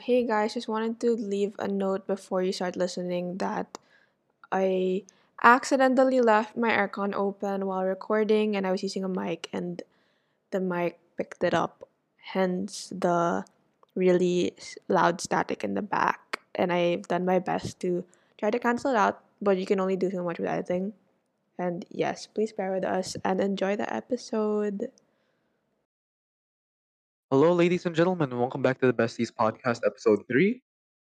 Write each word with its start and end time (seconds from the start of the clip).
Hey 0.00 0.24
guys, 0.24 0.54
just 0.54 0.68
wanted 0.68 1.00
to 1.00 1.12
leave 1.12 1.52
a 1.58 1.68
note 1.68 2.06
before 2.06 2.42
you 2.42 2.50
start 2.50 2.76
listening 2.76 3.36
that 3.44 3.76
I 4.50 5.04
accidentally 5.42 6.22
left 6.22 6.56
my 6.56 6.70
aircon 6.70 7.12
open 7.12 7.66
while 7.66 7.84
recording 7.84 8.56
and 8.56 8.66
I 8.66 8.72
was 8.72 8.82
using 8.82 9.04
a 9.04 9.08
mic 9.08 9.50
and 9.52 9.82
the 10.50 10.60
mic 10.60 10.98
picked 11.18 11.44
it 11.44 11.52
up, 11.52 11.86
hence 12.32 12.88
the 12.88 13.44
really 13.94 14.56
loud 14.88 15.20
static 15.20 15.62
in 15.62 15.74
the 15.74 15.82
back. 15.82 16.40
And 16.54 16.72
I've 16.72 17.06
done 17.08 17.26
my 17.26 17.38
best 17.38 17.78
to 17.80 18.02
try 18.38 18.50
to 18.50 18.58
cancel 18.58 18.92
it 18.92 18.96
out, 18.96 19.20
but 19.42 19.58
you 19.58 19.66
can 19.66 19.78
only 19.78 19.96
do 19.96 20.10
so 20.10 20.24
much 20.24 20.38
with 20.38 20.48
editing. 20.48 20.94
And 21.58 21.84
yes, 21.90 22.26
please 22.26 22.52
bear 22.52 22.72
with 22.72 22.86
us 22.86 23.14
and 23.26 23.42
enjoy 23.42 23.76
the 23.76 23.92
episode. 23.92 24.90
Hello, 27.32 27.52
ladies 27.54 27.86
and 27.86 27.96
gentlemen, 27.96 28.28
welcome 28.38 28.62
back 28.62 28.78
to 28.80 28.86
the 28.86 28.92
Besties 28.92 29.32
Podcast, 29.32 29.80
episode 29.86 30.24
three. 30.28 30.62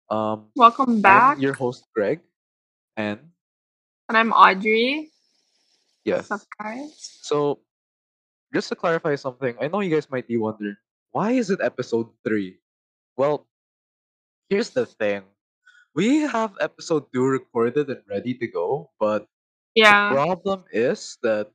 Um, 0.09 0.47
Welcome 0.55 1.01
I'm 1.05 1.33
back. 1.33 1.41
your 1.41 1.53
host, 1.53 1.87
Greg, 1.93 2.21
and 2.97 3.19
And 4.09 4.17
I'm 4.17 4.31
Audrey. 4.33 5.11
yes. 6.05 6.29
What's 6.29 6.43
up, 6.43 6.47
guys? 6.59 7.19
So, 7.21 7.59
just 8.53 8.69
to 8.69 8.75
clarify 8.75 9.15
something, 9.15 9.55
I 9.61 9.67
know 9.67 9.81
you 9.81 9.93
guys 9.93 10.09
might 10.09 10.27
be 10.27 10.37
wondering 10.37 10.77
why 11.11 11.31
is 11.31 11.49
it 11.51 11.59
episode 11.61 12.09
three? 12.23 12.59
Well, 13.17 13.47
here's 14.49 14.69
the 14.71 14.85
thing: 14.85 15.23
we 15.95 16.21
have 16.21 16.53
episode 16.61 17.11
two 17.13 17.25
recorded 17.27 17.89
and 17.89 18.01
ready 18.09 18.33
to 18.35 18.47
go, 18.47 18.91
but 18.99 19.27
the 19.87 19.95
Yeah. 19.95 20.07
problem 20.07 20.63
is 20.71 21.17
that 21.23 21.51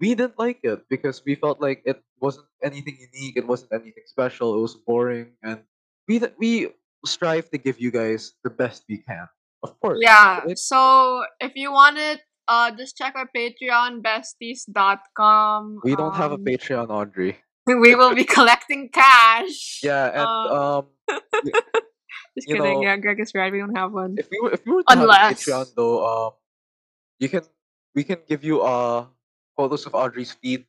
we 0.00 0.14
didn't 0.14 0.38
like 0.38 0.60
it 0.64 0.86
because 0.88 1.24
we 1.24 1.34
felt 1.34 1.60
like 1.60 1.82
it 1.86 2.02
wasn't 2.24 2.48
anything 2.64 2.96
unique, 2.96 3.36
it 3.36 3.44
wasn't 3.46 3.72
anything 3.76 4.08
special, 4.08 4.56
it 4.56 4.60
was 4.64 4.74
boring, 4.88 5.36
and 5.44 5.60
we 6.08 6.16
th- 6.24 6.32
we 6.40 6.72
strive 7.04 7.52
to 7.52 7.58
give 7.60 7.76
you 7.76 7.92
guys 7.92 8.32
the 8.40 8.48
best 8.50 8.88
we 8.88 9.04
can, 9.04 9.28
of 9.60 9.76
course. 9.84 10.00
Yeah. 10.00 10.40
So 10.56 11.20
if 11.40 11.52
you 11.54 11.68
want 11.72 12.00
it, 12.00 12.24
uh, 12.48 12.72
just 12.72 12.96
check 12.96 13.12
our 13.16 13.28
Patreon, 13.28 14.00
besties.com. 14.00 15.80
We 15.84 15.94
don't 15.96 16.14
have 16.16 16.32
a 16.32 16.40
Um, 16.40 16.44
Patreon, 16.44 16.88
Audrey. 16.90 17.36
we 17.66 17.94
will 17.94 18.14
be 18.14 18.24
collecting 18.24 18.88
cash. 18.92 19.80
Yeah, 19.82 20.12
and 20.12 20.28
Um, 20.28 20.52
um, 20.56 20.84
just 22.36 22.46
kidding. 22.48 22.62
know, 22.62 22.82
yeah, 22.82 22.96
Greg 22.96 23.20
is 23.20 23.32
right. 23.34 23.52
We 23.52 23.58
don't 23.60 23.76
have 23.76 23.92
one. 23.92 24.16
if 24.18 24.28
we 24.30 24.40
were 24.40 24.52
if 24.52 24.60
we 24.66 24.72
were 24.72 24.82
to 24.84 24.96
have 24.96 25.08
a 25.08 25.34
Patreon 25.34 25.66
though, 25.76 25.96
um, 26.04 26.32
you 27.20 27.28
can 27.28 27.42
we 27.94 28.04
can 28.04 28.18
give 28.28 28.44
you 28.44 28.60
uh 28.60 29.06
photos 29.56 29.86
of 29.86 29.94
Audrey's 29.94 30.32
feet. 30.32 30.66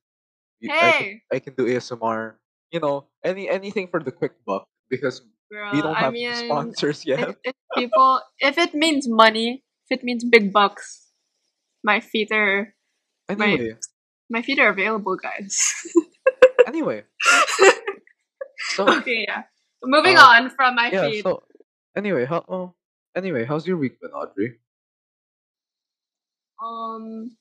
You- 0.59 0.71
I 0.71 0.91
Hey, 0.91 1.21
I 1.31 1.39
can 1.39 1.53
do 1.55 1.65
ASMR. 1.67 2.35
You 2.71 2.79
know, 2.79 3.07
any 3.23 3.47
anything 3.49 3.87
for 3.87 4.01
the 4.01 4.11
quick 4.11 4.33
buck 4.45 4.67
because 4.89 5.21
we 5.51 5.81
don't 5.81 5.95
I 5.95 5.99
have 6.09 6.13
mean, 6.13 6.33
sponsors 6.33 7.05
yet. 7.09 7.35
if 7.43 7.55
people, 7.75 8.21
if 8.39 8.57
it 8.57 8.73
means 8.73 9.07
money, 9.07 9.63
if 9.89 9.99
it 9.99 10.03
means 10.03 10.23
big 10.23 10.51
bucks, 10.51 11.07
my 11.83 11.99
feet 11.99 12.31
are 12.31 12.73
my 13.29 13.45
Anyway, 13.45 13.75
my 14.29 14.41
feet 14.41 14.59
are 14.59 14.69
available, 14.69 15.15
guys. 15.15 15.57
anyway, 16.67 17.03
so 18.75 18.89
okay, 18.99 19.25
yeah. 19.27 19.43
Moving 19.83 20.17
um, 20.17 20.23
on 20.23 20.49
from 20.49 20.75
my 20.75 20.89
yeah, 20.91 21.09
feet. 21.09 21.23
so 21.23 21.43
anyway, 21.95 22.25
how 22.25 22.43
oh, 22.49 22.73
anyway, 23.15 23.45
how's 23.45 23.67
your 23.67 23.77
week 23.77 24.01
been, 24.01 24.11
Audrey? 24.11 24.57
Um, 26.63 27.37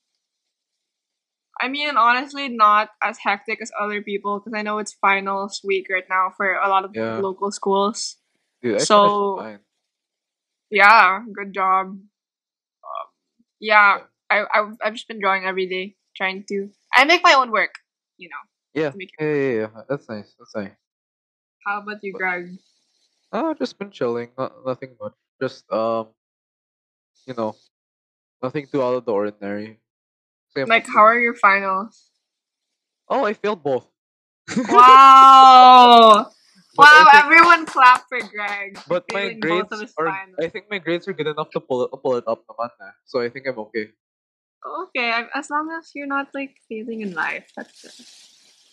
I 1.60 1.68
mean, 1.68 1.96
honestly, 1.96 2.48
not 2.48 2.90
as 3.02 3.18
hectic 3.18 3.60
as 3.62 3.70
other 3.80 4.02
people 4.02 4.40
because 4.40 4.56
I 4.56 4.62
know 4.62 4.78
it's 4.78 4.94
finals 5.00 5.60
week 5.64 5.86
right 5.90 6.04
now 6.08 6.32
for 6.36 6.54
a 6.54 6.68
lot 6.68 6.84
of 6.84 6.92
Yeah, 6.94 7.16
local 7.16 7.50
schools. 7.52 8.16
dude, 8.62 8.76
I 8.76 8.84
So 8.84 9.40
yeah, 10.70 11.20
good 11.32 11.52
job. 11.54 11.86
Um, 11.88 12.00
yeah, 13.60 13.98
Yeah, 13.98 14.04
I 14.30 14.44
I've, 14.54 14.76
I've 14.84 14.94
just 14.94 15.08
been 15.08 15.20
drawing 15.20 15.44
every 15.44 15.66
day, 15.66 15.96
trying 16.16 16.44
to. 16.48 16.70
I 16.94 17.04
make 17.04 17.22
my 17.22 17.34
own 17.34 17.50
work, 17.50 17.74
you 18.16 18.28
know, 18.28 18.42
yeah, 18.74 18.92
yeah, 19.20 19.26
yeah, 19.34 19.52
yeah. 19.60 19.82
That's 19.88 20.08
nice. 20.08 20.34
That's 20.38 20.54
nice. 20.54 20.72
How 21.66 21.80
about 21.82 22.02
you, 22.02 22.12
Greg? 22.12 22.58
I've 23.32 23.58
just 23.58 23.78
been 23.78 23.90
chilling. 23.90 24.30
Not 24.38 24.64
nothing 24.66 24.96
much. 25.00 25.14
Just 25.40 25.70
um, 25.72 26.08
you 27.26 27.34
know, 27.34 27.54
nothing 28.42 28.66
too 28.66 28.82
out 28.82 28.94
of 28.94 29.04
the 29.04 29.12
ordinary. 29.12 29.80
Same 30.56 30.68
Like, 30.68 30.86
old 30.86 30.94
how 30.94 31.02
are 31.02 31.18
your 31.18 31.34
finals? 31.34 32.10
Oh, 33.08 33.24
I 33.24 33.34
failed 33.34 33.62
both. 33.62 33.86
Wow! 34.68 36.30
Wow! 36.76 37.06
think, 37.10 37.24
Everyone 37.24 37.66
clap 37.66 38.08
for 38.08 38.18
Greg 38.18 38.78
but 38.88 39.04
my 39.12 39.30
failing 39.30 39.40
both 39.40 39.70
of 39.72 39.78
grades 39.78 39.94
are. 39.98 40.06
finals. 40.08 40.38
I 40.40 40.48
think 40.48 40.66
my 40.70 40.78
grades 40.78 41.06
are 41.06 41.12
good 41.12 41.26
enough 41.28 41.50
to 41.50 41.60
pull 41.60 41.84
it 41.84 41.90
pull 42.02 42.16
it 42.16 42.24
up 42.26 42.42
naman 42.50 42.70
na. 42.80 42.90
So 43.06 43.20
I 43.22 43.28
think 43.30 43.46
I'm 43.46 43.58
okay. 43.70 43.94
Okay, 44.64 45.12
as 45.34 45.50
long 45.50 45.70
as 45.70 45.92
you're 45.94 46.10
not 46.10 46.34
like 46.34 46.56
failing 46.68 47.02
in 47.02 47.14
life, 47.14 47.52
that's 47.54 47.82
good. 47.82 47.94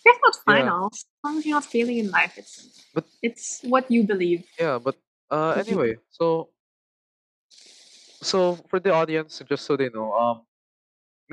Here's 0.02 0.18
not 0.24 0.34
Yeah, 0.34 0.42
finals. 0.44 1.04
As 1.04 1.20
long 1.22 1.38
as 1.38 1.46
you're 1.46 1.56
not 1.56 1.68
failing 1.68 1.98
in 1.98 2.10
life, 2.10 2.34
it's 2.38 2.82
but 2.94 3.04
it's 3.22 3.60
what 3.62 3.90
you 3.90 4.02
believe. 4.02 4.44
yeah, 4.58 4.78
but 4.82 4.96
uh, 5.30 5.52
anyway, 5.62 5.96
so 6.10 6.48
so 8.22 8.56
for 8.68 8.80
the 8.80 8.90
audience, 8.92 9.42
just 9.48 9.64
so 9.64 9.76
they 9.76 9.88
know, 9.90 10.12
um, 10.12 10.42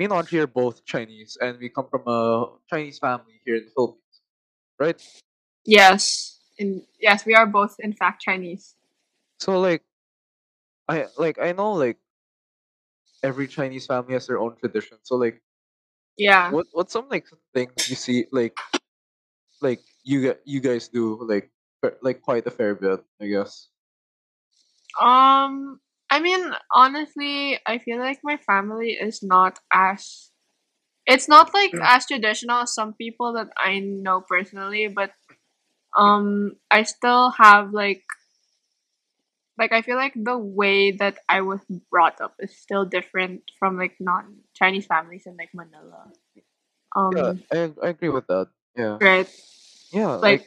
me 0.00 0.06
and 0.06 0.14
Audrey 0.14 0.40
are 0.40 0.46
both 0.46 0.82
Chinese, 0.86 1.36
and 1.42 1.58
we 1.60 1.68
come 1.68 1.86
from 1.90 2.08
a 2.08 2.56
Chinese 2.70 2.98
family 2.98 3.36
here 3.44 3.56
in 3.56 3.64
the 3.66 3.70
Philippines, 3.76 4.16
right? 4.80 4.96
yes, 5.66 6.40
and 6.58 6.80
yes, 6.98 7.26
we 7.26 7.34
are 7.34 7.44
both 7.44 7.76
in 7.80 7.92
fact 7.92 8.22
Chinese. 8.22 8.76
So 9.40 9.60
like 9.60 9.84
I 10.88 11.04
like 11.18 11.38
I 11.38 11.52
know 11.52 11.72
like 11.72 11.98
every 13.22 13.46
Chinese 13.46 13.84
family 13.84 14.14
has 14.14 14.26
their 14.26 14.40
own 14.40 14.56
tradition. 14.56 14.96
So 15.02 15.16
like 15.16 15.42
Yeah. 16.16 16.50
what 16.50 16.66
what's 16.72 16.94
some 16.96 17.12
like 17.12 17.28
things 17.52 17.76
you 17.90 17.96
see 17.96 18.24
like 18.32 18.56
like 19.60 19.80
you 20.02 20.32
you 20.48 20.60
guys 20.64 20.88
do 20.88 21.20
like 21.28 21.52
like 22.00 22.22
quite 22.22 22.46
a 22.46 22.50
fair 22.50 22.74
bit, 22.74 23.04
I 23.20 23.26
guess. 23.28 23.68
Um, 24.96 25.80
I 26.10 26.20
mean, 26.20 26.52
honestly, 26.74 27.58
I 27.66 27.78
feel 27.78 27.98
like 27.98 28.20
my 28.24 28.36
family 28.36 28.92
is 28.92 29.22
not 29.22 29.58
as 29.72 30.30
it's 31.06 31.28
not 31.28 31.52
like 31.54 31.78
as 31.82 32.06
traditional 32.06 32.58
as 32.62 32.74
some 32.74 32.94
people 32.94 33.34
that 33.34 33.48
I 33.56 33.80
know 33.80 34.20
personally, 34.20 34.88
but 34.88 35.12
um, 35.96 36.52
I 36.70 36.82
still 36.84 37.30
have 37.30 37.72
like 37.72 38.04
like 39.58 39.72
I 39.72 39.82
feel 39.82 39.96
like 39.96 40.14
the 40.16 40.38
way 40.38 40.92
that 40.92 41.18
I 41.28 41.42
was 41.42 41.60
brought 41.90 42.20
up 42.20 42.34
is 42.38 42.56
still 42.56 42.84
different 42.84 43.42
from 43.58 43.76
like 43.78 43.96
non 44.00 44.36
Chinese 44.54 44.86
families 44.86 45.24
in 45.26 45.36
like 45.36 45.50
Manila. 45.54 46.12
Yeah, 47.10 47.34
Um, 47.34 47.42
I 47.52 47.72
I 47.82 47.88
agree 47.88 48.08
with 48.10 48.26
that. 48.28 48.48
Yeah. 48.76 49.00
right? 49.00 49.28
Yeah, 49.92 50.16
Like 50.20 50.42
like 50.42 50.46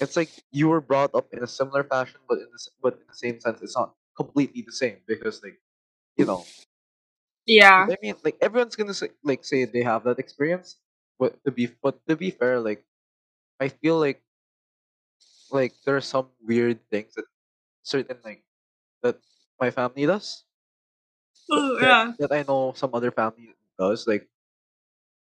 it's 0.00 0.16
like 0.16 0.30
you 0.50 0.68
were 0.68 0.80
brought 0.80 1.14
up 1.14 1.28
in 1.32 1.42
a 1.42 1.46
similar 1.46 1.84
fashion 1.84 2.20
but 2.28 2.38
in 2.38 2.44
the, 2.46 2.54
s- 2.54 2.70
but 2.82 2.94
in 2.94 3.00
the 3.08 3.14
same 3.14 3.40
sense 3.40 3.60
it's 3.62 3.76
not 3.76 3.94
completely 4.16 4.62
the 4.62 4.72
same 4.72 4.98
because 5.06 5.42
like 5.42 5.60
you 6.16 6.26
know 6.26 6.44
yeah, 7.46 7.86
I 7.90 7.96
mean, 8.02 8.14
like 8.24 8.36
everyone's 8.40 8.76
gonna 8.76 8.94
say, 8.94 9.10
like 9.24 9.44
say 9.44 9.64
they 9.64 9.82
have 9.82 10.04
that 10.04 10.18
experience. 10.18 10.76
But 11.18 11.42
to 11.44 11.50
be 11.50 11.66
but 11.82 11.98
to 12.08 12.16
be 12.16 12.30
fair, 12.30 12.60
like 12.60 12.84
I 13.60 13.68
feel 13.68 13.98
like 13.98 14.22
like 15.50 15.74
there 15.84 15.96
are 15.96 16.00
some 16.04 16.28
weird 16.42 16.80
things 16.90 17.14
that 17.14 17.26
certain 17.82 18.18
like 18.24 18.44
that 19.02 19.18
my 19.60 19.70
family 19.70 20.06
does 20.06 20.44
that 21.48 21.56
oh 21.56 21.78
that, 21.80 21.82
yeah. 21.82 22.12
that 22.18 22.32
I 22.32 22.42
know 22.42 22.72
some 22.76 22.90
other 22.94 23.10
family 23.10 23.54
does. 23.78 24.06
Like 24.06 24.28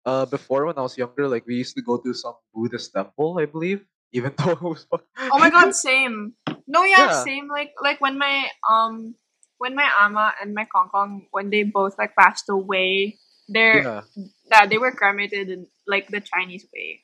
uh 0.05 0.25
before 0.25 0.65
when 0.65 0.77
I 0.77 0.81
was 0.81 0.97
younger, 0.97 1.27
like 1.27 1.45
we 1.45 1.55
used 1.55 1.75
to 1.75 1.81
go 1.81 1.97
to 1.97 2.13
some 2.13 2.35
Buddhist 2.53 2.93
temple, 2.93 3.39
I 3.39 3.45
believe. 3.45 3.85
Even 4.11 4.33
though 4.37 4.51
it 4.51 4.61
was 4.61 4.87
Oh 4.91 5.39
my 5.39 5.49
god, 5.55 5.75
same. 5.75 6.33
No, 6.69 6.83
yeah, 6.83 7.09
yeah 7.09 7.23
same. 7.23 7.49
Like 7.49 7.73
like 7.81 7.99
when 7.99 8.17
my 8.17 8.47
um 8.69 9.15
when 9.57 9.75
my 9.75 9.89
ama 9.99 10.33
and 10.39 10.53
my 10.53 10.65
kongkong 10.69 11.25
when 11.31 11.49
they 11.49 11.63
both 11.63 11.97
like 11.97 12.15
passed 12.15 12.47
away, 12.47 13.17
they're 13.49 13.83
yeah 13.83 14.01
that 14.49 14.69
they 14.69 14.77
were 14.77 14.91
cremated 14.91 15.49
in 15.49 15.67
like 15.87 16.07
the 16.09 16.21
Chinese 16.21 16.65
way. 16.73 17.01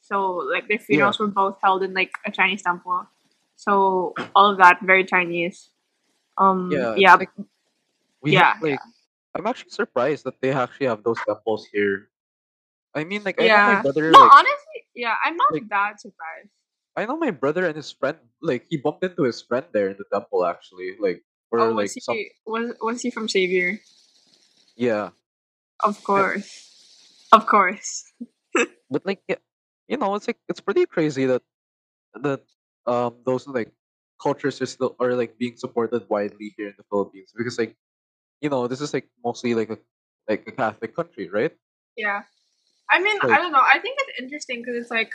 So 0.00 0.42
like 0.48 0.68
their 0.68 0.78
yeah 0.88 1.12
funerals 1.12 1.18
were 1.18 1.28
both 1.28 1.58
held 1.62 1.82
in 1.82 1.94
like 1.94 2.12
a 2.26 2.30
Chinese 2.30 2.62
temple. 2.62 3.06
So 3.56 4.14
all 4.34 4.50
of 4.50 4.58
that 4.58 4.80
very 4.82 5.04
Chinese. 5.04 5.68
Um 6.38 6.70
yeah. 6.72 6.94
Yeah, 6.96 7.14
like 7.14 7.30
we 8.22 8.34
have 8.34 8.44
yeah, 8.44 8.54
like 8.60 8.80
yeah. 8.80 8.90
I'm 9.34 9.46
actually 9.46 9.70
surprised 9.70 10.24
that 10.24 10.40
they 10.40 10.52
actually 10.52 10.86
have 10.86 11.02
those 11.02 11.18
temples 11.26 11.66
here. 11.72 12.08
I 12.94 13.04
mean, 13.04 13.24
like 13.24 13.40
I 13.40 13.46
Yeah. 13.46 13.82
brother 13.82 14.10
No, 14.10 14.20
like 14.20 14.32
honestly, 14.32 14.78
yeah, 14.94 15.16
I'm 15.24 15.36
not 15.36 15.52
like 15.52 15.68
that 15.68 16.00
surprised. 16.00 16.52
I 16.96 17.06
know 17.06 17.16
my 17.16 17.30
brother 17.30 17.66
and 17.66 17.76
his 17.76 17.92
friend, 17.92 18.18
like 18.42 18.66
he 18.70 18.76
bumped 18.76 19.04
into 19.04 19.24
his 19.24 19.42
friend 19.42 19.66
there 19.72 19.90
in 19.90 19.96
the 19.98 20.04
temple 20.12 20.44
actually, 20.46 20.96
like 21.00 21.24
Oh, 21.58 21.70
or 21.70 21.72
was 21.72 21.92
like 21.92 21.98
some 21.98 22.18
he 22.18 22.32
was 22.44 22.74
was 22.80 23.00
he 23.02 23.10
from 23.10 23.28
Xavier? 23.28 23.80
yeah. 24.76 25.10
Of 25.80 26.02
And, 26.14 26.28
course. 26.32 27.26
Of 27.32 27.46
course. 27.46 28.04
but 28.90 29.04
like 29.06 29.22
yeah, 29.28 29.40
you 29.88 29.96
know, 29.96 30.14
it's 30.14 30.26
like 30.26 30.38
it's 30.48 30.60
pretty 30.60 30.86
crazy 30.86 31.26
that 31.26 31.42
that 32.22 32.42
um 32.86 33.16
those 33.26 33.46
like 33.48 33.72
cultures 34.22 34.60
are 34.62 34.66
still 34.66 34.96
are 35.00 35.14
like 35.14 35.38
being 35.38 35.56
supported 35.56 36.08
widely 36.10 36.54
here 36.56 36.68
in 36.68 36.74
the 36.78 36.84
Philippines 36.90 37.32
because 37.36 37.58
like 37.58 37.76
you 38.40 38.50
know 38.50 38.68
this 38.68 38.80
is 38.80 38.94
like 38.94 39.08
mostly 39.24 39.54
like 39.54 39.70
a 39.70 39.78
like 40.28 40.44
a 40.48 40.52
Catholic 40.52 40.96
country, 40.96 41.28
right? 41.30 41.52
Yeah. 41.96 42.22
I 42.90 43.00
mean, 43.02 43.18
I 43.30 43.38
Like 43.38 43.38
don't 43.38 43.52
know. 43.52 43.62
I 43.62 43.78
think 43.80 43.98
it's 44.00 44.20
interesting 44.20 44.60
because 44.62 44.76
it's 44.76 44.90
like, 44.90 45.12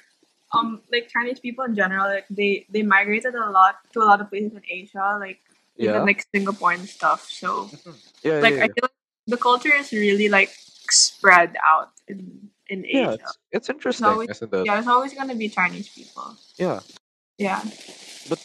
um, 0.53 0.81
like 0.91 1.09
Chinese 1.09 1.39
people 1.39 1.65
in 1.65 1.75
general, 1.75 2.07
like 2.07 2.25
they 2.29 2.65
they 2.69 2.83
migrated 2.83 3.35
a 3.35 3.49
lot 3.49 3.75
to 3.94 3.99
a 4.01 4.07
lot 4.07 4.21
of 4.21 4.29
places 4.29 4.53
in 4.53 4.63
Asia, 4.69 5.17
like 5.19 5.39
even 5.77 6.05
like 6.05 6.25
Singapore 6.33 6.71
and 6.73 6.88
stuff. 6.88 7.27
So 7.29 7.69
Mhm. 7.73 7.95
yeah, 8.23 8.39
like 8.39 8.55
yeah, 8.55 8.63
I 8.65 8.67
feel 8.71 8.83
like 8.88 8.99
the 9.27 9.38
culture 9.38 9.73
is 9.75 9.91
really 9.91 10.29
like 10.29 10.51
spread 10.89 11.55
out 11.65 11.91
in 12.07 12.49
in 12.69 12.85
Asia. 12.85 13.13
it's 13.19 13.21
it's 13.51 13.67
It's 13.67 13.69
interesting, 13.69 14.07
always 14.07 14.29
isn't 14.29 14.53
it? 14.53 14.65
yeah, 14.65 14.79
it's 14.79 14.88
always 14.88 15.13
gonna 15.13 15.35
be 15.35 15.49
Chinese 15.49 15.89
people. 15.89 16.35
Yeah, 16.57 16.79
Yeah. 17.38 17.61
but 18.29 18.39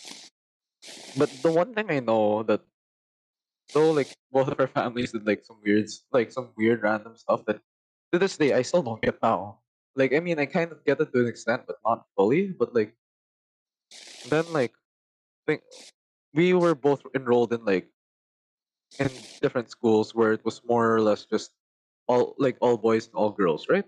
but 1.16 1.30
the 1.42 1.52
one 1.52 1.74
thing 1.74 1.90
I 1.90 2.00
know 2.00 2.42
that 2.44 2.62
though 3.72 3.92
like 3.92 4.10
both 4.30 4.48
of 4.48 4.58
our 4.60 4.66
families 4.78 5.12
did 5.12 5.26
like 5.26 5.44
some 5.44 5.58
weird 5.64 5.88
like 6.12 6.32
some 6.32 6.50
weird 6.56 6.82
random 6.82 7.16
stuff 7.16 7.44
that 7.46 7.60
to 8.12 8.18
this 8.18 8.36
day 8.36 8.52
I 8.52 8.62
still 8.62 8.82
don't 8.82 9.00
get 9.00 9.22
now. 9.22 9.61
Like 9.96 10.14
I 10.14 10.20
mean 10.20 10.38
I 10.38 10.46
kind 10.46 10.72
of 10.72 10.84
get 10.84 11.00
it 11.00 11.12
to 11.12 11.20
an 11.20 11.28
extent, 11.28 11.64
but 11.66 11.76
not 11.84 12.06
fully. 12.16 12.48
But 12.48 12.74
like 12.74 12.94
then 14.24 14.52
like 14.52 14.72
think 15.46 15.62
we 16.34 16.54
were 16.54 16.74
both 16.74 17.02
enrolled 17.14 17.52
in 17.52 17.64
like 17.64 17.88
in 18.98 19.26
different 19.42 19.70
schools 19.70 20.14
where 20.14 20.32
it 20.32 20.44
was 20.44 20.62
more 20.64 20.94
or 20.94 21.00
less 21.02 21.26
just 21.26 21.52
all 22.08 22.34
like 22.38 22.56
all 22.60 22.76
boys 22.78 23.06
and 23.06 23.16
all 23.16 23.30
girls, 23.30 23.68
right? 23.68 23.86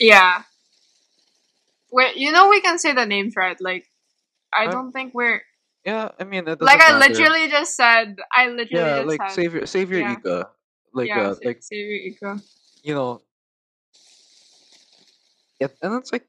Yeah. 0.00 0.42
Wait, 1.92 2.16
you 2.16 2.32
know 2.32 2.48
we 2.48 2.60
can 2.60 2.78
say 2.78 2.92
the 2.92 3.06
names 3.06 3.34
right? 3.36 3.60
Like 3.60 3.86
I 4.54 4.66
Um, 4.66 4.78
don't 4.78 4.92
think 4.92 5.14
we're 5.14 5.42
yeah, 5.84 6.10
I 6.20 6.24
mean 6.24 6.44
like 6.60 6.80
doesn't 6.80 6.80
I 6.80 6.96
literally 6.98 7.48
just 7.48 7.76
said 7.76 8.16
I 8.34 8.48
literally 8.48 8.92
Yeah, 8.92 8.96
just 8.96 9.14
like 9.14 9.20
said 9.20 9.30
Xavier 9.30 9.66
Xavier 9.66 10.00
yeah. 10.00 10.18
Ika. 10.18 10.48
Like 10.94 11.14
Yeah, 11.14 11.16
uh 11.16 11.36
like 11.44 11.62
Xavier 11.62 12.12
Ika. 12.12 12.42
you 12.82 12.94
know 12.94 13.22
it, 15.60 15.76
and 15.82 15.94
it's 15.94 16.12
like 16.12 16.26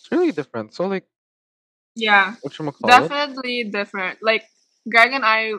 it's 0.00 0.08
really 0.10 0.32
different. 0.32 0.74
So 0.74 0.86
like 0.86 1.06
Yeah. 1.94 2.36
it? 2.82 2.82
Definitely 2.84 3.64
different. 3.72 4.18
Like 4.22 4.44
Greg 4.90 5.12
and 5.12 5.24
I 5.24 5.52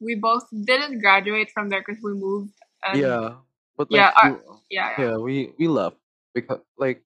we 0.00 0.14
both 0.14 0.44
didn't 0.64 1.00
graduate 1.00 1.50
from 1.52 1.68
there 1.68 1.80
because 1.86 2.02
we 2.02 2.12
moved 2.14 2.52
and 2.84 3.00
Yeah. 3.00 3.36
But 3.76 3.88
yeah, 3.90 4.12
our, 4.16 4.30
you 4.30 4.42
yeah, 4.70 4.90
yeah. 4.98 5.04
yeah, 5.04 5.16
we 5.16 5.52
we 5.58 5.68
left 5.68 5.96
because 6.34 6.60
like 6.78 7.02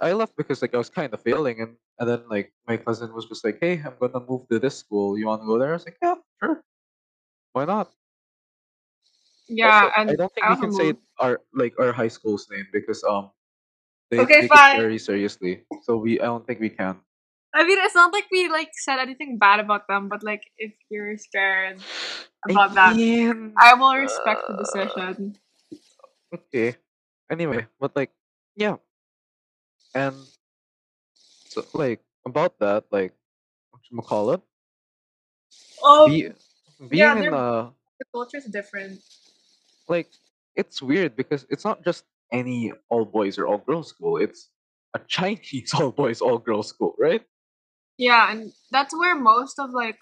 I 0.00 0.12
left 0.12 0.36
because 0.36 0.62
like 0.62 0.74
I 0.74 0.78
was 0.78 0.90
kind 0.90 1.12
of 1.14 1.22
failing 1.22 1.60
and 1.60 1.76
and 1.98 2.08
then 2.08 2.28
like 2.28 2.52
my 2.66 2.76
cousin 2.76 3.12
was 3.14 3.26
just 3.26 3.44
like, 3.44 3.58
Hey, 3.60 3.80
I'm 3.84 3.96
gonna 4.00 4.24
move 4.26 4.48
to 4.48 4.58
this 4.58 4.78
school. 4.78 5.18
You 5.18 5.26
wanna 5.26 5.44
go 5.46 5.58
there? 5.58 5.70
I 5.70 5.72
was 5.74 5.84
like, 5.86 5.98
Yeah, 6.02 6.16
sure. 6.42 6.62
Why 7.52 7.64
not? 7.64 7.92
Yeah, 9.48 9.80
Also, 9.82 9.94
I 10.06 10.16
don't 10.16 10.32
think 10.34 10.46
I 10.46 10.48
we 10.48 10.56
can 10.56 10.72
say 10.72 10.94
our 11.18 11.40
like 11.54 11.74
our 11.78 11.92
high 11.92 12.08
school's 12.08 12.48
name 12.50 12.66
because 12.72 13.02
um 13.04 13.30
they 14.12 14.26
Okay, 14.26 14.42
take 14.42 14.54
it 14.54 14.64
fine. 14.64 14.76
very 14.76 14.98
seriously. 14.98 15.64
So 15.82 15.98
we 15.98 16.20
I 16.20 16.26
don't 16.26 16.46
think 16.46 16.60
we 16.60 16.70
can. 16.70 17.00
I 17.54 17.64
mean, 17.64 17.78
it's 17.80 17.94
not 17.94 18.12
like 18.12 18.26
we 18.30 18.48
like 18.48 18.70
said 18.74 18.98
anything 18.98 19.38
bad 19.38 19.60
about 19.60 19.88
them, 19.88 20.08
but 20.08 20.22
like 20.22 20.42
if 20.58 20.72
you're 20.90 21.16
scared 21.18 21.82
about 22.44 22.74
I 22.74 22.74
that, 22.74 22.98
I 23.58 23.74
will 23.74 23.94
respect 23.96 24.46
the 24.48 24.54
uh, 24.54 24.54
decision. 24.54 25.36
okay. 26.34 26.76
Anyway, 27.30 27.66
but 27.80 27.94
like, 27.96 28.10
yeah, 28.56 28.76
and 29.94 30.16
so 31.48 31.64
like 31.74 32.00
about 32.26 32.58
that, 32.58 32.84
like, 32.90 33.14
what 33.70 33.82
you 33.90 34.00
call 34.02 34.32
it? 34.32 34.42
Be 36.04 36.28
Um, 36.28 36.34
being 36.88 37.16
yeah, 37.16 37.18
in 37.18 37.32
uh 37.32 37.70
the 37.98 38.04
culture's 38.12 38.44
different. 38.46 39.00
like 39.88 40.08
it's 40.56 40.82
weird 40.82 41.16
because 41.16 41.46
it's 41.50 41.64
not 41.64 41.84
just 41.84 42.04
any 42.32 42.72
all 42.90 43.04
boys 43.04 43.38
or 43.38 43.46
all 43.46 43.58
girls 43.58 43.90
school. 43.90 44.18
It's 44.18 44.50
a 44.94 45.00
Chinese 45.08 45.72
all 45.78 45.92
boys 45.92 46.20
all 46.22 46.38
girls 46.38 46.68
school, 46.68 46.94
right? 46.98 47.22
Yeah, 47.98 48.30
and 48.32 48.52
that's 48.70 48.96
where 48.96 49.14
most 49.16 49.58
of 49.58 49.70
like 49.70 49.98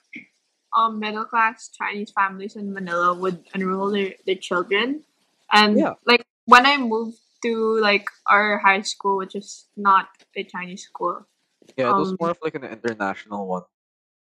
um 0.77 1.01
middle 1.01 1.25
class 1.25 1.71
Chinese 1.71 2.13
families 2.13 2.57
in 2.57 2.73
Manila 2.73 3.15
would 3.15 3.45
enroll 3.55 3.91
their, 3.91 4.15
their 4.27 4.37
children. 4.37 5.05
And 5.53 5.79
Yeah, 5.79 5.95
like 6.07 6.25
when 6.47 6.67
I 6.67 6.77
moved 6.79 7.19
to 7.43 7.79
like 7.81 8.07
our 8.27 8.59
high 8.59 8.83
school, 8.83 9.19
which 9.19 9.35
is 9.37 9.67
not 9.77 10.09
a 10.37 10.45
Chinese 10.45 10.85
school, 10.85 11.27
yeah. 11.77 11.91
It 11.91 11.97
was 11.97 12.13
um 12.13 12.19
more 12.21 12.31
of 12.31 12.39
like 12.43 12.55
an 12.55 12.65
international 12.65 13.47
one. 13.47 13.63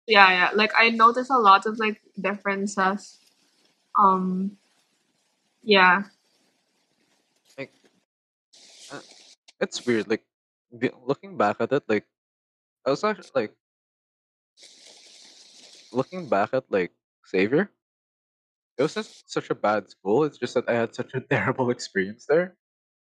yeah, 0.07 0.31
yeah, 0.31 0.51
like 0.55 0.73
I 0.77 0.91
noticed 0.91 1.31
a 1.31 1.39
lot 1.39 1.67
of 1.67 1.79
like 1.79 2.01
differences. 2.21 3.19
Um 3.99 4.57
yeah. 5.63 6.05
Like, 7.59 7.73
uh, 8.91 9.01
it's 9.61 9.85
weird. 9.87 10.09
Like, 10.09 10.25
looking 11.07 11.37
back 11.37 11.57
at 11.61 11.73
it, 11.73 11.85
like 11.89 12.07
I 12.87 12.91
was 12.91 13.05
actually 13.05 13.31
like 13.35 13.55
looking 15.93 16.29
back 16.29 16.51
at 16.53 16.65
like 16.71 16.93
Xavier. 17.29 17.71
It 18.79 18.83
was 18.83 18.95
just 18.95 19.31
such 19.31 19.51
a 19.51 19.55
bad 19.55 19.91
school. 19.91 20.25
It's 20.25 20.39
just 20.39 20.55
that 20.55 20.69
I 20.69 20.73
had 20.75 20.95
such 20.95 21.13
a 21.15 21.21
terrible 21.31 21.71
experience 21.71 22.25
there 22.27 22.57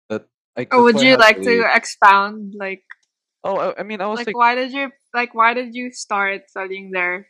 that 0.10 0.28
like 0.58 0.74
Or 0.74 0.84
would 0.84 1.02
you 1.02 1.16
like 1.16 1.42
to 1.44 1.52
leave. 1.52 1.68
expound 1.74 2.54
like 2.58 2.84
Oh, 3.44 3.58
I, 3.58 3.80
I 3.80 3.84
mean, 3.84 4.02
I 4.02 4.08
was 4.08 4.26
like 4.26 4.28
like, 4.28 4.38
why 4.38 4.56
did 4.56 4.72
you 4.74 4.92
like 5.14 5.34
why 5.34 5.54
did 5.54 5.76
you 5.76 5.92
start 5.92 6.50
studying 6.50 6.92
there 6.92 7.28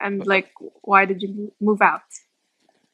and 0.00 0.22
uh, 0.22 0.26
like 0.26 0.50
why 0.82 1.04
did 1.04 1.22
you 1.22 1.52
move 1.60 1.82
out? 1.82 2.02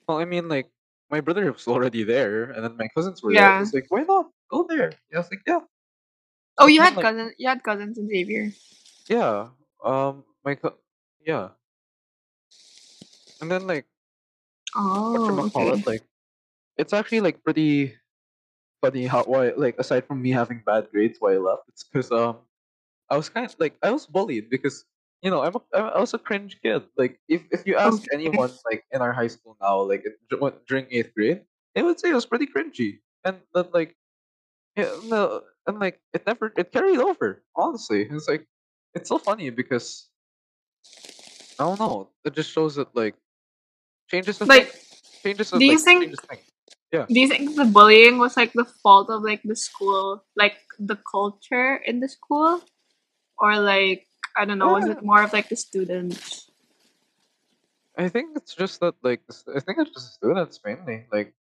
well, 0.09 0.19
I 0.19 0.25
mean, 0.25 0.49
like 0.49 0.71
my 1.11 1.21
brother 1.21 1.51
was 1.53 1.67
already 1.69 2.03
there, 2.05 2.45
and 2.51 2.65
then 2.65 2.77
my 2.77 2.89
cousins 2.89 3.23
were 3.23 3.33
there. 3.35 3.51
Yeah. 3.51 3.61
was 3.61 3.75
like, 3.75 3.87
why 3.89 4.03
not 4.03 4.31
go 4.51 4.65
there? 4.69 4.91
Yeah, 5.11 5.19
I 5.19 5.21
was 5.21 5.31
like, 5.31 5.43
yeah. 5.47 5.61
Oh, 6.59 6.67
you 6.67 6.81
had 6.81 6.97
like, 6.97 7.05
cousins. 7.05 7.33
You 7.39 7.49
had 7.49 7.63
cousins 7.63 7.99
in 7.99 8.09
Xavier. 8.09 8.53
yeah, 9.09 9.49
um, 9.85 10.25
my 10.45 10.55
co- 10.55 10.79
yeah, 11.25 11.51
and 13.41 13.51
then 13.51 13.67
like 13.67 13.87
Oh, 14.77 15.17
okay. 15.47 15.69
it? 15.71 15.87
Like 15.87 16.03
it's 16.77 16.93
actually 16.93 17.21
like 17.21 17.43
pretty 17.45 17.95
funny 18.83 19.07
how 19.07 19.25
why 19.25 19.53
like 19.57 19.79
aside 19.79 20.07
from 20.07 20.23
me 20.23 20.31
having 20.31 20.63
bad 20.67 20.89
grades, 20.91 21.19
why 21.21 21.35
I 21.35 21.39
left. 21.39 21.63
It's 21.69 21.85
because 21.85 22.11
um 22.13 22.39
I 23.11 23.17
was 23.17 23.29
kind 23.29 23.47
of 23.47 23.55
like 23.59 23.77
I 23.83 23.91
was 23.91 24.07
bullied 24.07 24.51
because 24.51 24.85
you 25.25 25.31
know 25.33 25.41
I'm 25.43 25.57
a, 25.57 25.63
I'm- 25.73 25.93
I 25.97 25.99
was 26.05 26.13
a 26.13 26.21
cringe 26.21 26.61
kid. 26.61 26.85
Like 27.01 27.19
if 27.29 27.43
if 27.51 27.65
you 27.67 27.75
ask 27.81 28.05
anyone 28.13 28.53
like 28.69 28.85
in 28.93 29.01
our 29.01 29.13
high 29.17 29.33
school 29.33 29.57
now, 29.61 29.81
like 29.83 30.05
in- 30.05 30.15
dur- 30.29 30.39
when- 30.45 30.61
during 30.69 30.87
eighth 30.93 31.17
grade, 31.17 31.41
they 31.75 31.83
would 31.83 31.99
say 31.99 32.13
it 32.13 32.19
was 32.21 32.29
pretty 32.29 32.47
cringy, 32.47 33.01
and 33.25 33.41
that 33.57 33.73
like 33.73 33.97
yeah 34.77 34.93
no 35.09 35.41
and 35.67 35.81
like 35.81 35.99
it 36.13 36.29
never 36.29 36.53
it 36.61 36.71
carried 36.71 37.01
over. 37.01 37.41
Honestly, 37.57 38.05
it's 38.05 38.29
like 38.29 38.45
it's 38.93 39.09
so 39.09 39.17
funny 39.19 39.49
because 39.49 40.13
I 41.59 41.65
don't 41.65 41.81
know. 41.81 42.11
It 42.25 42.35
just 42.37 42.51
shows 42.53 42.77
that 42.77 42.93
like 42.95 43.17
changes 44.11 44.39
the 44.39 44.47
thing, 44.47 44.69
Like, 44.69 44.75
changes 45.25 45.51
do 45.51 45.65
you 45.65 45.81
like 45.81 45.85
think 45.89 46.03
changes 46.05 46.21
thing. 46.29 46.39
Yeah. 46.93 47.07
do 47.09 47.19
you 47.19 47.27
think 47.27 47.57
the 47.57 47.65
bullying 47.65 48.19
was 48.19 48.37
like 48.37 48.53
the 48.53 48.67
fault 48.83 49.09
of 49.11 49.23
like 49.25 49.43
the 49.43 49.57
school, 49.57 50.23
like 50.37 50.61
the 50.79 50.99
culture 51.11 51.81
in 51.81 51.99
the 51.99 52.09
school, 52.13 52.61
or 53.39 53.59
like 53.59 54.07
I 54.37 54.45
don't 54.45 54.59
know, 54.59 54.73
was 54.75 54.87
it 54.87 55.03
more 55.03 55.23
of 55.23 55.33
like 55.33 55.49
the 55.49 55.57
students? 55.57 56.51
I 57.97 58.09
think 58.09 58.37
it's 58.37 58.55
just 58.55 58.81
that 58.81 58.95
like 59.03 59.23
I 59.55 59.61
think 59.61 59.79
it's 59.79 59.95
just 59.95 60.15
students 60.19 60.59
mainly. 60.65 61.07
Like 61.13 61.35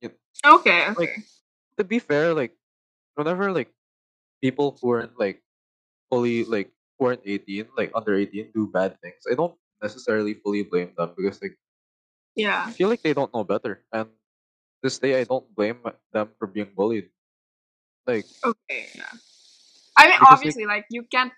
you, 0.00 0.10
Okay, 0.44 0.88
like 0.96 1.12
okay. 1.12 1.22
to 1.76 1.84
be 1.84 1.98
fair, 1.98 2.32
like 2.32 2.56
whenever 3.16 3.52
like 3.52 3.68
people 4.40 4.78
who 4.80 4.90
aren't 4.96 5.18
like 5.20 5.42
fully 6.08 6.44
like 6.44 6.72
who 6.98 7.06
aren't 7.12 7.20
eighteen, 7.28 7.68
like 7.76 7.92
under 7.94 8.14
eighteen, 8.16 8.48
do 8.54 8.66
bad 8.66 8.96
things, 9.04 9.28
I 9.30 9.34
don't 9.34 9.54
necessarily 9.82 10.34
fully 10.34 10.62
blame 10.64 10.92
them 10.96 11.12
because 11.16 11.40
like 11.42 11.58
Yeah. 12.34 12.64
I 12.68 12.72
feel 12.72 12.88
like 12.88 13.02
they 13.02 13.12
don't 13.12 13.32
know 13.34 13.44
better. 13.44 13.84
And 13.92 14.08
this 14.82 14.98
day, 14.98 15.20
I 15.20 15.24
don't 15.24 15.44
blame 15.54 15.84
them 16.12 16.30
for 16.38 16.46
being 16.48 16.72
bullied. 16.72 17.10
Like 18.06 18.24
Okay. 18.44 18.88
Yeah. 18.96 19.12
I 19.96 20.06
mean, 20.08 20.18
because 20.18 20.32
obviously, 20.34 20.64
like 20.66 20.86
you 20.90 21.04
can't 21.10 21.32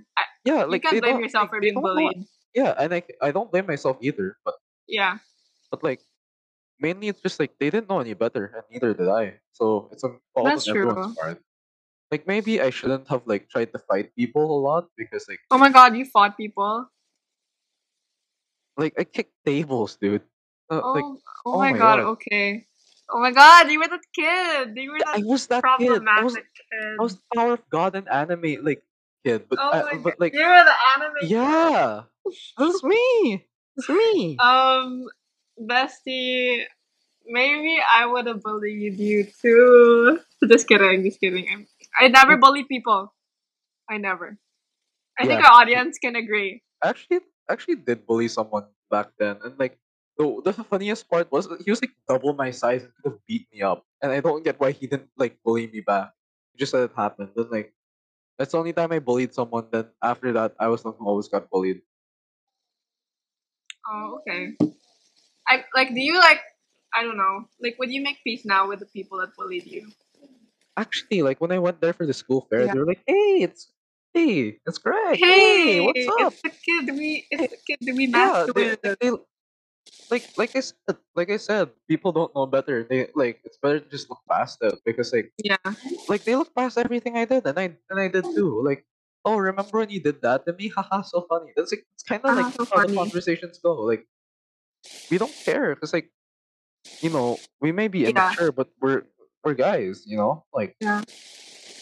yeah, 0.44 0.64
you 0.64 0.70
like 0.70 0.82
can't 0.82 0.94
they 0.94 1.00
blame 1.00 1.20
yourself 1.20 1.44
like 1.44 1.50
for 1.50 1.60
being 1.60 1.74
bullied. 1.74 2.26
Yeah, 2.54 2.74
and 2.78 2.90
like 2.90 3.14
I 3.20 3.30
don't 3.32 3.50
blame 3.50 3.66
myself 3.66 3.96
either. 4.00 4.36
But 4.44 4.54
Yeah, 4.86 5.18
but 5.70 5.82
like 5.82 6.00
mainly 6.80 7.08
it's 7.08 7.20
just 7.20 7.40
like 7.40 7.52
they 7.58 7.70
didn't 7.70 7.88
know 7.88 8.00
any 8.00 8.14
better, 8.14 8.52
and 8.54 8.64
neither 8.70 8.94
did 8.94 9.08
I. 9.08 9.40
So 9.52 9.88
it's 9.92 10.04
a 10.04 10.14
fault 10.34 10.46
that's 10.46 10.68
on 10.68 10.76
everyone's 10.76 11.06
true. 11.06 11.14
part. 11.16 11.42
Like 12.10 12.26
maybe 12.26 12.60
I 12.60 12.68
shouldn't 12.68 13.08
have 13.08 13.22
like 13.24 13.48
tried 13.48 13.72
to 13.72 13.78
fight 13.78 14.12
people 14.14 14.44
a 14.44 14.60
lot 14.60 14.88
because 14.96 15.24
like 15.28 15.40
Oh 15.50 15.56
my 15.58 15.70
god, 15.70 15.96
you 15.96 16.04
fought 16.04 16.36
people. 16.36 16.86
like 18.76 18.94
I 18.98 19.04
kicked 19.04 19.32
tables, 19.44 19.96
dude. 19.96 20.22
Uh, 20.70 20.80
like 20.92 21.04
Oh, 21.04 21.20
oh 21.46 21.52
oh 21.54 21.58
my 21.58 21.72
my 21.72 21.78
god. 21.78 21.96
god, 21.98 22.06
Okay. 22.20 22.66
Oh 23.12 23.20
my 23.20 23.30
god, 23.30 23.70
you 23.70 23.78
were 23.78 23.88
that 23.88 24.06
kid. 24.14 24.72
You 24.76 24.92
were 24.92 24.98
that 25.00 25.16
I 25.16 25.22
was 25.24 25.46
that 25.48 25.62
kid. 25.78 26.02
I 26.08 26.22
was 26.22 26.34
problematic 26.34 26.46
I 26.98 27.02
was 27.02 27.14
the 27.16 27.22
power 27.34 27.52
of 27.54 27.68
God 27.68 27.94
and 27.94 28.08
anime. 28.08 28.64
Like 28.64 28.82
kid, 29.24 29.48
but 29.48 29.58
Oh 29.60 29.70
I, 29.70 29.82
my 29.82 29.90
but 30.02 30.04
god. 30.04 30.14
like 30.18 30.32
You 30.34 30.40
were 30.40 30.64
the 30.64 30.78
anime. 30.96 31.28
yeah, 31.28 32.02
that's 32.58 32.82
me. 32.84 33.46
It's 33.76 33.88
me. 33.88 34.36
Um, 34.38 35.08
bestie, 35.60 36.64
maybe 37.26 37.80
I 37.80 38.06
would 38.06 38.26
have 38.26 38.42
bullied 38.42 38.98
you 38.98 39.24
too. 39.24 40.20
Just 40.48 40.66
kidding, 40.68 41.04
just 41.04 41.20
kidding. 41.20 41.46
I'm, 41.52 41.66
I 41.98 42.08
never 42.08 42.36
bully 42.36 42.64
people. 42.64 43.14
I 43.88 43.98
never. 43.98 44.38
I 45.18 45.26
think 45.26 45.44
our 45.44 45.52
audience 45.52 45.98
can 45.98 46.16
agree. 46.16 46.62
actually 46.82 47.20
actually 47.48 47.76
did 47.76 48.06
bully 48.06 48.26
someone 48.28 48.66
back 48.90 49.10
then, 49.18 49.38
and 49.44 49.58
like 49.58 49.78
the 50.18 50.42
the 50.44 50.52
funniest 50.64 51.08
part 51.08 51.30
was 51.32 51.48
he 51.64 51.70
was 51.70 51.82
like 51.82 51.92
double 52.08 52.34
my 52.34 52.50
size 52.50 52.84
and 52.84 52.92
could 52.96 53.12
have 53.12 53.20
beat 53.26 53.48
me 53.52 53.62
up, 53.62 53.86
and 54.02 54.12
I 54.12 54.20
don't 54.20 54.44
get 54.44 54.60
why 54.60 54.72
he 54.72 54.86
didn't 54.86 55.10
like 55.16 55.38
bully 55.42 55.66
me 55.68 55.80
back. 55.80 56.12
He 56.52 56.58
just 56.58 56.74
let 56.74 56.84
it 56.84 56.96
happen. 56.96 57.30
Then 57.36 57.48
like 57.50 57.74
that's 58.38 58.52
the 58.52 58.58
only 58.58 58.72
time 58.72 58.92
I 58.92 58.98
bullied 59.00 59.34
someone. 59.34 59.68
Then 59.72 59.88
after 60.02 60.32
that, 60.34 60.54
I 60.60 60.68
was 60.68 60.82
the 60.82 60.90
one 60.90 60.98
who 60.98 61.06
always 61.08 61.28
got 61.28 61.50
bullied. 61.50 61.82
Oh, 63.90 64.20
okay. 64.20 64.54
I 65.48 65.64
like. 65.74 65.88
Do 65.94 66.00
you 66.00 66.18
like? 66.18 66.40
I 66.94 67.02
don't 67.02 67.16
know. 67.16 67.48
Like, 67.60 67.76
would 67.78 67.90
you 67.90 68.02
make 68.02 68.18
peace 68.24 68.44
now 68.44 68.68
with 68.68 68.80
the 68.80 68.86
people 68.86 69.18
that 69.18 69.34
bullied 69.36 69.66
you? 69.66 69.88
Actually, 70.76 71.22
like 71.22 71.40
when 71.40 71.52
I 71.52 71.58
went 71.58 71.80
there 71.80 71.92
for 71.92 72.06
the 72.06 72.14
school 72.14 72.46
fair, 72.48 72.66
Yeah. 72.66 72.72
they 72.72 72.78
were 72.78 72.86
like, 72.86 73.02
"Hey, 73.06 73.42
it's 73.42 73.72
hey, 74.14 74.58
it's 74.66 74.78
Greg. 74.78 75.18
Hey, 75.18 75.80
what's 75.80 76.06
up?" 76.08 76.32
It's 76.32 76.42
the 76.42 76.50
kid 76.50 76.96
we. 76.96 77.26
It's 77.30 77.50
the 77.50 77.58
kid 77.66 77.96
we 77.96 78.06
Yeah, 78.08 78.46
they, 78.54 78.62
with. 78.70 78.80
they 79.00 79.10
like 80.10 80.28
like 80.36 80.54
I 80.56 80.60
said, 80.60 80.96
like 81.16 81.30
I 81.30 81.36
said, 81.38 81.70
people 81.88 82.12
don't 82.12 82.34
know 82.34 82.46
better. 82.46 82.84
They 82.84 83.08
like 83.14 83.40
it's 83.44 83.58
better 83.58 83.80
to 83.80 83.88
just 83.88 84.10
look 84.10 84.20
past 84.30 84.58
it 84.62 84.78
because 84.84 85.12
like 85.12 85.32
Yeah. 85.42 85.56
like 86.08 86.24
they 86.24 86.36
look 86.36 86.54
past 86.54 86.78
everything 86.78 87.16
I 87.16 87.24
did, 87.24 87.46
and 87.46 87.58
I 87.58 87.76
and 87.90 87.98
I 88.00 88.08
did 88.08 88.24
too. 88.24 88.62
Like, 88.62 88.84
oh, 89.24 89.36
remember 89.36 89.78
when 89.78 89.90
you 89.90 90.00
did 90.00 90.20
that 90.22 90.44
to 90.46 90.52
me? 90.52 90.68
Haha, 90.76 91.02
so 91.02 91.26
funny. 91.28 91.52
That's 91.56 91.72
like 91.72 91.84
it's 91.94 92.04
kind 92.04 92.20
of 92.24 92.30
Haha, 92.30 92.42
like 92.42 92.54
so 92.54 92.64
how 92.66 92.82
the 92.82 92.92
funny. 92.92 92.96
conversations 92.96 93.58
go. 93.58 93.74
Like, 93.82 94.06
we 95.10 95.18
don't 95.18 95.34
care 95.44 95.74
because 95.74 95.92
like, 95.92 96.10
you 97.00 97.10
know, 97.10 97.38
we 97.60 97.72
may 97.72 97.88
be 97.88 98.00
Yeah. 98.06 98.10
immature, 98.14 98.52
but 98.52 98.68
we're 98.80 99.02
we're 99.44 99.54
guys. 99.58 100.04
You 100.06 100.16
know, 100.18 100.44
like 100.52 100.76
Yeah. 100.80 101.02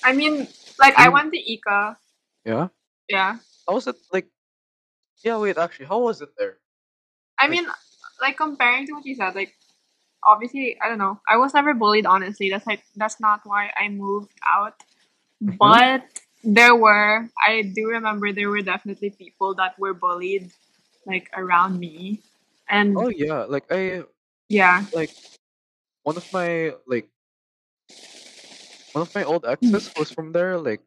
I 0.05 0.13
mean, 0.17 0.49
like, 0.81 0.97
I 0.97 1.09
We- 1.09 1.15
went 1.15 1.33
to 1.35 1.41
Ika. 1.41 1.99
yeah. 2.47 2.69
Yeah. 3.09 3.37
How 3.69 3.75
was 3.75 3.87
it 3.87 3.97
like? 4.13 4.29
Yeah, 5.25 5.37
wait. 5.37 5.59
Actually, 5.59 5.87
how 5.93 6.01
was 6.01 6.23
it 6.23 6.31
there? 6.39 6.57
I 7.37 7.45
Like- 7.45 7.51
mean, 7.53 7.67
like 8.21 8.37
comparing 8.37 8.87
to 8.87 8.93
what 8.95 9.07
you 9.07 9.15
said, 9.15 9.35
like 9.35 9.55
obviously, 10.25 10.77
I 10.83 10.89
don't 10.89 10.99
know. 10.99 11.21
I 11.29 11.37
was 11.37 11.55
never 11.55 11.75
bullied. 11.75 12.07
Honestly, 12.07 12.51
that's 12.51 12.67
like 12.67 12.83
that's 12.97 13.21
not 13.21 13.41
why 13.45 13.71
I 13.79 13.89
moved 13.89 14.33
out. 14.47 14.75
Mhm. 15.43 15.57
But 15.59 16.05
there 16.45 16.75
were, 16.75 17.29
I 17.47 17.63
do 17.63 17.89
remember 17.89 18.33
there 18.33 18.49
were 18.49 18.63
definitely 18.63 19.11
people 19.11 19.55
that 19.57 19.79
were 19.79 19.95
bullied, 19.95 20.51
like 21.07 21.31
around 21.37 21.79
me, 21.79 22.21
and 22.69 22.97
Oh 22.97 23.09
yeah, 23.09 23.45
like 23.49 23.65
I 23.71 24.05
yeah, 24.49 24.85
like 24.93 25.11
one 26.03 26.17
of 26.17 26.27
my 26.33 26.75
like 26.87 27.09
one 28.93 29.03
of 29.03 29.15
my 29.15 29.25
old 29.25 29.45
exes 29.47 29.91
was 29.97 30.11
from 30.11 30.33
there. 30.33 30.59
Like 30.59 30.81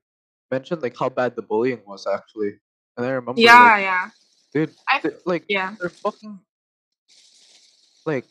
mentioned 0.51 0.81
like 0.81 0.97
how 0.97 1.09
bad 1.09 1.35
the 1.35 1.41
bullying 1.41 1.81
was 1.85 2.05
actually, 2.05 2.59
and 2.97 3.05
I 3.05 3.11
remember 3.17 3.41
yeah, 3.41 3.73
like 3.73 3.81
yeah, 3.81 4.09
dude, 4.53 4.73
I 4.87 5.01
like 5.25 5.45
yeah. 5.49 5.75
they're 5.79 5.89
fucking 5.89 6.39
like 8.05 8.25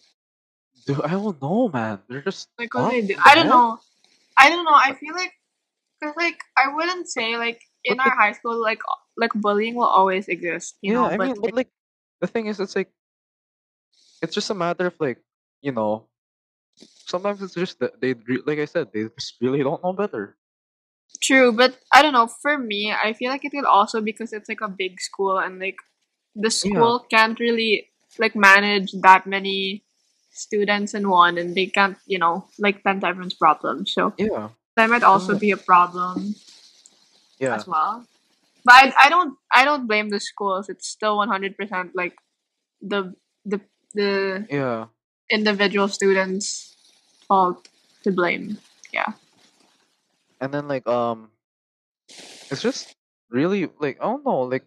dude, 0.86 1.00
I 1.02 1.10
don't 1.10 1.40
know, 1.42 1.68
man. 1.68 2.00
They're 2.08 2.22
just 2.22 2.48
Like 2.58 2.74
what 2.74 2.88
they 2.88 3.02
do, 3.02 3.14
I 3.24 3.34
don't 3.34 3.48
know. 3.48 3.78
I 4.38 4.48
don't 4.48 4.64
know. 4.64 4.74
I 4.74 4.94
feel 4.94 5.14
like, 5.14 5.32
cause 6.02 6.14
like 6.16 6.38
I 6.56 6.74
wouldn't 6.74 7.08
say 7.08 7.36
like 7.36 7.60
in 7.84 8.00
But, 8.02 8.12
our 8.12 8.16
high 8.16 8.32
school 8.32 8.60
like 8.60 8.80
like 9.16 9.32
bullying 9.34 9.74
will 9.76 9.86
always 9.86 10.28
exist, 10.28 10.76
you 10.82 10.92
Yeah, 10.92 11.02
know. 11.02 11.10
I 11.10 11.16
but 11.16 11.32
mean, 11.32 11.40
but 11.40 11.52
like 11.52 11.68
the 12.20 12.26
thing 12.26 12.46
is, 12.46 12.60
it's 12.60 12.76
like 12.76 12.90
it's 14.22 14.34
just 14.34 14.50
a 14.50 14.54
matter 14.54 14.86
of 14.86 14.94
like 15.00 15.18
you 15.60 15.72
know. 15.72 16.08
Sometimes 17.06 17.42
it's 17.42 17.54
just 17.54 17.78
that 17.80 18.00
they 18.00 18.14
like 18.46 18.58
I 18.58 18.66
said 18.66 18.92
they 18.92 19.04
just 19.08 19.36
really 19.40 19.62
don't 19.62 19.82
know 19.82 19.92
better. 19.92 20.36
True, 21.22 21.52
but 21.52 21.78
I 21.92 22.02
don't 22.02 22.12
know. 22.12 22.26
For 22.26 22.58
me, 22.58 22.92
I 22.92 23.12
feel 23.12 23.30
like 23.30 23.44
it 23.44 23.50
could 23.52 23.64
also 23.64 24.00
because 24.00 24.32
it's 24.32 24.48
like 24.48 24.60
a 24.60 24.68
big 24.68 25.00
school 25.00 25.38
and 25.38 25.58
like 25.60 25.76
the 26.34 26.50
school 26.50 27.06
can't 27.10 27.38
really 27.38 27.91
like 28.18 28.34
manage 28.36 28.92
that 29.02 29.26
many 29.26 29.84
students 30.32 30.94
in 30.94 31.08
one, 31.08 31.38
and 31.38 31.54
they 31.54 31.66
can't, 31.66 31.98
you 32.06 32.18
know, 32.18 32.46
like 32.58 32.82
tend 32.82 33.02
to 33.02 33.08
everyone's 33.08 33.34
problems. 33.34 33.92
So 33.92 34.14
Yeah, 34.18 34.50
that 34.76 34.90
might 34.90 35.02
also 35.02 35.34
Yeah. 35.34 35.38
be 35.38 35.50
a 35.52 35.56
problem 35.56 36.34
yeah, 37.38 37.54
as 37.54 37.66
well. 37.66 38.06
But 38.64 38.74
I, 38.74 38.94
I 39.06 39.08
don't 39.08 39.36
I 39.52 39.64
don't 39.64 39.86
blame 39.86 40.10
the 40.10 40.20
schools. 40.20 40.68
It's 40.68 40.88
still 40.88 41.16
one 41.16 41.28
hundred 41.28 41.56
percent 41.56 41.92
like 41.94 42.16
the 42.80 43.14
the 43.44 43.60
the 43.94 44.48
yeah. 44.50 44.86
individual 45.30 45.88
students' 45.88 46.76
fault 47.28 47.68
to 48.04 48.12
blame. 48.12 48.58
Yeah 48.92 49.14
and 50.40 50.52
then 50.52 50.68
like 50.68 50.86
um, 50.86 51.30
it's 52.50 52.62
just 52.62 52.94
really 53.30 53.68
like 53.80 53.98
I 54.00 54.04
don't 54.04 54.24
know 54.24 54.40
like 54.42 54.64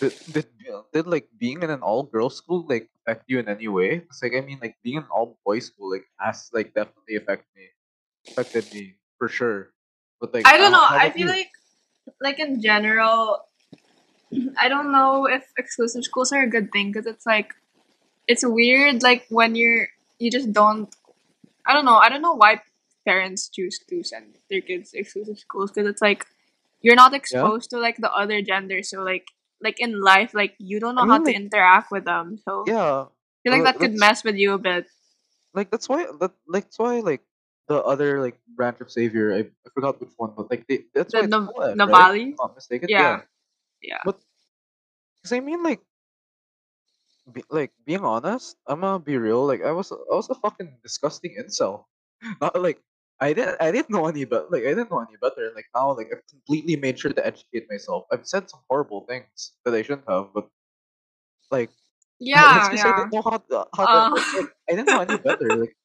did 0.00 0.14
did, 0.32 0.46
did 0.92 1.06
like 1.06 1.28
being 1.38 1.62
in 1.62 1.70
an 1.70 1.82
all 1.82 2.04
girls 2.04 2.36
school 2.36 2.66
like 2.68 2.88
affect 3.02 3.24
you 3.26 3.38
in 3.38 3.48
any 3.48 3.68
way? 3.68 4.02
It's 4.06 4.22
like 4.22 4.34
I 4.36 4.40
mean 4.40 4.58
like 4.60 4.76
being 4.82 4.96
in 4.96 5.04
an 5.04 5.10
all 5.10 5.38
boys 5.44 5.66
school 5.66 5.92
like 5.92 6.06
has 6.18 6.50
like 6.52 6.74
definitely 6.74 7.16
affected 7.16 7.46
me 7.56 7.68
affected 8.28 8.72
me 8.72 8.96
for 9.18 9.28
sure. 9.28 9.70
But 10.20 10.34
like 10.34 10.46
I 10.46 10.56
don't 10.56 10.72
know. 10.72 10.84
I 10.84 11.10
feel 11.10 11.26
you? 11.26 11.32
like, 11.32 11.50
like 12.20 12.38
in 12.40 12.60
general, 12.60 13.44
I 14.58 14.68
don't 14.68 14.92
know 14.92 15.26
if 15.26 15.44
exclusive 15.58 16.04
schools 16.04 16.32
are 16.32 16.42
a 16.42 16.50
good 16.50 16.72
thing 16.72 16.92
because 16.92 17.06
it's 17.06 17.26
like, 17.26 17.54
it's 18.26 18.44
weird. 18.44 19.02
Like 19.02 19.26
when 19.28 19.54
you're, 19.54 19.88
you 20.18 20.30
just 20.30 20.52
don't. 20.52 20.94
I 21.66 21.72
don't 21.72 21.84
know. 21.84 21.96
I 21.96 22.08
don't 22.08 22.22
know 22.22 22.34
why 22.34 22.60
parents 23.04 23.48
choose 23.48 23.78
to 23.88 24.02
send 24.04 24.36
their 24.48 24.60
kids 24.60 24.92
to 24.92 24.98
exclusive 24.98 25.38
schools 25.38 25.72
because 25.72 25.88
it's 25.88 26.02
like, 26.02 26.26
you're 26.80 26.96
not 26.96 27.12
exposed 27.14 27.70
to 27.70 27.78
like 27.78 27.96
the 27.96 28.12
other 28.12 28.40
gender. 28.40 28.82
So 28.82 29.02
like, 29.02 29.26
like 29.66 29.80
in 29.80 30.00
life, 30.00 30.34
like 30.34 30.54
you 30.58 30.80
don't 30.80 30.94
know 30.96 31.04
I 31.04 31.06
how 31.06 31.18
mean, 31.18 31.26
to 31.26 31.32
interact 31.34 31.90
with 31.92 32.04
them. 32.06 32.38
So 32.46 32.72
I 32.72 32.72
yeah, 32.72 33.06
feel 33.44 33.52
like 33.52 33.64
that 33.64 33.80
could 33.80 33.94
mess 33.94 34.24
with 34.24 34.36
you 34.36 34.54
a 34.54 34.58
bit. 34.58 34.86
like 35.54 35.70
that's 35.70 35.88
why 35.88 36.06
that 36.20 36.32
like 36.46 36.64
that's 36.64 36.78
why 36.78 37.00
like 37.00 37.22
the 37.68 37.82
other 37.82 38.20
like 38.20 38.38
branch 38.56 38.80
of 38.80 38.90
Xavier 38.90 39.34
I, 39.34 39.38
I 39.40 39.68
forgot 39.74 40.00
which 40.00 40.12
one 40.16 40.32
but 40.36 40.50
like 40.50 40.66
they 40.68 40.84
that's 40.94 41.14
The 41.14 41.22
why 41.22 41.26
Nav- 41.26 41.52
right? 41.86 42.06
Nuvali? 42.06 42.36
I'm 42.40 42.48
not 42.48 42.54
mistaken 42.54 42.90
Yeah. 42.90 42.96
yeah 42.96 43.22
Yeah. 43.82 44.04
but 44.04 44.20
because 45.22 45.32
I 45.32 45.40
mean 45.40 45.62
like 45.62 45.80
be, 47.32 47.42
like 47.50 47.72
being 47.84 48.04
honest 48.04 48.56
I'm 48.66 48.80
gonna 48.80 48.98
be 48.98 49.16
real 49.18 49.46
like 49.46 49.62
I 49.62 49.72
was 49.72 49.92
I 49.92 50.14
was 50.14 50.30
a 50.30 50.34
fucking 50.34 50.78
disgusting 50.82 51.36
incel 51.40 51.84
not 52.40 52.60
like 52.60 52.80
I 53.20 53.32
didn't 53.32 53.56
I 53.60 53.70
didn't 53.72 53.90
know 53.90 54.06
any 54.06 54.24
but 54.24 54.52
like 54.52 54.62
I 54.62 54.76
didn't 54.76 54.90
know 54.90 55.00
any 55.00 55.16
better 55.20 55.46
and 55.46 55.54
like 55.56 55.66
now 55.74 55.96
like 55.96 56.08
I've 56.12 56.26
completely 56.28 56.76
made 56.76 56.98
sure 56.98 57.12
to 57.12 57.26
educate 57.26 57.64
myself 57.70 58.04
I've 58.12 58.26
said 58.26 58.50
some 58.50 58.60
horrible 58.68 59.06
things 59.08 59.52
that 59.64 59.72
I 59.74 59.80
shouldn't 59.82 60.08
have 60.08 60.32
but 60.34 60.48
like 61.50 61.70
Yeah, 62.18 62.58
just 62.58 62.70
I 62.72 62.74
yeah. 62.76 62.96
didn't 62.96 63.12
know 63.12 63.22
how 63.22 63.36
to, 63.38 63.56
how 63.76 63.84
Uh. 63.84 64.08
to 64.10 64.14
like, 64.36 64.50
I 64.68 64.72
didn't 64.76 64.88
know 64.92 65.00
any 65.00 65.16
better. 65.16 65.48
Like 65.60 65.76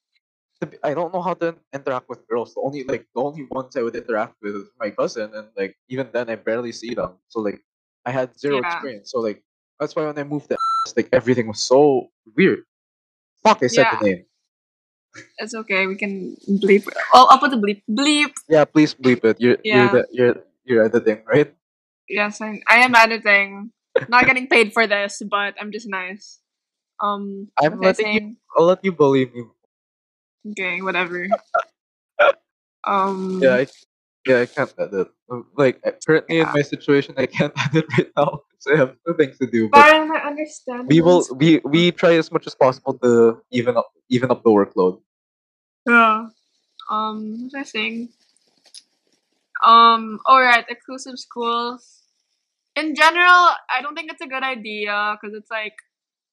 to 0.59 0.65
be- 0.67 0.81
I 0.83 0.93
don't 0.93 1.11
know 1.13 1.21
how 1.21 1.33
to 1.43 1.55
interact 1.73 2.07
with 2.07 2.23
girls. 2.27 2.53
The 2.55 2.61
only 2.61 2.83
like 2.83 3.03
the 3.15 3.21
only 3.21 3.47
ones 3.51 3.75
I 3.75 3.83
would 3.83 3.95
interact 3.95 4.35
with 4.41 4.55
is 4.55 4.67
my 4.79 4.89
cousin, 4.91 5.31
and 5.35 5.47
like 5.57 5.75
even 5.89 6.07
then 6.13 6.29
I 6.29 6.35
barely 6.35 6.71
see 6.71 6.93
them. 6.95 7.19
So 7.27 7.39
like 7.41 7.59
I 8.07 8.11
had 8.11 8.31
zero 8.39 8.59
Yeah. 8.59 8.67
experience. 8.67 9.11
So 9.11 9.19
like 9.19 9.43
that's 9.79 9.95
why 9.95 10.05
when 10.07 10.17
I 10.17 10.23
moved 10.23 10.47
to 10.50 10.57
like 10.95 11.09
everything 11.11 11.47
was 11.47 11.61
so 11.61 12.09
weird. 12.35 12.63
Fuck, 13.43 13.59
I 13.63 13.67
said 13.67 13.88
Yeah. 13.91 13.97
the 14.00 14.05
name. 14.05 14.21
It's 15.38 15.53
okay. 15.53 15.88
We 15.88 15.96
can 15.96 16.38
bleep. 16.48 16.88
Oh, 17.13 17.27
I'll 17.30 17.39
put 17.39 17.51
the 17.51 17.60
bleep. 17.60 17.84
Bleep. 17.89 18.32
Yeah, 18.48 18.65
please 18.65 18.94
bleep 18.96 19.24
it. 19.25 19.38
You're 19.39 19.58
Yeah. 19.63 19.75
you're 19.75 19.91
the, 19.91 20.01
you're 20.12 20.36
you're 20.63 20.84
editing, 20.86 21.24
right? 21.27 21.53
Yes, 22.08 22.39
I, 22.41 22.62
I 22.70 22.84
am 22.88 22.96
editing. 22.96 23.72
Not 24.08 24.25
getting 24.25 24.48
paid 24.48 24.72
for 24.72 24.88
this, 24.88 25.22
but 25.27 25.56
I'm 25.60 25.72
just 25.72 25.88
nice. 25.88 26.39
Um, 27.01 27.50
I'm 27.60 27.80
letting 27.80 28.13
you- 28.13 28.36
I'll 28.56 28.65
let 28.65 28.84
you 28.84 28.91
bully 28.91 29.25
me. 29.27 29.44
Okay, 30.51 30.82
whatever. 30.82 31.27
Um, 32.84 33.39
Yeah, 33.44 33.62
I, 33.62 33.68
yeah, 34.25 34.39
I 34.41 34.46
can't 34.48 34.74
edit. 34.80 35.08
Like 35.56 35.82
currently 36.06 36.39
in 36.39 36.48
my 36.50 36.62
situation, 36.62 37.13
I 37.18 37.27
can't 37.27 37.53
edit 37.70 37.86
right 37.98 38.10
now 38.18 38.41
because 38.63 38.75
I 38.75 38.80
have 38.80 38.96
two 39.06 39.13
things 39.15 39.38
to 39.39 39.48
do. 39.48 39.70
But 39.70 39.86
Fine, 39.86 40.12
I 40.12 40.27
understand. 40.27 40.88
we 40.88 41.01
will 41.01 41.25
we 41.36 41.62
we 41.65 41.91
try 41.91 42.15
as 42.15 42.32
much 42.32 42.48
as 42.48 42.56
possible 42.56 42.94
to 43.00 43.41
even 43.51 43.77
up 43.77 43.91
even 44.10 44.32
up 44.32 44.44
the 44.44 44.50
workload. 44.50 45.01
Yeah. 45.88 46.30
Um, 46.89 47.32
what 47.34 47.44
was 47.44 47.56
I 47.56 47.63
saying? 47.63 48.10
Um, 49.63 50.20
alright, 50.27 50.65
exclusive 50.70 51.18
schools. 51.20 52.03
In 52.75 52.96
general, 52.96 53.53
I 53.70 53.82
don't 53.82 53.96
think 53.96 54.12
it's 54.12 54.22
a 54.22 54.27
good 54.27 54.44
idea 54.44 55.15
because 55.20 55.36
it's 55.38 55.51
like 55.51 55.74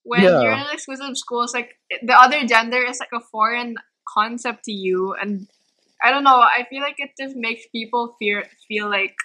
when 0.04 0.22
Yeah. 0.22 0.40
you're 0.40 0.52
in 0.52 0.60
an 0.60 0.72
exclusive 0.72 1.16
school, 1.16 1.42
it's 1.42 1.54
like 1.54 1.76
the 2.02 2.14
other 2.14 2.46
gender 2.46 2.82
is 2.84 2.98
like 3.00 3.12
a 3.12 3.20
foreign 3.20 3.76
concept 4.08 4.64
to 4.64 4.72
you, 4.72 5.14
and 5.14 5.48
I 6.02 6.10
don't 6.10 6.24
know. 6.24 6.40
I 6.40 6.64
feel 6.70 6.80
like 6.82 6.96
it 6.98 7.10
just 7.18 7.36
makes 7.36 7.66
people 7.72 8.16
fear 8.18 8.44
feel 8.66 8.88
like 8.88 9.16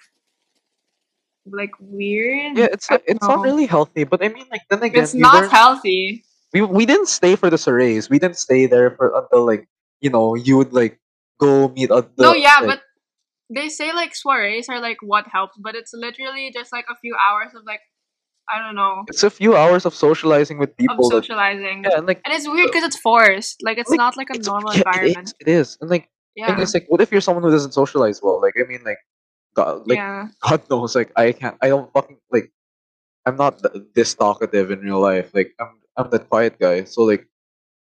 like 1.45 1.71
weird. 1.79 2.57
Yeah, 2.57 2.67
it's 2.71 2.88
it's 2.91 3.27
not 3.27 3.41
really 3.41 3.65
healthy. 3.65 4.03
But 4.03 4.23
I 4.23 4.29
mean, 4.29 4.45
like 4.51 4.62
then 4.69 4.83
again, 4.83 5.03
It's 5.03 5.13
not 5.13 5.51
healthy. 5.51 6.23
we 6.53 6.62
we 6.62 6.85
didn't 6.85 7.07
stay 7.07 7.35
for 7.35 7.50
the 7.50 7.57
soirees. 7.57 8.09
We 8.09 8.19
didn't 8.19 8.38
stay 8.38 8.65
there 8.65 8.91
for 8.91 9.12
until 9.15 9.45
like 9.45 9.67
you 10.01 10.09
know 10.09 10.35
you 10.35 10.57
would 10.57 10.73
like 10.73 11.00
go 11.39 11.69
meet 11.69 11.91
other. 11.91 12.09
No, 12.17 12.33
yeah, 12.33 12.59
like, 12.62 12.67
but 12.67 12.81
they 13.50 13.69
say 13.69 13.91
like 13.93 14.13
soirees 14.15 14.69
are 14.69 14.79
like 14.79 14.97
what 15.01 15.27
helps, 15.27 15.57
but 15.57 15.75
it's 15.75 15.91
literally 15.93 16.51
just 16.53 16.71
like 16.71 16.85
a 16.89 16.95
few 17.01 17.15
hours 17.15 17.53
of 17.55 17.63
like 17.65 17.81
I 18.50 18.59
don't 18.59 18.75
know 18.75 19.03
it's 19.07 19.23
a 19.23 19.29
few 19.29 19.55
hours 19.55 19.85
of 19.85 19.93
socializing 19.95 20.57
with 20.57 20.71
of 20.71 20.77
people. 20.77 21.09
That, 21.09 21.23
socializing. 21.23 21.83
yeah, 21.83 21.97
and 21.97 22.07
like 22.07 22.21
And 22.25 22.33
it's 22.33 22.47
weird 22.47 22.67
because 22.67 22.83
it's 22.83 23.00
forced. 23.00 23.63
Like 23.63 23.77
it's 23.77 23.89
Like, 23.89 23.97
not 23.97 24.17
like 24.17 24.29
a 24.29 24.38
normal 24.38 24.73
yeah, 24.73 24.79
environment. 24.79 25.33
It 25.39 25.47
is, 25.47 25.47
it 25.47 25.59
is. 25.59 25.77
And 25.81 25.89
like 25.89 26.09
Yeah. 26.35 26.47
thing 26.47 26.59
is 26.59 26.73
like 26.73 26.85
what 26.88 27.01
if 27.01 27.12
you're 27.12 27.21
someone 27.21 27.43
who 27.43 27.51
doesn't 27.51 27.73
socialize 27.73 28.21
well? 28.21 28.41
Like 28.41 28.55
I 28.59 28.67
mean 28.67 28.81
like 28.83 28.97
God 29.53 29.88
like 29.88 29.98
yeah. 29.98 30.27
God 30.41 30.62
knows 30.69 30.95
like 30.95 31.12
I 31.15 31.31
can't 31.33 31.57
I 31.62 31.69
don't 31.69 31.91
fucking 31.93 32.17
like 32.31 32.51
I'm 33.25 33.38
not 33.38 33.60
th- 33.62 33.86
this 33.95 34.13
talkative 34.15 34.72
in 34.72 34.79
real 34.81 35.00
life. 35.01 35.31
Like 35.33 35.53
I'm 35.60 35.79
I'm 35.98 36.10
that 36.12 36.29
quiet 36.29 36.60
guy. 36.60 36.83
So 36.86 37.03
like 37.03 37.27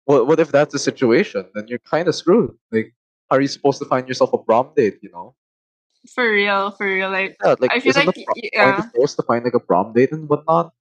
what 0.05 0.27
what 0.27 0.39
if 0.39 0.51
that's 0.51 0.73
the 0.73 0.79
situation? 0.79 1.45
Then 1.53 1.67
you're 1.67 1.79
kinda 1.91 2.13
screwed. 2.13 2.57
Like 2.71 2.93
how 3.29 3.37
are 3.37 3.41
you 3.41 3.47
supposed 3.47 3.79
to 3.79 3.85
find 3.85 4.07
yourself 4.07 4.33
a 4.33 4.37
prom 4.37 4.71
date, 4.75 4.99
you 5.01 5.09
know? 5.11 5.35
For 6.13 6.31
real, 6.31 6.71
for 6.71 6.85
real. 6.85 7.09
Like 7.09 7.37
Yeah, 7.43 7.55
like 7.59 7.71
I 7.71 7.79
feel 7.79 7.93
like 7.95 8.13
prom 8.15 8.35
yeah. 8.53 8.77
is 8.77 8.85
supposed 8.85 9.15
to 9.17 9.23
find 9.23 9.43
like 9.43 9.53
a 9.53 9.59
prom 9.59 9.93
date 9.93 10.11
and 10.11 10.27
whatnot? 10.29 10.73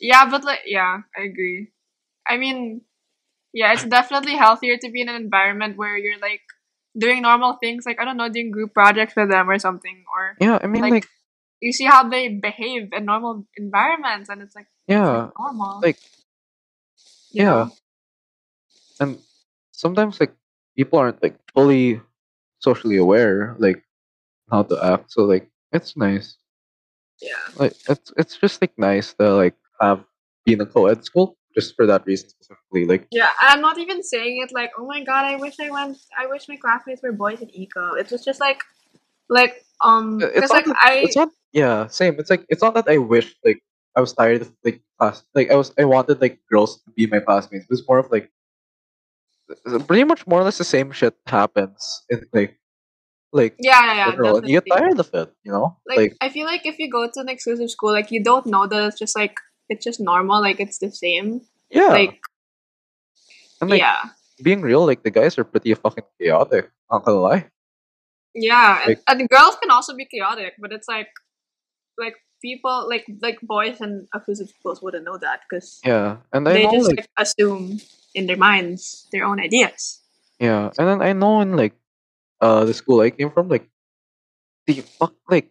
Yeah, 0.00 0.28
but 0.30 0.44
like 0.44 0.60
yeah, 0.66 1.02
I 1.16 1.22
agree. 1.22 1.72
I 2.26 2.36
mean, 2.36 2.82
yeah, 3.52 3.72
it's 3.72 3.84
definitely 3.84 4.36
healthier 4.36 4.76
to 4.78 4.90
be 4.90 5.00
in 5.02 5.08
an 5.08 5.16
environment 5.16 5.76
where 5.76 5.96
you're 5.96 6.18
like 6.18 6.42
doing 6.96 7.22
normal 7.22 7.54
things, 7.60 7.84
like 7.86 8.00
I 8.00 8.04
don't 8.04 8.16
know, 8.16 8.28
doing 8.28 8.50
group 8.50 8.72
projects 8.74 9.14
with 9.16 9.30
them 9.30 9.48
or 9.50 9.58
something, 9.58 10.04
or 10.14 10.36
Yeah, 10.40 10.58
I 10.62 10.66
mean 10.66 10.82
Like, 10.82 10.92
like, 10.92 11.06
you 11.60 11.72
see 11.72 11.84
how 11.84 12.08
they 12.08 12.28
behave 12.28 12.90
in 12.92 13.04
normal 13.04 13.46
environments, 13.56 14.28
and 14.28 14.42
it's 14.42 14.54
like 14.54 14.66
it's 14.88 14.94
yeah. 14.94 15.28
like 15.28 15.32
normal. 15.38 15.80
Like 15.82 15.98
you 17.30 17.44
yeah. 17.44 17.50
know? 17.50 17.70
And 19.00 19.18
sometimes 19.72 20.20
like 20.20 20.32
people 20.76 20.98
aren't 20.98 21.22
like 21.22 21.36
fully 21.52 22.00
socially 22.60 22.96
aware, 22.96 23.54
like 23.58 23.82
how 24.50 24.62
to 24.62 24.76
act. 24.82 25.12
So 25.12 25.24
like 25.24 25.50
it's 25.72 25.96
nice. 25.96 26.36
yeah, 27.20 27.44
Like 27.56 27.74
it's 27.88 28.12
it's 28.16 28.36
just 28.36 28.60
like 28.60 28.72
nice 28.78 29.14
to 29.14 29.34
like 29.34 29.56
have 29.80 30.04
been 30.44 30.60
a 30.60 30.66
co-ed 30.66 31.04
school 31.04 31.36
just 31.56 31.74
for 31.74 31.86
that 31.86 32.06
reason 32.06 32.28
specifically. 32.28 32.86
Like 32.86 33.08
yeah. 33.10 33.30
I'm 33.40 33.60
not 33.60 33.78
even 33.78 34.02
saying 34.02 34.42
it 34.44 34.52
like, 34.52 34.70
oh 34.78 34.86
my 34.86 35.02
god, 35.02 35.24
I 35.24 35.36
wish 35.36 35.56
I 35.60 35.70
went. 35.70 35.96
I 36.18 36.26
wish 36.26 36.48
my 36.48 36.56
classmates 36.56 37.02
were 37.02 37.12
boys 37.12 37.40
in 37.40 37.50
eco. 37.54 37.94
It 37.94 38.10
was 38.10 38.24
just 38.24 38.40
like, 38.40 38.62
like 39.28 39.64
um, 39.82 40.20
it's 40.22 40.40
not 40.40 40.50
like 40.50 40.64
that, 40.66 40.76
I 40.82 40.94
it's 40.98 41.16
not 41.16 41.30
yeah 41.52 41.86
same. 41.86 42.16
It's 42.18 42.30
like 42.30 42.44
it's 42.48 42.62
not 42.62 42.74
that 42.74 42.88
I 42.88 42.98
wish 42.98 43.34
like 43.44 43.60
I 43.96 44.00
was 44.00 44.12
tired 44.12 44.42
of 44.42 44.52
like 44.64 44.82
class 44.98 45.24
like 45.34 45.50
I 45.50 45.56
was 45.56 45.72
I 45.78 45.84
wanted 45.84 46.20
like 46.20 46.38
girls 46.50 46.82
to 46.82 46.90
be 46.90 47.06
my 47.06 47.20
classmates. 47.20 47.64
It 47.64 47.70
was 47.70 47.86
more 47.88 47.98
of 47.98 48.10
like 48.10 48.30
pretty 49.86 50.04
much 50.04 50.26
more 50.26 50.40
or 50.40 50.44
less 50.44 50.58
the 50.58 50.64
same 50.64 50.92
shit 50.92 51.14
happens 51.26 52.04
in 52.10 52.26
like 52.32 52.58
like 53.32 53.56
yeah, 53.58 53.84
yeah, 53.84 54.14
yeah, 54.22 54.36
and 54.36 54.48
you 54.48 54.60
get 54.60 54.76
tired 54.76 54.98
of 55.00 55.10
it. 55.12 55.32
You 55.44 55.52
know 55.52 55.78
like, 55.88 55.98
like 55.98 56.16
I 56.20 56.28
feel 56.28 56.46
like 56.46 56.64
if 56.66 56.78
you 56.78 56.90
go 56.90 57.08
to 57.08 57.20
an 57.20 57.28
exclusive 57.28 57.70
school, 57.70 57.92
like 57.92 58.10
you 58.10 58.22
don't 58.22 58.46
know 58.46 58.66
that 58.66 58.86
it's 58.86 58.98
just 58.98 59.16
like 59.16 59.34
it's 59.68 59.84
just 59.84 60.00
normal, 60.00 60.40
like 60.40 60.60
it's 60.60 60.78
the 60.78 60.90
same. 60.90 61.40
yeah 61.70 61.88
Like 61.88 62.20
and 63.60 63.70
like 63.70 63.80
yeah, 63.80 63.98
being 64.42 64.60
real, 64.62 64.84
like 64.86 65.02
the 65.02 65.10
guys 65.10 65.38
are 65.38 65.44
pretty 65.44 65.74
fucking 65.74 66.04
chaotic. 66.20 66.70
Not 66.90 67.04
gonna 67.04 67.20
lie. 67.20 67.46
yeah, 68.34 68.80
and, 68.84 68.88
Like- 68.88 69.02
and 69.08 69.28
girls 69.28 69.56
can 69.60 69.70
also 69.70 69.94
be 69.96 70.04
chaotic, 70.04 70.54
but 70.60 70.72
it's 70.72 70.88
like 70.88 71.08
like 71.98 72.14
people 72.42 72.86
like 72.88 73.04
like 73.22 73.40
boys 73.40 73.80
and 73.80 74.06
exclusive 74.14 74.48
schools 74.52 74.82
wouldn't 74.82 75.04
know 75.04 75.16
that 75.18 75.40
because 75.48 75.80
Yeah, 75.84 76.18
and 76.32 76.46
I 76.48 76.52
they 76.52 76.64
know 76.64 76.72
just 76.72 76.88
like 76.88 76.98
like 76.98 77.08
assume 77.16 77.80
in 78.14 78.26
their 78.26 78.36
minds 78.36 79.08
their 79.12 79.24
own 79.24 79.40
ideas. 79.40 80.00
yeah, 80.38 80.70
and 80.78 80.86
then 80.88 81.00
I 81.02 81.12
know 81.12 81.40
in 81.40 81.56
like 81.56 81.72
uh 82.40 82.64
the 82.68 82.74
school 82.74 83.00
I 83.00 83.10
came 83.10 83.30
from, 83.32 83.48
like 83.48 83.66
the 84.66 84.82
fuck 84.84 85.14
like 85.30 85.48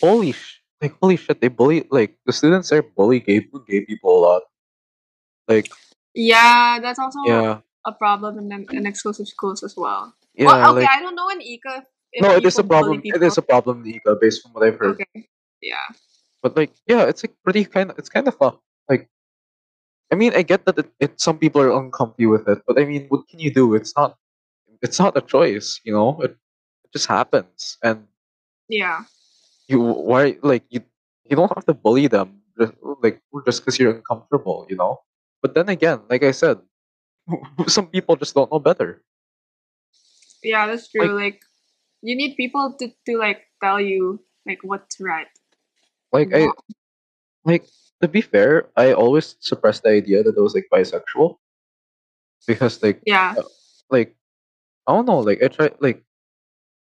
holy 0.00 0.34
like 0.82 0.94
holy 1.00 1.16
shit, 1.16 1.40
they 1.40 1.48
bully 1.48 1.86
like 1.90 2.18
the 2.26 2.32
students 2.32 2.68
there 2.70 2.82
bully 2.82 3.20
gay 3.20 3.46
gay 3.68 3.80
people 3.86 4.18
a 4.18 4.20
lot. 4.20 4.42
Like 5.48 5.70
Yeah, 6.14 6.80
that's 6.82 6.98
also 6.98 7.20
yeah, 7.24 7.60
a 7.86 7.92
problem 7.92 8.38
in, 8.38 8.48
them- 8.48 8.66
in 8.72 8.86
exclusive 8.86 9.28
schools 9.28 9.62
as 9.62 9.76
well. 9.76 10.12
yeah, 10.34 10.46
well, 10.46 10.76
okay, 10.76 10.80
like 10.84 10.90
I 10.90 11.00
don't 11.00 11.14
know 11.14 11.28
in 11.30 11.40
Ika 11.40 11.86
no, 12.20 12.36
it 12.36 12.44
is 12.44 12.58
a 12.58 12.64
problem. 12.64 13.00
It 13.04 13.22
is 13.22 13.38
a 13.38 13.42
problem 13.42 13.84
in 13.86 13.94
Ika 13.94 14.16
based 14.20 14.42
from 14.42 14.52
what 14.52 14.64
I've 14.66 14.76
heard. 14.78 15.00
Okay, 15.00 15.28
yeah. 15.62 15.86
But 16.42 16.56
like 16.56 16.72
yeah, 16.86 17.04
it's 17.08 17.24
like 17.24 17.32
pretty 17.44 17.64
kind 17.64 17.90
of 17.90 17.98
it's 17.98 18.10
kind 18.10 18.28
of 18.28 18.36
fun. 18.36 18.58
Like 18.88 19.08
I 20.12 20.14
mean, 20.16 20.34
I 20.34 20.42
get 20.42 20.66
that 20.66 20.76
it, 20.78 20.90
it 21.00 21.20
some 21.20 21.38
people 21.38 21.62
are 21.62 21.72
uncomfy 21.72 22.26
with 22.26 22.48
it, 22.48 22.60
but 22.66 22.78
I 22.78 22.84
mean, 22.84 23.06
what 23.08 23.28
can 23.28 23.38
you 23.38 23.48
do? 23.54 23.74
It's 23.74 23.96
not 23.96 24.18
it's 24.82 24.98
not 24.98 25.16
a 25.16 25.22
choice, 25.22 25.80
you 25.84 25.92
know. 25.94 26.20
It, 26.20 26.32
it 26.84 26.92
just 26.92 27.06
happens, 27.06 27.78
and 27.82 28.04
Yeah. 28.68 29.04
You 29.68 29.80
why 29.80 30.36
like 30.42 30.64
you 30.70 30.82
you 31.24 31.36
don't 31.36 31.52
have 31.54 31.64
to 31.66 31.74
bully 31.74 32.06
them 32.06 32.42
just, 32.58 32.72
like 33.02 33.20
just 33.46 33.64
because 33.64 33.78
you're 33.78 33.96
uncomfortable, 33.96 34.66
you 34.68 34.76
know. 34.76 35.00
But 35.40 35.54
then 35.54 35.68
again, 35.68 36.00
like 36.08 36.22
I 36.22 36.30
said, 36.30 36.58
some 37.66 37.86
people 37.88 38.16
just 38.16 38.34
don't 38.34 38.50
know 38.50 38.58
better. 38.58 39.02
Yeah, 40.42 40.66
that's 40.66 40.90
true. 40.90 41.06
Like, 41.06 41.40
you 42.02 42.16
need 42.16 42.36
people 42.36 42.74
to, 42.78 42.90
to 43.06 43.16
like 43.16 43.46
tell 43.62 43.80
you 43.80 44.20
like 44.46 44.58
what's 44.62 45.00
right. 45.00 45.30
Like 46.12 46.34
I 46.34 46.50
like 47.44 47.66
to 48.02 48.08
be 48.08 48.20
fair, 48.20 48.68
I 48.76 48.92
always 48.92 49.36
suppressed 49.40 49.84
the 49.84 49.90
idea 49.90 50.22
that 50.22 50.36
I 50.36 50.40
was 50.40 50.54
like 50.54 50.68
bisexual 50.72 51.38
because 52.46 52.82
like 52.82 53.00
Yeah. 53.06 53.34
Uh, 53.38 53.42
like 53.90 54.16
I 54.86 54.92
don't 54.92 55.06
know, 55.06 55.20
like 55.20 55.42
I 55.42 55.48
tried 55.48 55.76
like 55.80 56.02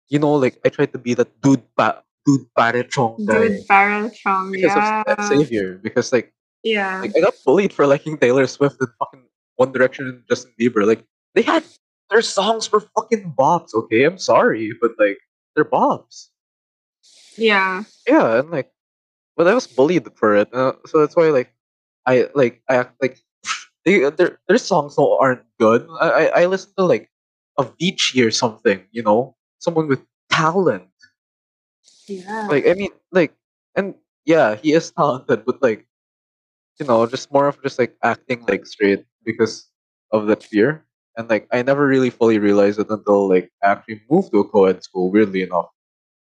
you 0.07 0.19
know 0.19 0.33
like 0.35 0.59
I 0.65 0.69
tried 0.69 0.93
to 0.93 0.99
be 0.99 1.13
that 1.15 1.29
dude 1.41 1.63
pa 1.75 2.03
dude 2.25 2.45
parechong 2.57 3.17
guy 3.25 3.47
Dude, 3.49 3.67
Barrel 3.67 4.09
Strong. 4.11 4.51
because 4.51 4.75
Yeah. 4.75 5.03
of 5.07 5.25
Xavier 5.25 5.79
because 5.81 6.11
like 6.13 6.33
Yeah. 6.63 7.01
Like 7.01 7.17
I 7.17 7.21
got 7.25 7.33
bullied 7.45 7.73
for 7.73 7.87
liking 7.89 8.17
Taylor 8.21 8.45
Swift 8.45 8.77
and 8.79 8.89
fucking 9.01 9.25
One 9.57 9.71
Direction 9.73 10.05
and 10.07 10.21
Justin 10.29 10.53
Bieber. 10.59 10.85
Like 10.85 11.01
they 11.33 11.41
had 11.41 11.63
their 12.13 12.21
songs 12.21 12.69
were 12.71 12.85
fucking 12.93 13.33
bops. 13.33 13.73
Okay, 13.73 14.03
I'm 14.05 14.19
sorry, 14.21 14.69
but 14.77 14.93
like 15.01 15.17
they're 15.55 15.65
bops. 15.65 16.29
Yeah. 17.37 17.83
Yeah, 18.07 18.39
and 18.39 18.51
like, 18.51 18.69
but 19.37 19.47
I 19.47 19.53
was 19.57 19.65
bullied 19.65 20.05
for 20.13 20.35
it, 20.35 20.53
uh, 20.53 20.73
so 20.85 20.99
that's 20.99 21.15
why 21.15 21.29
like 21.33 21.49
I 22.05 22.29
like 22.35 22.61
I 22.69 22.75
act 22.83 23.01
like 23.01 23.17
they 23.85 24.05
their 24.13 24.37
their 24.47 24.61
songs 24.61 24.99
aren't 24.99 25.41
good. 25.57 25.87
I 25.99 26.07
I, 26.09 26.23
I 26.41 26.45
listen 26.45 26.69
to 26.77 26.85
like 26.85 27.09
a 27.57 27.63
Avicii 27.65 28.21
or 28.21 28.29
something. 28.31 28.85
You 28.91 29.01
know, 29.03 29.33
someone 29.57 29.87
with 29.87 30.03
talent. 30.29 30.90
Yeah. 32.19 32.47
Like 32.49 32.67
I 32.67 32.73
mean, 32.73 32.91
like 33.11 33.33
and 33.75 33.95
yeah, 34.25 34.55
he 34.55 34.73
is 34.73 34.91
talented, 34.91 35.45
but 35.45 35.61
like 35.61 35.87
you 36.79 36.85
know, 36.85 37.05
just 37.05 37.31
more 37.31 37.47
of 37.47 37.61
just 37.63 37.79
like 37.79 37.95
acting 38.03 38.45
like 38.47 38.65
straight 38.65 39.05
because 39.25 39.69
of 40.11 40.27
that 40.27 40.43
fear. 40.43 40.85
And 41.17 41.29
like 41.29 41.47
I 41.51 41.61
never 41.61 41.85
really 41.87 42.09
fully 42.09 42.39
realized 42.39 42.79
it 42.79 42.89
until 42.89 43.29
like 43.29 43.51
I 43.63 43.71
actually 43.73 44.01
moved 44.09 44.31
to 44.31 44.39
a 44.39 44.47
co-ed 44.47 44.83
school. 44.83 45.11
Weirdly 45.11 45.43
enough, 45.43 45.69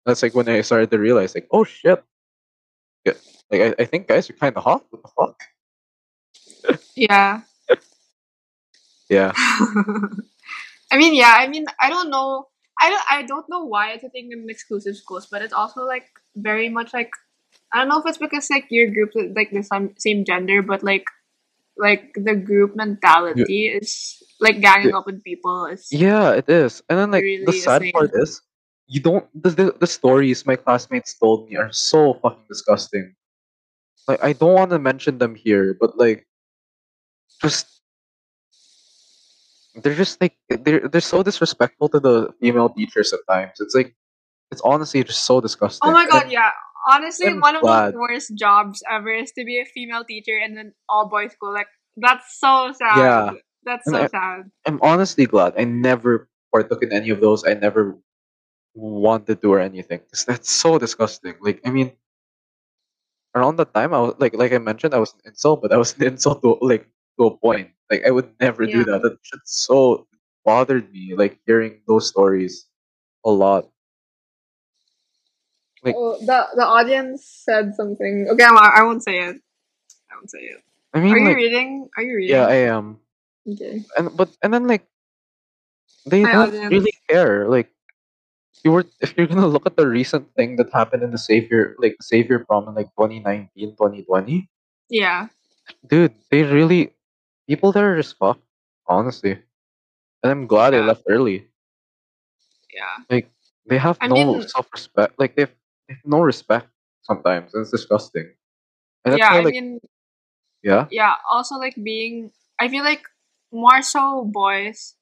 that's 0.06 0.22
like 0.22 0.34
when 0.34 0.48
I 0.48 0.62
started 0.62 0.90
to 0.92 0.98
realize 0.98 1.34
like, 1.34 1.48
oh 1.52 1.64
shit, 1.64 2.02
yeah, 3.04 3.14
like 3.50 3.60
I, 3.62 3.82
I 3.82 3.84
think 3.86 4.08
guys 4.08 4.30
are 4.30 4.34
kind 4.34 4.56
of 4.56 4.64
hot. 4.64 4.84
What 4.90 5.02
the 5.02 5.10
fuck? 5.16 5.40
yeah. 6.96 7.42
Yeah, 9.08 9.32
I 9.36 10.96
mean, 10.96 11.14
yeah. 11.14 11.34
I 11.36 11.48
mean, 11.48 11.66
I 11.80 11.90
don't 11.90 12.10
know. 12.10 12.48
I 12.80 12.90
don't. 12.90 13.04
I 13.10 13.22
don't 13.22 13.48
know 13.48 13.64
why 13.64 13.92
it's 13.92 14.04
a 14.04 14.08
thing 14.08 14.30
in 14.32 14.48
exclusive 14.48 14.96
schools, 14.96 15.26
but 15.30 15.42
it's 15.42 15.52
also 15.52 15.82
like 15.86 16.06
very 16.36 16.68
much 16.68 16.92
like 16.92 17.10
I 17.72 17.78
don't 17.78 17.88
know 17.88 17.98
if 18.00 18.06
it's 18.06 18.18
because 18.18 18.48
like 18.50 18.66
your 18.70 18.90
group 18.90 19.10
is 19.16 19.32
like 19.34 19.50
the 19.50 19.62
same 19.62 19.94
same 19.98 20.24
gender, 20.24 20.62
but 20.62 20.82
like 20.82 21.04
like 21.76 22.12
the 22.14 22.34
group 22.34 22.76
mentality 22.76 23.66
is 23.68 24.22
like 24.40 24.60
ganging 24.60 24.90
Yeah. 24.90 24.96
up 24.96 25.06
with 25.06 25.22
people 25.24 25.66
is 25.66 25.88
yeah, 25.90 26.32
it 26.32 26.48
is. 26.48 26.82
And 26.88 26.98
then 26.98 27.10
like 27.10 27.26
Really 27.26 27.42
the 27.42 27.52
sad 27.52 27.90
part 27.92 28.10
is, 28.14 28.42
you 28.86 29.00
don't 29.00 29.26
the, 29.34 29.50
the 29.50 29.76
the 29.80 29.86
stories 29.86 30.46
my 30.46 30.56
classmates 30.56 31.14
told 31.18 31.48
me 31.48 31.56
are 31.56 31.72
so 31.72 32.14
fucking 32.14 32.44
disgusting. 32.48 33.14
Like 34.08 34.22
I 34.24 34.32
don't 34.32 34.54
want 34.54 34.70
to 34.72 34.78
mention 34.78 35.18
them 35.18 35.34
here, 35.34 35.74
but 35.78 35.98
like 35.98 36.26
just 37.40 37.81
they're 39.74 39.94
just 39.94 40.20
like 40.20 40.36
they're 40.48 40.86
they're 40.88 41.00
so 41.00 41.22
disrespectful 41.22 41.88
to 41.90 42.00
the 42.00 42.34
female 42.40 42.68
teachers 42.68 43.12
at 43.12 43.20
times. 43.28 43.60
It's 43.60 43.74
like 43.74 43.94
it's 44.50 44.60
honestly 44.64 45.02
just 45.04 45.24
so 45.24 45.40
disgusting. 45.40 45.88
Oh 45.88 45.92
my 45.92 46.06
god, 46.06 46.24
And 46.24 46.32
yeah. 46.32 46.50
Honestly, 46.90 47.28
I'm 47.28 47.38
one 47.40 47.54
of 47.54 47.62
the 47.62 47.92
worst 47.96 48.34
jobs 48.36 48.82
ever 48.90 49.14
is 49.14 49.30
to 49.38 49.44
be 49.44 49.60
a 49.60 49.64
female 49.64 50.02
teacher 50.04 50.36
in 50.36 50.58
an 50.58 50.74
all 50.88 51.08
boys 51.08 51.30
school. 51.32 51.54
Like 51.54 51.68
that's 51.96 52.38
so 52.40 52.72
sad. 52.76 52.98
Yeah. 52.98 53.30
That's 53.64 53.86
And 53.86 53.96
so 53.96 54.02
I- 54.02 54.06
sad. 54.08 54.50
I'm 54.66 54.80
honestly 54.82 55.26
glad 55.26 55.54
I 55.56 55.62
never 55.64 56.28
partook 56.52 56.82
in 56.82 56.92
any 56.92 57.10
of 57.10 57.20
those. 57.20 57.44
I 57.46 57.54
never 57.54 57.96
wanted 58.74 59.40
to 59.42 59.52
or 59.52 59.60
anything. 59.60 60.00
'Cause 60.10 60.24
that's 60.26 60.50
so 60.50 60.76
disgusting. 60.78 61.34
Like 61.40 61.60
I 61.64 61.70
mean, 61.70 61.92
around 63.34 63.56
that 63.56 63.72
time 63.72 63.94
I 63.94 64.00
was 64.00 64.14
like 64.18 64.34
like 64.34 64.52
I 64.52 64.58
mentioned 64.58 64.92
I 64.94 64.98
was 64.98 65.14
an 65.24 65.32
incel, 65.32 65.60
but 65.60 65.72
I 65.72 65.76
was 65.76 65.94
an 65.94 66.00
incel 66.10 66.40
to 66.42 66.58
like 66.60 66.88
to 67.18 67.26
a 67.26 67.36
point. 67.36 67.70
Like 67.90 68.04
I 68.06 68.10
would 68.10 68.30
never 68.40 68.66
do 68.66 68.78
Yeah. 68.78 68.84
that. 68.84 69.02
That 69.02 69.18
shit 69.22 69.40
so 69.44 70.06
bothered 70.44 70.90
me. 70.92 71.14
Like 71.14 71.38
hearing 71.46 71.82
those 71.86 72.08
stories 72.08 72.66
a 73.24 73.30
lot. 73.30 73.68
Like 75.82 75.94
Oh, 75.96 76.16
the 76.20 76.46
the 76.54 76.64
audience 76.64 77.26
said 77.26 77.74
something. 77.74 78.28
Okay, 78.30 78.44
I, 78.44 78.80
I 78.80 78.82
won't 78.84 79.02
say 79.02 79.18
it. 79.18 79.36
I 80.10 80.14
won't 80.14 80.30
say 80.30 80.38
it. 80.40 80.62
I 80.94 81.00
mean, 81.00 81.12
Are 81.12 81.18
you 81.18 81.24
like 81.26 81.36
reading? 81.36 81.88
Are 81.96 82.02
you 82.02 82.16
reading? 82.16 82.36
yeah, 82.36 82.46
I 82.46 82.70
am. 82.70 83.00
okay. 83.48 83.82
And 83.98 84.16
but 84.16 84.30
and 84.42 84.54
then 84.54 84.66
like 84.68 84.86
they 86.06 86.22
Hi, 86.22 86.32
don't 86.32 86.48
audience. 86.48 86.72
really 86.72 86.94
care. 87.08 87.48
Like 87.48 87.68
you 88.64 88.72
were 88.72 88.84
if 89.00 89.16
you're 89.16 89.26
gonna 89.26 89.46
look 89.46 89.66
at 89.66 89.76
the 89.76 89.86
recent 89.88 90.30
thing 90.34 90.56
that 90.56 90.70
happened 90.72 91.02
in 91.02 91.10
the 91.10 91.18
Xavier 91.18 91.74
like 91.78 91.96
the 91.98 92.04
Xavier 92.04 92.44
prom 92.46 92.68
in 92.68 92.74
like 92.74 92.90
2019, 92.94 93.74
2020, 93.76 94.48
Yeah. 94.88 95.28
dude, 95.86 96.14
they 96.30 96.42
really 96.42 96.92
people 97.48 97.72
there 97.72 97.92
are 97.92 97.96
just 97.96 98.16
fucked, 98.18 98.42
honestly. 98.86 99.38
And 100.22 100.30
I'm 100.30 100.46
glad 100.46 100.70
they 100.70 100.78
Yeah. 100.78 100.86
left 100.86 101.02
early. 101.08 101.48
Yeah. 102.72 103.04
Like 103.10 103.30
they 103.66 103.78
have 103.78 103.98
I 104.00 104.08
no 104.08 104.14
mean- 104.14 104.48
self 104.48 104.68
respect. 104.72 105.14
Like 105.18 105.36
they 105.36 105.42
have, 105.42 105.54
they 105.88 105.94
have 105.94 106.04
no 106.06 106.20
respect 106.20 106.68
sometimes. 107.02 107.54
And 107.54 107.62
it's 107.62 107.70
disgusting. 107.70 108.32
And 109.04 109.12
that's 109.12 109.18
yeah. 109.20 109.32
why 109.32 109.38
I 109.40 109.42
like 109.42 109.52
mean, 109.54 109.80
yeah. 110.62 110.86
yeah. 110.90 111.14
Also, 111.30 111.56
like 111.56 111.74
being, 111.82 112.30
I 112.60 112.68
feel 112.68 112.84
like 112.84 113.02
more 113.52 113.82
so 113.82 114.24
boys 114.24 114.94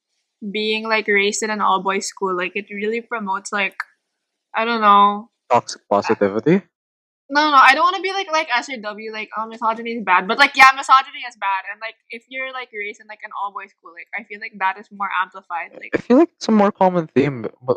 being 0.50 0.88
like 0.88 1.06
raised 1.06 1.42
in 1.42 1.50
an 1.50 1.60
all 1.60 1.82
boys 1.82 2.06
school, 2.08 2.34
like 2.36 2.52
it 2.56 2.66
really 2.70 3.02
promotes 3.02 3.52
like, 3.52 3.76
I 4.54 4.64
don't 4.64 4.80
know. 4.80 5.30
Toxic 5.50 5.82
positivity. 5.88 6.62
No, 7.32 7.50
no, 7.50 7.56
I 7.56 7.74
don't 7.74 7.84
want 7.84 7.96
to 7.96 8.02
be 8.02 8.12
like 8.12 8.30
like 8.32 8.48
SRW, 8.48 9.12
like 9.12 9.30
oh 9.38 9.46
misogyny 9.46 9.92
is 9.92 10.04
bad, 10.04 10.26
but 10.26 10.36
like 10.38 10.56
yeah, 10.56 10.70
misogyny 10.76 11.20
is 11.28 11.36
bad, 11.36 11.62
and 11.70 11.80
like 11.80 11.94
if 12.10 12.24
you're 12.28 12.52
like 12.52 12.70
raised 12.74 13.00
in 13.00 13.06
like 13.06 13.20
an 13.22 13.30
all 13.40 13.52
boys 13.52 13.70
school, 13.70 13.92
like 13.94 14.08
I 14.18 14.24
feel 14.24 14.40
like 14.40 14.52
that 14.58 14.78
is 14.78 14.88
more 14.90 15.08
amplified. 15.22 15.70
Like 15.74 15.90
I 15.94 15.98
feel 15.98 16.18
like 16.18 16.30
it's 16.34 16.48
a 16.48 16.52
more 16.52 16.72
common 16.72 17.06
theme, 17.06 17.42
but, 17.42 17.54
but 17.62 17.76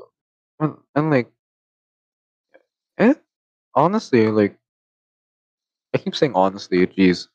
and, 0.60 0.78
and 0.96 1.10
like, 1.12 1.30
eh, 2.98 3.14
honestly, 3.76 4.28
like, 4.28 4.58
I 5.94 5.98
keep 6.00 6.16
saying 6.16 6.34
honestly, 6.36 6.86
jeez. 6.88 7.28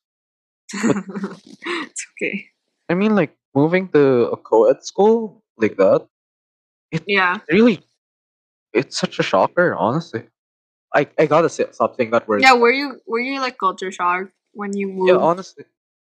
it's 0.74 2.07
okay. 2.12 2.46
I 2.88 2.94
mean, 2.94 3.14
like, 3.14 3.37
moving 3.54 3.88
to 3.90 4.31
a 4.31 4.37
co-ed 4.37 4.85
school 4.85 5.42
like 5.57 5.76
that, 5.76 6.07
it 6.92 7.04
Yeah. 7.07 7.38
really, 7.50 7.81
it's 8.74 8.98
such 8.98 9.18
a 9.18 9.24
shocker, 9.24 9.74
honestly. 9.74 10.24
I, 10.94 11.09
I 11.18 11.27
gotta 11.27 11.48
say, 11.48 11.66
something 11.72 12.11
that 12.11 12.27
word. 12.27 12.42
Yeah, 12.42 12.55
were 12.55 12.72
you 12.72 13.01
were 13.07 13.20
you 13.20 13.40
like 13.40 13.59
culture 13.59 13.92
shocked 13.92 14.33
when 14.53 14.77
you 14.77 14.88
moved? 14.88 15.09
Yeah, 15.11 15.16
honestly. 15.16 15.64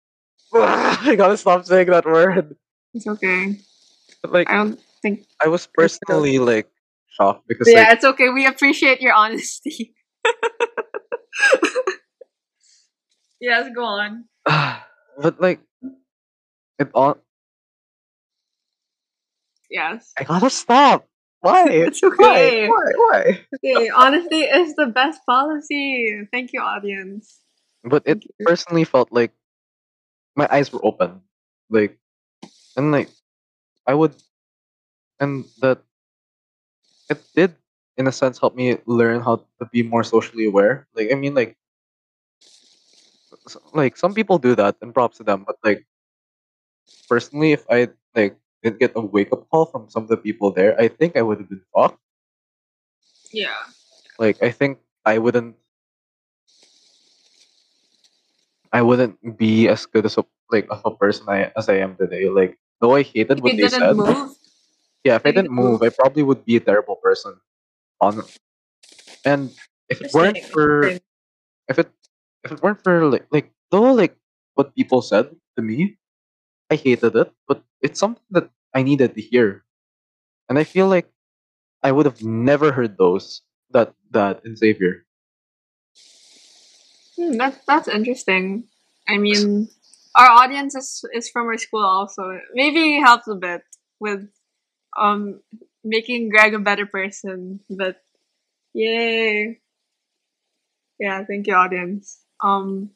I 0.54 1.14
gotta 1.16 1.36
stop 1.36 1.64
saying 1.64 1.88
that 1.88 2.04
word. 2.04 2.56
it's 2.94 3.06
okay. 3.06 3.58
But, 4.22 4.32
like, 4.32 4.50
I 4.50 4.56
don't 4.56 4.80
think. 5.02 5.26
I 5.42 5.48
was 5.48 5.66
personally, 5.66 6.38
like, 6.38 6.68
shocked 7.08 7.48
because, 7.48 7.68
yeah, 7.68 7.80
like, 7.80 7.92
it's 7.94 8.04
okay. 8.04 8.28
We 8.28 8.46
appreciate 8.46 9.00
your 9.00 9.12
honesty. 9.14 9.94
yes, 13.40 13.68
go 13.74 13.84
on. 13.84 14.24
but, 14.44 15.40
like, 15.40 15.60
it 16.78 16.90
on. 16.94 17.18
Yes. 19.70 20.12
I 20.18 20.24
gotta 20.24 20.50
stop. 20.50 21.08
Why? 21.46 21.64
It's 21.86 22.02
okay. 22.02 22.66
Why? 22.66 22.66
Why? 22.66 22.86
Why? 22.98 23.22
Okay, 23.54 23.88
honesty 23.88 24.42
is 24.42 24.74
the 24.74 24.86
best 24.86 25.22
policy. 25.26 26.26
Thank 26.32 26.52
you, 26.52 26.60
audience. 26.60 27.40
But 27.84 28.02
it 28.06 28.26
personally 28.42 28.84
felt 28.84 29.12
like 29.12 29.30
my 30.34 30.48
eyes 30.50 30.72
were 30.72 30.84
open, 30.84 31.22
like, 31.70 31.98
and 32.76 32.90
like 32.90 33.08
I 33.86 33.94
would, 33.94 34.14
and 35.20 35.44
that 35.62 35.80
it 37.10 37.22
did, 37.34 37.54
in 37.96 38.06
a 38.06 38.12
sense, 38.12 38.38
help 38.38 38.54
me 38.54 38.78
learn 38.86 39.20
how 39.20 39.36
to 39.58 39.66
be 39.72 39.82
more 39.82 40.04
socially 40.04 40.46
aware. 40.46 40.86
Like, 40.94 41.12
I 41.12 41.14
mean, 41.14 41.34
like, 41.34 41.56
like 43.72 43.96
some 43.96 44.14
people 44.14 44.38
do 44.38 44.54
that, 44.56 44.76
and 44.82 44.94
props 44.94 45.18
to 45.18 45.24
them. 45.24 45.44
But 45.46 45.56
like, 45.64 45.86
personally, 47.08 47.52
if 47.52 47.64
I 47.70 47.88
like 48.14 48.36
didn't 48.66 48.82
get 48.82 48.98
a 48.98 49.00
wake 49.00 49.30
up 49.30 49.46
call 49.46 49.70
from 49.70 49.86
some 49.86 50.02
of 50.02 50.10
the 50.10 50.18
people 50.18 50.50
there, 50.50 50.74
I 50.74 50.90
think 50.90 51.14
I 51.14 51.22
would 51.22 51.38
have 51.38 51.48
been 51.48 51.62
fucked. 51.70 52.02
Yeah. 53.30 53.54
Like, 54.18 54.42
I 54.42 54.50
think 54.50 54.82
I 55.06 55.22
wouldn't. 55.22 55.54
I 58.74 58.82
wouldn't 58.82 59.38
be 59.38 59.70
as 59.70 59.86
good 59.86 60.04
as 60.04 60.18
a 60.18 60.26
like 60.50 60.66
of 60.68 60.82
a 60.84 60.90
person 60.90 61.24
I 61.30 61.54
as 61.56 61.70
I 61.70 61.78
am 61.80 61.96
today. 61.96 62.28
Like 62.28 62.58
though 62.82 62.98
I 62.98 63.02
hated 63.02 63.38
If 63.38 63.44
what 63.44 63.56
they 63.56 63.70
said, 63.70 63.96
move, 63.96 64.36
yeah, 65.06 65.16
if 65.16 65.24
I 65.24 65.30
didn't 65.30 65.54
move, 65.54 65.80
I 65.80 65.88
probably 65.88 66.22
would 66.26 66.44
be 66.44 66.56
a 66.56 66.60
terrible 66.60 66.96
person. 66.96 67.38
On 68.02 68.20
and 69.24 69.54
if 69.88 70.02
it 70.02 70.12
weren't 70.12 70.44
for 70.52 70.98
if 71.70 71.78
it 71.78 71.88
if 72.44 72.52
it 72.52 72.60
weren't 72.60 72.82
for 72.82 73.06
like 73.08 73.24
like 73.30 73.48
though 73.70 73.94
like 73.94 74.18
what 74.58 74.74
people 74.74 75.00
said 75.00 75.30
to 75.56 75.62
me, 75.62 75.96
I 76.68 76.76
hated 76.76 77.16
it, 77.16 77.32
but 77.48 77.62
it's 77.80 77.98
something 77.98 78.26
that 78.30 78.50
I 78.74 78.82
needed 78.82 79.14
to 79.14 79.20
hear, 79.20 79.64
and 80.48 80.58
I 80.58 80.64
feel 80.64 80.88
like 80.88 81.08
I 81.82 81.92
would 81.92 82.06
have 82.06 82.22
never 82.22 82.72
heard 82.72 82.96
those 82.98 83.42
that 83.70 83.94
that 84.10 84.42
in 84.44 84.56
Xavier. 84.56 85.06
Hmm, 87.16 87.36
that's 87.36 87.58
that's 87.66 87.88
interesting. 87.88 88.64
I 89.08 89.18
mean, 89.18 89.68
our 90.14 90.28
audience 90.28 90.74
is 90.74 91.04
is 91.12 91.28
from 91.30 91.46
our 91.46 91.58
school 91.58 91.84
also. 91.84 92.40
Maybe 92.54 92.96
it 92.98 93.02
helps 93.02 93.28
a 93.28 93.34
bit 93.34 93.62
with 94.00 94.28
um 94.98 95.40
making 95.84 96.30
Greg 96.30 96.54
a 96.54 96.58
better 96.58 96.86
person. 96.86 97.60
But 97.70 97.96
yay! 98.74 99.60
Yeah, 100.98 101.24
thank 101.24 101.46
you, 101.46 101.54
audience. 101.54 102.20
Um, 102.42 102.90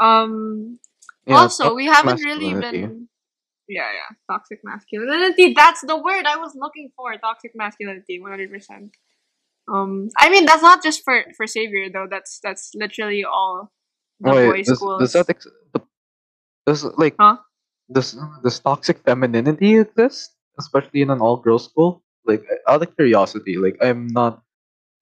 um. 0.00 0.78
Yeah, 1.26 1.36
also, 1.36 1.74
we 1.74 1.86
haven't 1.86 2.22
really 2.22 2.54
been. 2.54 3.08
Yeah, 3.68 3.90
yeah. 3.92 4.16
Toxic 4.30 4.60
masculinity. 4.64 5.54
That's 5.54 5.80
the 5.82 5.96
word 5.96 6.26
I 6.26 6.36
was 6.36 6.54
looking 6.54 6.90
for. 6.96 7.16
Toxic 7.16 7.52
masculinity. 7.54 8.20
One 8.20 8.30
hundred 8.30 8.50
percent. 8.50 8.96
Um, 9.68 10.08
I 10.18 10.30
mean 10.30 10.46
that's 10.46 10.62
not 10.62 10.82
just 10.82 11.02
for 11.04 11.24
for 11.36 11.46
Xavier 11.46 11.88
though. 11.92 12.06
That's 12.10 12.40
that's 12.42 12.72
literally 12.74 13.24
all 13.24 13.72
the 14.20 14.32
Wait, 14.32 14.42
boys' 14.42 14.68
does, 14.68 14.78
schools. 14.78 15.00
does 15.00 15.12
that 15.12 15.30
ex- 15.30 15.46
does 16.66 16.84
like 16.98 17.18
Huh? 17.18 17.36
does 17.92 18.16
does 18.42 18.58
toxic 18.60 18.98
femininity 19.04 19.78
exist, 19.78 20.34
especially 20.58 21.02
in 21.02 21.10
an 21.10 21.20
all 21.20 21.36
girls 21.36 21.64
school? 21.66 22.02
Like 22.24 22.44
out 22.68 22.82
of 22.82 22.94
curiosity, 22.96 23.56
like 23.56 23.76
I'm 23.82 24.06
not 24.08 24.42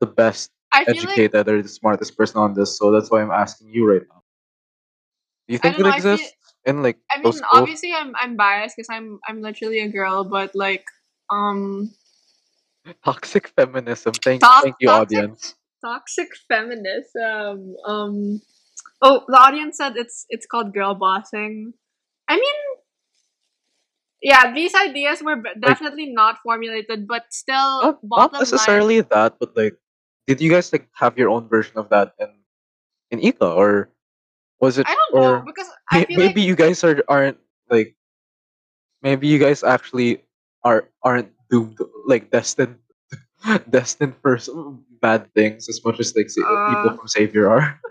the 0.01 0.07
best 0.07 0.51
feel 0.85 1.05
like 1.05 1.25
educated 1.27 1.49
or 1.49 1.63
the 1.63 1.69
smartest 1.69 2.17
person 2.17 2.39
on 2.39 2.55
this, 2.55 2.77
so 2.79 2.91
that's 2.91 3.11
why 3.11 3.23
I'm 3.23 3.31
asking 3.33 3.69
you 3.71 3.87
right 3.89 4.03
now. 4.09 4.23
Do 5.49 5.53
you 5.55 5.59
think 5.59 5.79
it 5.79 5.85
know. 5.85 5.89
Exists 5.89 6.44
in 6.67 6.83
like 6.83 6.99
I 7.11 7.21
mean, 7.21 7.41
obviously, 7.53 7.93
I'm 7.93 8.13
I'm 8.17 8.37
biased 8.37 8.77
because 8.77 8.89
I'm 8.91 9.19
I'm 9.29 9.41
literally 9.43 9.81
a 9.81 9.89
girl, 9.89 10.25
but 10.25 10.55
like, 10.55 10.85
um, 11.31 11.93
Toxic 13.05 13.49
feminism. 13.57 14.13
Thank 14.13 14.41
Top- 14.43 14.63
thank 14.65 14.77
you, 14.81 14.89
toxic- 14.89 15.19
audience. 15.19 15.55
toxic 15.85 16.29
feminism. 16.49 17.77
Um, 17.87 18.41
oh, 19.01 19.25
the 19.29 19.39
audience 19.41 19.79
said 19.79 19.97
it's 19.97 20.27
it's 20.29 20.47
called 20.47 20.73
girl 20.75 20.95
bossing. 20.95 21.73
I 22.29 22.37
mean, 22.37 22.59
yeah, 24.23 24.53
these 24.53 24.75
ideas 24.75 25.23
were 25.23 25.43
definitely 25.61 26.13
not 26.13 26.39
formulated, 26.43 27.07
but 27.07 27.25
still, 27.31 27.83
Not, 27.83 27.85
not 27.85 27.99
bottom 28.03 28.33
line. 28.33 28.41
necessarily 28.41 29.01
that, 29.03 29.37
but 29.39 29.57
like, 29.57 29.77
did 30.27 30.41
you 30.41 30.51
guys 30.51 30.73
like 30.73 30.89
have 30.97 31.17
your 31.19 31.29
own 31.29 31.49
version 31.49 31.77
of 31.77 31.89
that 31.91 32.15
in 32.19 32.29
in 33.11 33.21
Ika, 33.21 33.49
or 33.49 33.91
was 34.61 34.79
it? 34.79 34.87
I 34.87 34.95
don't 34.95 35.23
know 35.23 35.43
or 35.43 35.47
because 35.47 35.69
I 35.91 36.01
May- 36.01 36.07
feel 36.07 36.21
maybe 36.21 36.41
like 36.41 36.43
you 36.43 36.55
guys 36.57 36.83
are 36.85 37.03
aren't 37.09 37.39
like 37.71 37.97
maybe 39.03 39.27
you 39.29 39.39
guys 39.39 39.63
actually 39.63 40.23
are 40.65 40.89
aren't 41.03 41.33
doomed 41.51 41.79
like 42.07 42.31
destined 42.31 42.79
destined 43.71 44.15
for 44.23 44.39
some 44.39 44.85
bad 45.01 45.33
things 45.35 45.69
as 45.69 45.81
much 45.85 46.01
as 46.01 46.15
like 46.17 46.31
sa- 46.31 46.57
people 46.67 46.91
Uh, 46.91 46.97
from 46.97 47.07
Xavier 47.09 47.49
are. 47.49 47.81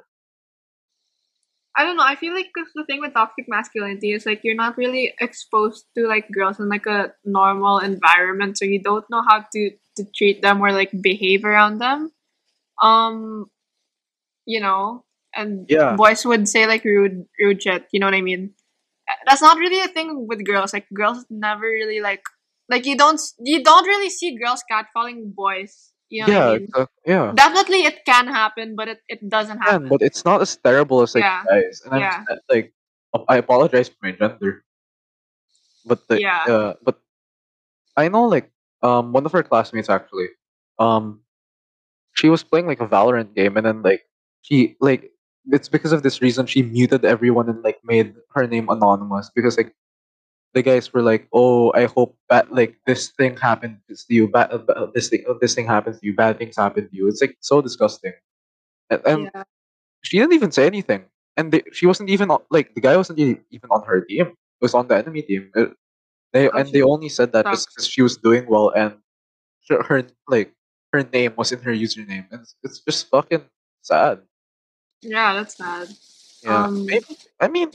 I 1.76 1.84
don't 1.84 1.98
know. 1.98 2.04
I 2.06 2.16
feel 2.16 2.34
like 2.34 2.52
the 2.76 2.86
thing 2.86 3.00
with 3.02 3.14
toxic 3.14 3.46
masculinity 3.48 4.12
is 4.12 4.26
like 4.26 4.42
you're 4.44 4.56
not 4.56 4.78
really 4.78 5.14
exposed 5.20 5.86
to 5.96 6.08
like 6.08 6.30
girls 6.32 6.60
in 6.60 6.70
like 6.70 6.86
a 6.86 7.14
normal 7.26 7.80
environment, 7.80 8.58
so 8.58 8.66
you 8.66 8.82
don't 8.82 9.06
know 9.10 9.24
how 9.28 9.46
to 9.54 9.72
to 9.98 10.04
treat 10.16 10.42
them 10.42 10.62
or 10.62 10.72
like 10.72 10.92
behave 11.02 11.44
around 11.46 11.80
them. 11.80 12.12
Um, 12.82 13.50
you 14.46 14.60
know, 14.62 15.06
and 15.36 15.66
Yeah. 15.70 15.96
boys 15.96 16.26
would 16.26 16.48
say 16.48 16.68
like 16.68 16.84
rude 16.84 17.26
rude 17.40 17.62
shit. 17.62 17.86
You 17.92 18.00
know 18.00 18.08
what 18.08 18.16
I 18.16 18.22
mean? 18.22 18.54
That's 19.28 19.42
not 19.42 19.58
really 19.58 19.82
a 19.82 19.88
thing 19.92 20.28
with 20.28 20.46
girls. 20.46 20.74
Like 20.74 20.88
girls 20.94 21.26
never 21.30 21.66
really 21.66 22.00
like 22.02 22.24
Like 22.70 22.86
you 22.88 22.96
don't 22.96 23.20
you 23.44 23.62
don't 23.64 23.86
really 23.86 24.10
see 24.10 24.38
girls 24.40 24.64
catcalling 24.72 25.36
boys. 25.36 25.92
You 26.10 26.24
know 26.24 26.28
what 26.32 26.34
yeah, 26.34 26.48
I 26.48 26.58
mean? 26.60 26.88
yeah. 27.06 27.26
Definitely, 27.36 27.82
it 27.90 28.06
can 28.06 28.28
happen, 28.28 28.76
but 28.78 28.88
it, 28.88 29.00
it 29.10 29.20
doesn't 29.28 29.60
happen. 29.60 29.90
but 29.90 30.02
it's 30.02 30.24
not 30.24 30.42
as 30.42 30.56
terrible 30.56 31.02
as 31.04 31.14
like 31.16 31.24
Yeah, 31.28 31.44
guys. 31.44 31.82
And 31.84 31.94
I'm 31.96 32.02
yeah. 32.02 32.24
like, 32.50 32.74
I 33.28 33.38
apologize 33.38 33.90
for 33.90 33.98
my 34.02 34.12
gender, 34.16 34.64
but 35.86 36.08
the 36.08 36.22
Yeah. 36.22 36.44
uh, 36.48 36.74
but 36.82 37.00
I 37.98 38.08
know 38.10 38.26
like 38.26 38.52
um 38.82 39.14
one 39.14 39.26
of 39.26 39.32
her 39.32 39.44
classmates 39.44 39.90
actually 39.90 40.30
um 40.80 41.22
she 42.14 42.30
was 42.30 42.44
playing 42.44 42.68
like 42.68 42.82
a 42.82 42.88
Valorant 42.88 43.34
game 43.36 43.58
and 43.58 43.66
then 43.66 43.82
like 43.82 44.04
she 44.42 44.76
like 44.80 45.12
it's 45.52 45.70
because 45.70 45.92
of 45.92 46.04
this 46.04 46.22
reason 46.22 46.46
she 46.46 46.62
muted 46.64 47.06
everyone 47.06 47.50
and 47.50 47.64
like 47.64 47.80
made 47.84 48.16
her 48.36 48.48
name 48.48 48.70
anonymous 48.70 49.30
because 49.36 49.58
like 49.58 49.74
the 50.54 50.62
guys 50.62 50.94
were 50.94 51.02
like 51.02 51.28
oh 51.34 51.72
I 51.74 51.86
hope 51.86 52.18
that 52.30 52.54
like 52.54 52.78
this 52.86 53.10
thing 53.12 53.38
happened 53.38 53.80
to 53.90 53.96
you 54.10 54.28
bad 54.28 54.52
uh, 54.54 54.88
this 54.94 55.10
thing 55.10 55.24
uh, 55.30 55.34
this 55.42 55.56
thing 55.56 55.68
happens 55.68 56.00
to 56.00 56.06
you 56.08 56.16
bad 56.16 56.38
things 56.38 56.58
happen 56.58 56.90
to 56.90 56.96
you. 56.96 57.08
It's 57.08 57.22
like 57.22 57.38
so 57.42 57.62
disgusting. 57.62 58.14
And, 58.90 59.02
and 59.06 59.22
Yeah. 59.36 59.44
she 60.04 60.20
didn't 60.20 60.34
even 60.34 60.52
say 60.52 60.66
anything. 60.68 61.06
And 61.38 61.52
they, 61.52 61.64
she 61.72 61.86
wasn't 61.88 62.10
even 62.10 62.32
on, 62.32 62.40
like 62.52 62.76
the 62.76 62.82
guy 62.82 62.98
wasn't 62.98 63.20
even 63.20 63.70
on 63.72 63.84
her 63.86 64.02
team. 64.02 64.28
It 64.28 64.62
was 64.62 64.74
on 64.74 64.88
the 64.88 64.98
enemy 64.98 65.22
team. 65.24 65.52
Uh, 65.56 65.68
they 66.34 66.50
Oh, 66.50 66.58
and 66.58 66.72
they 66.72 66.82
only 66.82 67.10
said 67.10 67.32
that 67.34 67.50
because 67.50 67.88
she 67.88 68.02
was 68.02 68.18
doing 68.18 68.46
well 68.48 68.70
and 68.76 68.98
her, 69.70 69.84
her 69.84 70.04
like 70.28 70.54
her 70.94 71.04
name 71.14 71.34
was 71.38 71.52
in 71.52 71.62
her 71.62 71.74
username. 71.74 72.28
And 72.32 72.42
it's, 72.42 72.56
it's 72.64 72.80
just 72.82 73.10
fucking 73.10 73.44
sad 73.82 74.22
Yeah, 75.04 75.34
that's 75.34 75.56
bad. 75.56 75.88
yeah 76.44 76.66
Um. 76.66 76.86
maybe 76.86 77.16
i 77.40 77.48
mean 77.48 77.72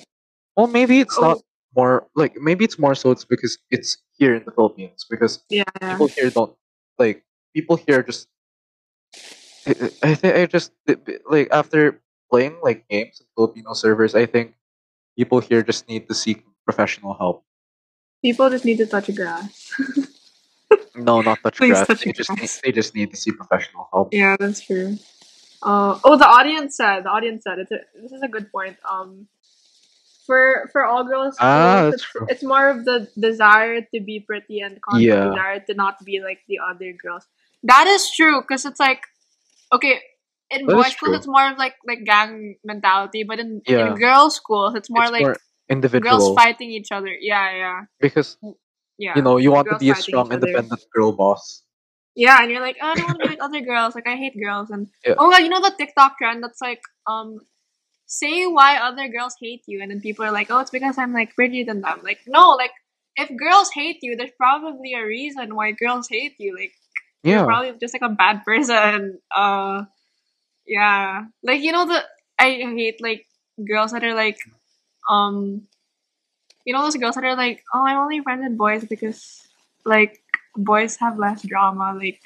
well 0.57 0.67
maybe 0.67 1.01
it's 1.01 1.19
not 1.21 1.39
Oh. 1.39 1.43
more 1.77 2.09
like 2.17 2.37
maybe 2.41 2.65
it's 2.65 2.79
more 2.79 2.95
so 2.95 3.11
it's 3.13 3.25
because 3.25 3.57
it's 3.71 3.99
here 4.19 4.35
in 4.35 4.43
the 4.45 4.53
philippines 4.53 5.07
because 5.09 5.41
Yeah. 5.49 5.65
People 5.81 6.09
here 6.09 6.31
don't 6.31 6.55
like 6.99 7.25
people 7.55 7.77
here 7.77 8.03
just 8.03 8.29
i, 10.03 10.15
think 10.15 10.35
i 10.37 10.47
just 10.47 10.73
like 11.31 11.49
after 11.53 12.01
playing 12.31 12.57
like 12.63 12.89
games 12.89 13.21
in 13.21 13.27
filipino 13.37 13.73
servers 13.73 14.15
i 14.15 14.25
think 14.27 14.55
people 15.17 15.41
here 15.41 15.63
just 15.63 15.89
need 15.89 16.09
to 16.09 16.15
seek 16.15 16.45
professional 16.65 17.15
help 17.15 17.45
People 18.21 18.51
just 18.51 18.65
need 18.67 18.79
to 18.83 18.87
touch 18.87 19.07
grass. 19.15 19.71
no 20.97 21.21
not 21.23 21.39
touch 21.43 21.57
Please 21.63 21.79
grass 21.79 21.87
touch 21.87 22.03
they 22.05 22.11
just 22.13 22.31
need, 22.31 22.37
grass. 22.51 22.61
they 22.65 22.73
just 22.73 22.91
need 22.95 23.11
to 23.15 23.17
see 23.17 23.31
professional 23.31 23.87
help 23.93 24.11
Yeah, 24.13 24.35
that's 24.37 24.61
true. 24.61 24.99
Uh, 25.63 25.99
oh, 26.05 26.17
the 26.17 26.27
audience 26.27 26.77
said. 26.77 27.05
The 27.05 27.11
audience 27.11 27.45
said 27.45 27.59
it's 27.59 27.73
a, 27.73 27.81
this 28.01 28.13
is 28.13 28.23
a 28.23 28.29
good 28.29 28.51
point. 28.53 28.77
Um, 28.89 29.27
for 30.27 30.69
for 30.73 30.85
all 30.85 31.05
girls, 31.05 31.37
ah 31.41 31.89
it's 31.89 32.05
it's 32.29 32.45
more 32.45 32.69
of 32.69 32.85
the 32.85 33.09
desire 33.19 33.81
to 33.81 34.01
be 34.01 34.21
pretty 34.21 34.61
and 34.61 34.81
constant 34.83 35.09
yeah 35.09 35.29
desire 35.31 35.61
to 35.61 35.75
not 35.75 36.05
be 36.05 36.21
like 36.21 36.41
the 36.49 36.59
other 36.61 36.93
girls. 36.93 37.27
That 37.63 37.87
is 37.89 38.11
true 38.15 38.41
because 38.43 38.65
it's 38.67 38.79
like 38.79 39.03
okay. 39.73 40.01
In 40.51 40.65
that 40.67 40.75
boys' 40.75 40.93
schools, 40.93 41.17
it's 41.17 41.27
more 41.27 41.51
of 41.51 41.59
like 41.59 41.75
like 41.87 42.05
gang 42.05 42.57
mentality, 42.65 43.25
but 43.25 43.39
in 43.39 43.61
in 43.67 43.95
girls' 43.97 44.37
schools, 44.37 44.75
it's 44.75 44.89
more 44.89 45.05
it's 45.05 45.13
like 45.13 45.27
more 45.27 46.01
girls 46.01 46.35
fighting 46.35 46.71
each 46.71 46.93
other. 46.93 47.09
Yeah, 47.09 47.53
yeah, 47.57 47.81
because 48.01 48.39
yeah. 48.97 49.13
you 49.17 49.23
know 49.23 49.37
you 49.37 49.53
want 49.53 49.69
to 49.69 49.77
be 49.77 49.91
a 49.91 49.95
strong 49.95 50.33
independent 50.33 50.81
girl 50.95 51.13
boss 51.13 51.63
Yeah, 52.19 52.43
and 52.43 52.51
you're 52.51 52.61
like, 52.61 52.79
oh, 52.83 52.89
I 52.89 52.95
don't 52.97 53.07
want 53.07 53.21
to 53.21 53.29
be 53.29 53.35
with 53.35 53.41
other 53.41 53.61
girls. 53.61 53.95
Like, 53.95 54.09
I 54.09 54.17
hate 54.17 54.35
girls. 54.37 54.71
And 54.71 54.89
yeah 55.07 55.15
oh 55.19 55.31
god, 55.31 55.39
you 55.39 55.49
know 55.49 55.61
the 55.61 55.73
TikTok 55.79 56.19
trend 56.19 56.43
that's 56.43 56.61
like, 56.61 56.83
um, 57.07 57.39
say 58.07 58.45
why 58.45 58.77
other 58.77 59.07
girls 59.07 59.37
hate 59.41 59.63
you, 59.69 59.81
and 59.81 59.93
then 59.93 60.01
people 60.01 60.25
are 60.25 60.33
like, 60.33 60.51
oh, 60.51 60.59
it's 60.59 60.73
because 60.73 60.99
I'm 60.99 61.13
like 61.13 61.37
prettier 61.37 61.65
than 61.65 61.81
them. 61.81 62.01
Like, 62.03 62.19
no, 62.27 62.51
like 62.59 62.73
if 63.15 63.31
girls 63.37 63.71
hate 63.73 63.99
you, 64.03 64.17
there's 64.17 64.35
probably 64.37 64.95
a 64.95 65.07
reason 65.07 65.55
why 65.55 65.71
girls 65.71 66.09
hate 66.09 66.35
you. 66.39 66.57
Like, 66.59 66.73
you're 67.23 67.45
probably 67.45 67.79
just 67.79 67.95
like 67.95 68.03
a 68.03 68.09
bad 68.15 68.45
person. 68.45 69.21
Uh, 69.31 69.85
yeah, 70.67 71.23
like 71.45 71.63
you 71.63 71.71
know 71.71 71.87
the 71.87 72.03
I 72.37 72.51
hate 72.51 73.01
like 73.01 73.27
girls 73.65 73.93
that 73.93 74.03
are 74.03 74.15
like, 74.15 74.39
um, 75.09 75.69
you 76.65 76.75
know 76.75 76.83
those 76.83 76.97
girls 76.97 77.15
that 77.15 77.23
are 77.23 77.37
like, 77.37 77.63
oh, 77.73 77.87
I'm 77.87 77.99
only 77.99 78.21
friends 78.23 78.43
with 78.43 78.59
boys 78.59 78.85
because 78.85 79.47
like 79.85 80.21
boys 80.59 80.97
have 80.97 81.19
less 81.19 81.43
drama. 81.43 81.95
Like, 81.97 82.21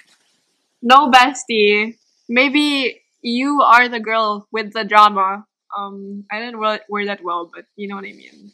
no 0.80 1.10
bestie. 1.10 1.96
Maybe 2.28 3.02
you 3.22 3.62
are 3.62 3.88
the 3.88 4.00
girl 4.00 4.48
with 4.50 4.72
the 4.72 4.84
drama. 4.84 5.46
Um, 5.76 6.24
I 6.30 6.40
didn't 6.40 6.58
word, 6.58 6.80
word 6.88 7.08
that 7.08 7.22
well, 7.22 7.50
but 7.52 7.64
you 7.76 7.88
know 7.88 7.96
what 7.96 8.04
I 8.04 8.12
mean. 8.12 8.52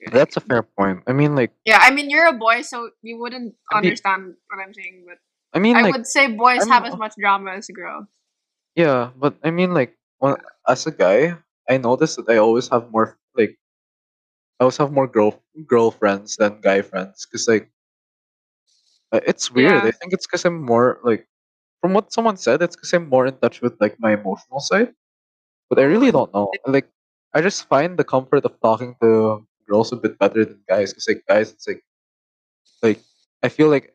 You're 0.00 0.10
that's 0.10 0.36
like, 0.36 0.44
a 0.44 0.48
fair 0.48 0.62
point 0.62 1.04
i 1.06 1.12
mean 1.12 1.36
like 1.36 1.52
yeah, 1.66 1.78
I 1.80 1.90
mean 1.90 2.08
you're 2.08 2.26
a 2.26 2.32
boy, 2.32 2.62
so 2.62 2.88
you 3.02 3.20
wouldn't 3.20 3.54
i 3.70 3.76
mean 3.76 3.92
understand 3.92 4.32
what 4.48 4.56
I'm 4.56 4.72
saying. 4.72 5.04
But 5.06 5.18
i 5.52 5.60
mean 5.60 5.76
I 5.76 5.82
like 5.82 5.92
would 5.92 6.06
say 6.06 6.26
boys 6.32 6.62
i'm 6.62 6.68
have 6.68 6.86
as 6.86 6.96
much 6.96 7.12
drama 7.20 7.52
as 7.52 7.68
girls. 7.68 8.08
yeah 8.74 9.10
but 9.14 9.36
i 9.44 9.50
mean 9.50 9.74
like 9.74 9.92
when 10.18 10.36
as 10.66 10.86
a 10.86 10.90
guy 10.90 11.36
i 11.68 11.76
noticed 11.76 12.16
that 12.16 12.32
i 12.32 12.38
always 12.38 12.68
have 12.68 12.90
more 12.90 13.18
like 13.36 13.58
i 14.58 14.64
always 14.64 14.78
have 14.78 14.92
more 14.92 15.06
girl 15.06 15.36
girlfriends 15.66 16.36
than 16.36 16.60
guy 16.64 16.80
friends 16.80 17.26
because 17.26 17.44
like 17.48 17.68
uh, 19.12 19.20
it's 19.26 19.50
weird 19.50 19.84
i 19.86 19.90
Yeah. 19.90 19.90
think 19.90 20.12
it's 20.12 20.26
because 20.26 20.44
i'm 20.44 20.62
more 20.64 21.00
like 21.04 21.26
from 21.80 21.94
what 21.94 22.12
someone 22.12 22.36
said 22.36 22.62
it's 22.62 22.76
because 22.76 22.92
i'm 22.94 23.08
more 23.08 23.26
in 23.26 23.36
touch 23.38 23.60
with 23.62 23.74
like 23.80 23.96
my 24.00 24.12
emotional 24.14 24.60
side 24.60 24.94
but 25.70 25.78
I 25.78 25.84
really 25.84 26.10
don't 26.12 26.32
know. 26.34 26.50
Like, 26.66 26.88
I 27.34 27.40
just 27.40 27.66
find 27.68 27.98
the 27.98 28.04
comfort 28.04 28.44
of 28.44 28.60
talking 28.62 28.96
to 29.02 29.46
girls 29.68 29.92
a 29.92 29.96
bit 29.96 30.18
better 30.18 30.44
than 30.44 30.60
guys. 30.68 30.92
Cause 30.92 31.06
like 31.08 31.24
guys, 31.28 31.52
it's 31.52 31.66
like 31.66 31.82
like 32.82 33.00
I 33.42 33.48
feel 33.48 33.68
like 33.68 33.94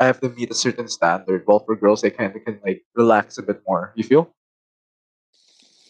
I 0.00 0.06
have 0.06 0.20
to 0.20 0.28
meet 0.30 0.50
a 0.50 0.54
certain 0.54 0.88
standard. 0.88 1.42
While 1.46 1.60
for 1.60 1.76
girls, 1.76 2.04
I 2.04 2.10
kind 2.10 2.34
of 2.36 2.44
can 2.44 2.60
like 2.64 2.84
relax 2.94 3.38
a 3.38 3.42
bit 3.42 3.62
more. 3.66 3.92
You 3.96 4.04
feel? 4.04 4.34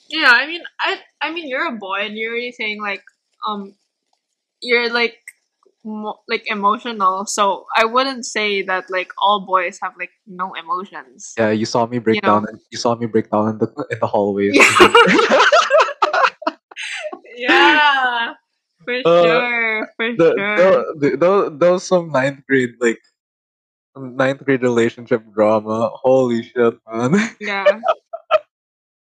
yeah. 0.09 0.31
I 0.33 0.47
mean, 0.47 0.63
I 0.81 0.99
I 1.21 1.33
mean 1.33 1.49
you're 1.49 1.67
a 1.67 1.77
boy, 1.77 2.01
and 2.03 2.17
you're 2.17 2.31
already 2.33 2.53
saying 2.53 2.81
like 2.83 3.03
um 3.47 3.75
you're 4.63 4.91
like 4.93 5.17
mo- 5.85 6.21
like 6.29 6.45
emotional. 6.47 7.27
So 7.27 7.67
I 7.77 7.85
wouldn't 7.85 8.25
say 8.25 8.63
that 8.63 8.91
like 8.91 9.13
all 9.19 9.45
boys 9.47 9.79
have 9.83 9.93
like 9.99 10.11
no 10.27 10.55
emotions. 10.55 11.35
Yeah, 11.39 11.51
you 11.51 11.67
saw 11.67 11.87
me 11.87 11.97
You 11.97 12.01
break 12.01 12.23
down. 12.23 12.43
know. 12.43 12.49
And 12.49 12.59
you 12.71 12.79
saw 12.79 12.95
me 12.97 13.07
break 13.07 13.31
down 13.31 13.51
in 13.51 13.59
the 13.59 13.69
in 13.91 13.99
the 14.01 14.07
hallways. 14.07 14.57
yeah, 17.37 18.33
for 18.85 18.95
uh, 18.95 19.23
sure, 19.23 19.89
for 19.97 20.13
the, 20.17 20.35
sure. 20.37 20.85
the, 20.99 21.11
the, 21.17 21.57
that 21.59 21.71
was 21.71 21.85
some 21.85 22.11
ninth 22.11 22.41
grade 22.49 22.75
like 22.81 23.01
ninth 23.97 24.45
grade 24.45 24.63
relationship 24.63 25.23
drama. 25.35 25.91
Holy 25.95 26.43
shit, 26.43 26.75
man! 26.91 27.15
Yeah, 27.41 27.81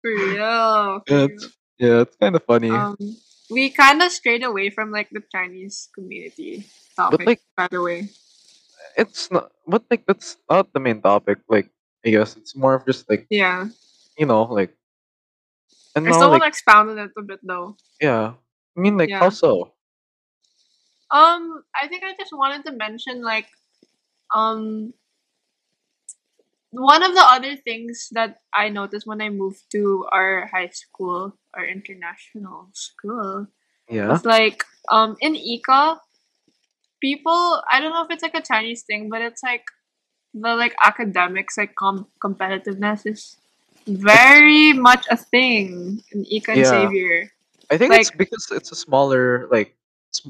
for 0.02 0.10
real, 0.10 1.00
for 1.06 1.08
yeah, 1.14 1.24
it's 1.24 1.48
yeah, 1.78 2.00
it's 2.00 2.16
kind 2.16 2.36
of 2.36 2.44
funny. 2.44 2.70
Um, 2.70 2.96
we 3.50 3.70
kind 3.70 4.02
of 4.02 4.12
strayed 4.12 4.44
away 4.44 4.70
from 4.70 4.90
like 4.90 5.10
the 5.10 5.22
Chinese 5.32 5.88
community 5.94 6.64
but 6.96 7.10
topic. 7.10 7.26
like, 7.26 7.40
By 7.56 7.68
the 7.70 7.82
way, 7.82 8.08
it's 8.96 9.30
not. 9.30 9.52
But 9.66 9.84
like, 9.90 10.06
that's 10.06 10.36
not 10.50 10.72
the 10.72 10.80
main 10.80 11.00
topic. 11.00 11.38
Like, 11.48 11.70
I 12.04 12.10
guess 12.10 12.36
it's 12.36 12.56
more 12.56 12.74
of 12.74 12.86
just 12.86 13.08
like 13.08 13.26
yeah, 13.30 13.68
you 14.18 14.26
know, 14.26 14.44
like, 14.44 14.74
and 15.96 16.06
I 16.06 16.10
now 16.10 16.16
still 16.16 16.30
want 16.30 16.42
like, 16.42 16.50
expound 16.50 16.90
on 16.90 16.98
it 16.98 17.10
a 17.16 17.22
bit 17.22 17.40
though. 17.42 17.76
yeah. 18.00 18.34
I 18.76 18.80
mean, 18.80 18.96
like, 18.96 19.10
how 19.10 19.30
so? 19.30 19.72
Um, 21.10 21.64
I 21.74 21.88
think 21.88 22.04
I 22.04 22.14
just 22.14 22.32
wanted 22.32 22.64
to 22.66 22.72
mention 22.72 23.22
like 23.24 23.48
um 24.34 24.92
one 26.70 27.02
of 27.02 27.14
the 27.14 27.24
other 27.24 27.56
things 27.56 28.08
that 28.12 28.38
I 28.54 28.68
noticed 28.68 29.06
when 29.06 29.20
I 29.20 29.30
moved 29.30 29.62
to 29.72 30.06
our 30.12 30.46
high 30.46 30.68
school, 30.68 31.36
our 31.54 31.64
international 31.66 32.68
school, 32.72 33.46
Yeah. 33.88 34.08
was 34.08 34.24
like 34.24 34.64
um 34.90 35.16
in 35.20 35.34
Ika, 35.36 36.00
people 37.00 37.62
I 37.70 37.80
don't 37.80 37.92
know 37.92 38.04
if 38.04 38.10
it's 38.10 38.22
like 38.22 38.34
a 38.36 38.42
Chinese 38.42 38.82
thing, 38.82 39.08
but 39.08 39.22
it's 39.22 39.42
like 39.42 39.64
the 40.34 40.54
like 40.54 40.74
academics 40.84 41.56
like 41.56 41.74
com- 41.74 42.06
competitiveness 42.22 43.06
is 43.06 43.36
very 43.86 44.72
much 44.72 45.06
a 45.10 45.16
thing 45.16 46.02
in 46.12 46.24
Ika 46.26 46.52
and 46.52 46.60
Yeah. 46.60 46.70
Xavier. 46.70 47.32
I 47.70 47.76
think 47.76 47.92
it's 47.94 48.10
because 48.10 48.48
it's 48.50 48.72
a 48.72 48.76
smaller, 48.76 49.46
like, 49.50 49.76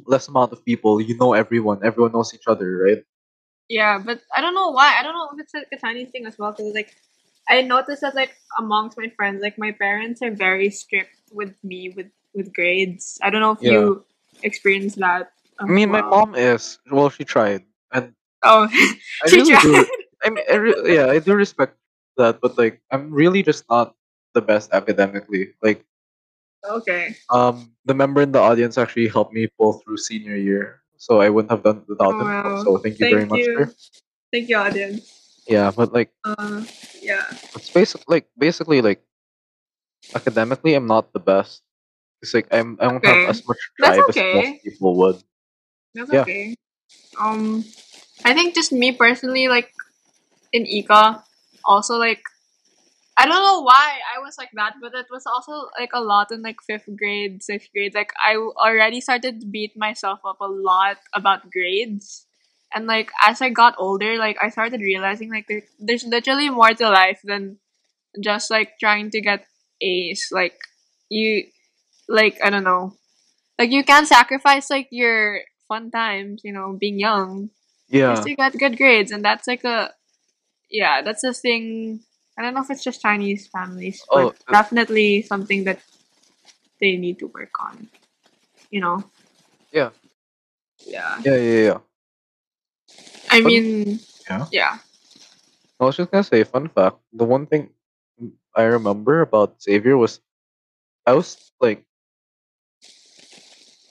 less 0.07 0.27
amount 0.27 0.53
of 0.53 0.65
people. 0.65 1.01
You 1.01 1.17
know 1.19 1.35
everyone. 1.35 1.81
Everyone 1.85 2.11
knows 2.13 2.35
each 2.35 2.47
other, 2.47 2.67
right? 2.83 3.03
Yeah, 3.69 3.99
but 3.99 4.21
I 4.37 4.41
don't 4.41 4.55
know 4.55 4.71
why. 4.71 4.97
I 4.99 5.03
don't 5.03 5.15
know 5.15 5.29
if 5.33 5.41
it's 5.41 5.55
like 5.55 5.69
a 5.73 5.79
Chinese 5.79 6.11
thing 6.11 6.27
as 6.27 6.39
well 6.39 6.53
because 6.53 6.75
like 6.75 6.95
I 7.49 7.63
noticed 7.63 8.03
that 8.03 8.15
like 8.15 8.37
amongst 8.59 8.99
my 8.99 9.09
friends, 9.17 9.43
like 9.43 9.59
my 9.59 9.73
parents 9.73 10.23
are 10.23 10.31
very 10.31 10.71
strict 10.71 11.17
with 11.33 11.55
me 11.63 11.93
with 11.97 12.09
with 12.35 12.53
grades. 12.55 13.19
I 13.23 13.31
don't 13.31 13.41
know 13.41 13.53
if 13.53 13.63
Yeah. 13.63 13.71
you 13.71 14.05
experienced 14.43 14.99
that 14.99 15.33
I 15.59 15.71
mean, 15.71 15.91
my 15.91 16.03
mom 16.03 16.35
is. 16.35 16.79
Well, 16.91 17.11
she 17.11 17.25
tried, 17.25 17.65
and 17.93 18.15
Oh, 18.43 18.69
I 19.23 19.29
she 19.29 19.41
really 19.41 19.57
do. 19.57 19.57
tried. 19.57 19.87
I 20.25 20.31
mean, 20.31 20.45
I 20.51 20.55
re- 20.57 20.95
yeah, 20.95 21.07
I 21.07 21.19
do 21.19 21.35
respect 21.35 21.77
that, 22.17 22.41
but 22.41 22.59
like, 22.59 22.81
I'm 22.91 23.13
really 23.13 23.43
just 23.43 23.65
not 23.69 23.95
the 24.35 24.43
best 24.43 24.73
academically. 24.73 25.55
Like, 25.63 25.85
Okay. 26.65 27.17
um, 27.31 27.73
the 27.85 27.95
member 27.95 28.21
in 28.23 28.33
the 28.33 28.39
audience 28.41 28.79
actually 28.79 29.09
helped 29.09 29.33
me 29.33 29.49
pull 29.59 29.75
through 29.75 29.99
senior 29.99 30.37
year. 30.37 30.83
So 30.99 31.21
I 31.23 31.31
wouldn't 31.31 31.53
have 31.53 31.65
done 31.65 31.85
without 31.89 32.19
Oh 32.19 32.21
him. 32.21 32.37
wow. 32.45 32.55
So 32.55 32.79
thank 32.79 33.01
you 33.01 33.07
very 33.07 33.27
Thank 33.27 33.27
much, 33.27 33.45
you. 33.45 33.51
sir. 33.55 33.75
Thank 34.33 34.49
you, 34.49 34.57
audience. 34.59 35.41
Yeah, 35.49 35.71
but 35.73 35.93
like 35.93 36.13
Uh, 36.25 36.65
yeah. 37.03 37.25
it's 37.55 37.71
basic 37.71 38.03
like 38.09 38.29
basically 38.39 38.83
like 38.83 39.03
academically 40.15 40.75
I'm 40.75 40.87
not 40.87 41.13
the 41.13 41.21
best. 41.21 41.63
It's 42.23 42.35
like 42.35 42.49
I'm 42.53 42.79
I 42.81 42.87
don't 42.89 43.05
Okay. 43.05 43.07
have 43.07 43.25
as 43.25 43.43
much 43.47 43.59
drive 43.79 44.09
as 44.09 44.23
okay. 44.23 44.33
most 44.33 44.63
people 44.63 44.97
would. 44.99 45.23
That's 45.95 46.11
Yeah. 46.11 46.27
okay. 46.27 46.57
Um, 47.21 47.65
I 48.25 48.35
think 48.35 48.55
just 48.55 48.73
me 48.73 48.93
personally, 48.93 49.49
like 49.49 49.73
in 50.53 50.67
Ika, 50.67 51.25
also 51.65 51.97
like 51.99 52.23
I 53.19 53.27
don't 53.27 53.43
know 53.43 53.63
why 53.63 53.99
I 54.17 54.21
was 54.21 54.39
like 54.39 54.51
that, 54.55 54.75
but 54.81 54.95
it 54.95 55.07
was 55.11 55.27
also 55.27 55.69
like 55.79 55.91
a 55.93 56.01
lot 56.01 56.31
in 56.31 56.43
like 56.43 56.63
fifth 56.67 56.89
grade, 56.97 57.43
sixth 57.43 57.69
grade. 57.75 57.95
Like 57.95 58.13
I 58.17 58.37
already 58.37 59.01
started 59.01 59.41
to 59.41 59.47
beat 59.47 59.77
myself 59.77 60.21
up 60.25 60.39
a 60.41 60.47
lot 60.47 60.99
about 61.13 61.51
grades, 61.51 62.27
and 62.73 62.87
like 62.87 63.11
as 63.27 63.43
I 63.43 63.51
got 63.51 63.75
older, 63.79 64.19
like 64.19 64.37
I 64.43 64.51
started 64.51 64.81
realizing 64.81 65.31
like 65.31 65.47
there, 65.49 65.63
there's 65.81 66.05
literally 66.05 66.49
more 66.51 66.71
to 66.75 66.89
life 66.91 67.21
than 67.25 67.59
just 68.23 68.51
like 68.51 68.79
trying 68.81 69.11
to 69.11 69.21
get 69.21 69.47
A's. 69.83 70.29
Like 70.33 70.59
you, 71.11 71.45
like 72.09 72.39
I 72.45 72.51
don't 72.51 72.65
know, 72.65 72.95
like 73.59 73.71
you 73.71 73.85
can 73.85 74.07
sacrifice 74.07 74.71
like 74.71 74.89
your 74.91 75.43
fun 75.69 75.91
times, 75.91 76.43
you 76.45 76.53
know, 76.53 76.77
being 76.79 76.99
young, 76.99 77.51
Yeah. 77.89 78.15
just 78.15 78.25
to 78.25 78.35
get 78.37 78.59
good 78.59 78.77
grades, 78.79 79.13
and 79.13 79.25
that's 79.25 79.47
like 79.49 79.65
a 79.65 79.93
yeah, 80.71 81.03
that's 81.03 81.25
a 81.25 81.35
thing. 81.35 82.01
I 82.39 82.43
don't 82.43 82.55
know 82.55 82.63
if 82.63 82.71
it's 82.71 82.85
just 82.85 83.03
Chinese 83.03 83.49
families, 83.49 84.01
oh, 84.11 84.31
but 84.31 84.37
Oh, 84.47 84.53
definitely 84.53 85.23
something 85.23 85.65
that 85.65 85.81
they 86.81 86.97
need 86.97 87.19
to 87.19 87.27
work 87.27 87.51
on. 87.61 87.89
You 88.71 88.81
know. 88.81 89.05
Yeah. 89.73 89.91
Yeah. 90.87 91.19
Yeah, 91.25 91.37
yeah, 91.37 91.63
yeah. 91.67 91.79
I 93.31 93.41
Fun- 93.41 93.45
mean. 93.51 94.01
Yeah. 94.31 94.47
Yeah. 94.53 94.79
I 95.81 95.85
was 95.85 95.97
just 95.97 96.11
gonna 96.11 96.25
say, 96.25 96.45
fun 96.45 96.69
fact. 96.69 96.99
The 97.13 97.25
one 97.25 97.47
thing 97.47 97.71
I 98.55 98.65
remember 98.65 99.21
about 99.23 99.63
Xavier 99.63 99.97
was 99.97 100.21
I 101.07 101.15
was 101.15 101.53
like, 101.61 101.85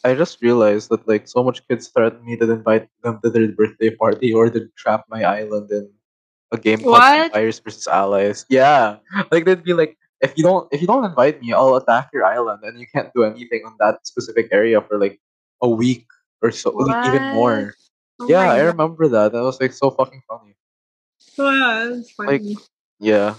I 0.03 0.15
just 0.15 0.41
realized 0.41 0.89
that 0.89 1.07
like 1.07 1.27
so 1.27 1.43
much 1.43 1.67
kids 1.67 1.89
threatened 1.89 2.23
me 2.23 2.37
to 2.37 2.49
invite 2.51 2.89
them 3.03 3.19
to 3.23 3.29
their 3.29 3.51
birthday 3.51 3.91
party 3.91 4.33
or 4.33 4.49
to 4.49 4.69
trap 4.77 5.05
my 5.09 5.23
island 5.23 5.71
in 5.71 5.89
a 6.51 6.57
game 6.57 6.79
called 6.79 7.03
What? 7.03 7.31
Empires 7.33 7.59
versus 7.59 7.87
Allies. 7.87 8.45
Yeah, 8.49 8.97
like 9.31 9.45
they'd 9.45 9.63
be 9.63 9.73
like, 9.73 9.97
if 10.21 10.33
you 10.37 10.43
don't 10.43 10.67
if 10.71 10.81
you 10.81 10.87
don't 10.87 11.05
invite 11.05 11.41
me, 11.41 11.53
I'll 11.53 11.75
attack 11.75 12.09
your 12.13 12.25
island, 12.25 12.61
and 12.63 12.79
you 12.79 12.87
can't 12.93 13.11
do 13.15 13.23
anything 13.23 13.63
on 13.65 13.75
that 13.79 14.05
specific 14.07 14.49
area 14.51 14.81
for 14.81 14.97
like 14.97 15.19
a 15.61 15.69
week 15.69 16.05
or 16.41 16.51
so, 16.51 16.71
like, 16.71 17.05
even 17.07 17.23
What? 17.23 17.33
more. 17.33 17.73
Oh 18.19 18.27
yeah, 18.29 18.41
I 18.49 18.59
God. 18.59 18.73
remember 18.73 19.07
that. 19.09 19.31
That 19.33 19.43
was 19.43 19.59
like 19.61 19.73
so 19.73 19.91
fucking 19.91 20.21
funny. 20.27 20.55
Yeah, 21.37 21.89
that's 21.93 22.13
Like, 22.17 22.41
funny. 22.41 22.57
Yeah, 22.99 23.35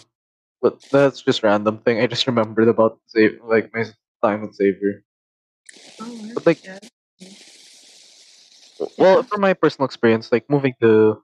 but 0.63 0.79
that's 0.91 1.23
just 1.23 1.43
random 1.43 1.79
thing. 1.79 2.01
I 2.01 2.07
just 2.07 2.27
remembered 2.27 2.69
about 2.69 3.01
Xavier, 3.11 3.41
like 3.45 3.73
my 3.75 3.85
time 4.23 4.43
with 4.43 4.55
Xavier. 4.55 5.03
Oh, 6.01 6.31
But 6.35 6.47
like, 6.47 6.65
yeah. 6.65 6.79
well, 8.99 9.17
Yeah. 9.17 9.23
from 9.23 9.41
my 9.41 9.55
personal 9.55 9.87
experience, 9.87 10.31
like 10.31 10.49
moving 10.49 10.75
to 10.81 11.23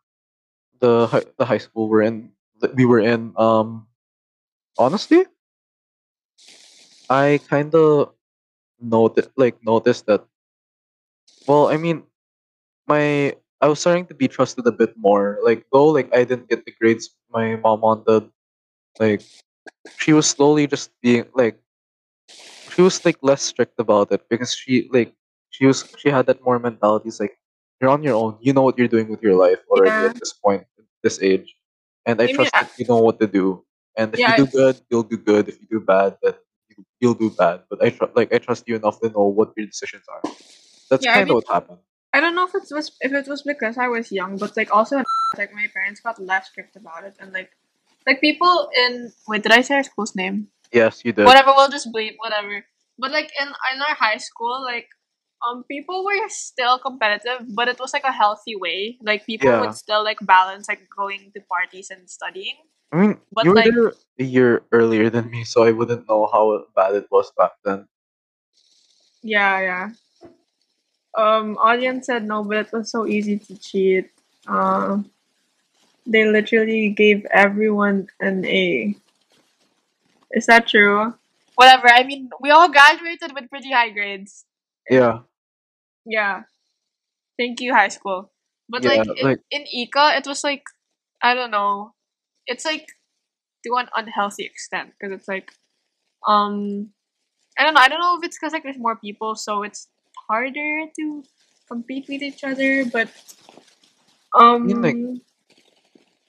the 0.84 1.08
hi- 1.08 1.30
the 1.38 1.46
high 1.46 1.58
school 1.62 1.88
we're 1.88 2.02
in, 2.04 2.32
that 2.60 2.74
we 2.76 2.84
were 2.84 3.00
in, 3.00 3.32
um, 3.36 3.86
honestly, 4.78 5.24
I 7.08 7.40
kind 7.48 7.74
of 7.74 8.14
noticed, 8.80 9.30
like, 9.36 9.62
noticed 9.64 10.06
that. 10.06 10.26
Well, 11.46 11.68
I 11.68 11.76
mean, 11.76 12.04
my 12.86 13.34
I 13.60 13.68
was 13.68 13.80
starting 13.80 14.06
to 14.08 14.14
be 14.14 14.28
trusted 14.28 14.66
a 14.66 14.72
bit 14.72 14.94
more. 14.96 15.38
Like, 15.44 15.66
though, 15.72 15.88
like 15.88 16.14
I 16.14 16.24
didn't 16.24 16.48
get 16.48 16.64
the 16.64 16.72
grades 16.80 17.10
my 17.30 17.56
mom 17.56 17.80
wanted. 17.80 18.30
Like, 19.00 19.22
she 19.98 20.12
was 20.12 20.26
slowly 20.28 20.66
just 20.66 20.90
being 21.02 21.26
like 21.34 21.58
she 22.74 22.82
was 22.82 23.04
like 23.04 23.16
less 23.22 23.42
strict 23.42 23.78
about 23.78 24.12
it 24.12 24.22
because 24.28 24.54
she 24.54 24.88
like 24.92 25.14
she 25.50 25.66
was 25.66 25.84
she 25.98 26.08
had 26.10 26.26
that 26.26 26.42
more 26.44 26.58
mentality. 26.58 27.08
It's 27.08 27.20
like 27.20 27.38
you're 27.80 27.90
on 27.90 28.02
your 28.02 28.14
own. 28.16 28.36
You 28.40 28.52
know 28.52 28.62
what 28.62 28.78
you're 28.78 28.88
doing 28.88 29.08
with 29.08 29.22
your 29.22 29.34
life 29.36 29.60
already 29.70 30.02
Yeah. 30.02 30.06
at 30.06 30.16
this 30.18 30.32
point, 30.32 30.64
this 31.04 31.20
age, 31.22 31.48
and 32.06 32.20
I 32.20 32.24
I 32.24 32.26
mean, 32.28 32.36
trust 32.36 32.52
that 32.54 32.72
you 32.78 32.86
know 32.90 32.98
what 33.06 33.20
to 33.20 33.28
do. 33.28 33.46
And 33.96 34.12
if 34.14 34.18
Yeah, 34.20 34.30
you 34.36 34.44
do 34.44 34.46
good, 34.60 34.76
you'll 34.90 35.08
do 35.14 35.18
good. 35.30 35.44
If 35.50 35.56
you 35.60 35.66
do 35.76 35.80
bad, 35.80 36.18
then 36.22 36.34
you- 36.70 36.84
you'll 37.00 37.20
do 37.24 37.30
bad. 37.30 37.56
But 37.70 37.78
I 37.84 37.90
tr- 37.90 38.12
like 38.18 38.30
I 38.34 38.38
trust 38.38 38.64
you 38.68 38.74
enough 38.80 38.98
to 39.02 39.08
know 39.16 39.26
what 39.38 39.52
your 39.56 39.66
decisions 39.66 40.06
are. 40.14 40.22
That's 40.90 41.04
Yeah, 41.04 41.12
I 41.12 41.14
kind 41.22 41.30
of 41.30 41.34
what 41.38 41.48
happened. 41.56 41.78
I 42.14 42.18
don't 42.20 42.34
know 42.34 42.46
if 42.50 42.54
it 42.54 42.66
was 42.78 42.86
if 43.06 43.12
it 43.12 43.26
was 43.28 43.42
because 43.42 43.76
I 43.78 43.88
was 43.88 44.10
young, 44.20 44.38
but 44.42 44.56
like 44.56 44.70
also 44.74 44.96
like 45.40 45.52
my 45.52 45.66
parents 45.76 46.00
got 46.00 46.18
less 46.20 46.48
strict 46.50 46.74
about 46.76 47.04
it, 47.04 47.14
and 47.20 47.32
like 47.32 47.50
like 48.06 48.20
people 48.20 48.70
in 48.82 49.12
wait, 49.28 49.42
did 49.44 49.52
I 49.52 49.62
say 49.62 49.74
our 49.76 49.82
school's 49.90 50.14
name? 50.16 50.48
Yes, 50.72 51.04
you 51.04 51.12
did. 51.12 51.26
whatever 51.26 51.52
we'll 51.56 51.70
just 51.70 51.92
bleep 51.94 52.14
whatever 52.18 52.64
but 52.98 53.10
like 53.12 53.30
in 53.40 53.48
in 53.72 53.78
our 53.86 53.94
high 53.94 54.18
school 54.18 54.56
like 54.62 54.88
um 55.42 55.64
people 55.64 56.04
were 56.04 56.28
still 56.28 56.78
competitive 56.78 57.46
but 57.54 57.68
it 57.68 57.78
was 57.78 57.92
like 57.92 58.04
a 58.04 58.12
healthy 58.12 58.54
way. 58.56 58.98
Like 59.02 59.26
people 59.26 59.48
Yeah. 59.50 59.60
would 59.60 59.74
still 59.74 60.04
like 60.04 60.18
balance 60.22 60.68
like 60.68 60.86
going 60.88 61.32
to 61.34 61.40
parties 61.48 61.90
and 61.90 62.08
studying. 62.08 62.56
I 62.92 62.96
mean, 63.00 63.18
But, 63.32 63.44
you 63.44 63.50
were 63.50 63.56
like- 63.56 63.74
there 63.74 63.92
a 64.20 64.24
year 64.24 64.62
earlier 64.70 65.10
than 65.10 65.30
me, 65.30 65.42
so 65.44 65.64
I 65.64 65.72
wouldn't 65.72 66.06
know 66.08 66.28
how 66.30 66.64
bad 66.76 66.94
it 66.94 67.10
was 67.10 67.32
back 67.36 67.52
then. 67.64 67.88
yeah 69.22 69.60
yeah. 69.60 69.86
Um 71.16 71.56
audience 71.58 72.06
said 72.06 72.24
no 72.26 72.42
but 72.44 72.56
it 72.66 72.72
was 72.72 72.90
so 72.90 73.06
easy 73.06 73.38
to 73.38 73.56
cheat. 73.58 74.10
Um 74.46 75.10
they 76.06 76.24
literally 76.26 76.90
gave 76.90 77.24
everyone 77.32 78.08
an 78.20 78.44
a. 78.44 78.94
Is 80.32 80.46
that 80.46 80.66
true? 80.68 81.14
Whatever 81.54 81.88
i 81.88 82.02
mean 82.02 82.30
we 82.40 82.50
all 82.50 82.68
graduated 82.68 83.32
with 83.34 83.48
pretty 83.48 83.70
high 83.70 83.90
grades 83.90 84.44
Yeah, 84.90 85.22
Yeah. 86.06 86.42
Thank 87.38 87.60
you, 87.60 87.74
high 87.74 87.88
school. 87.88 88.32
But 88.68 88.84
Yeah, 88.84 88.86
like, 88.86 89.06
in, 89.16 89.28
like- 89.28 89.42
in 89.50 89.66
Ika, 89.72 90.16
it 90.16 90.26
was 90.26 90.44
like 90.44 90.64
I 91.22 91.34
don't 91.34 91.50
know. 91.50 91.94
It's 92.46 92.64
like 92.64 92.86
to 93.64 93.74
an 93.76 93.88
unhealthy 93.96 94.44
extent 94.44 94.92
because 94.98 95.18
it's 95.18 95.28
like 95.28 95.52
um 96.26 96.90
I 97.58 97.64
don't 97.64 97.74
know. 97.74 97.80
I 97.80 97.88
don't 97.88 98.00
know 98.00 98.16
if 98.18 98.24
it's 98.24 98.38
because 98.38 98.52
like 98.52 98.62
there's 98.64 98.78
more 98.78 98.96
people, 98.96 99.34
so 99.36 99.62
it's 99.62 99.88
harder 100.28 100.86
to 100.96 101.24
compete 101.68 102.06
with 102.08 102.22
each 102.22 102.44
other. 102.44 102.84
But 102.86 103.10
um 104.34 104.64
mean, 104.66 104.80
like, 104.80 105.00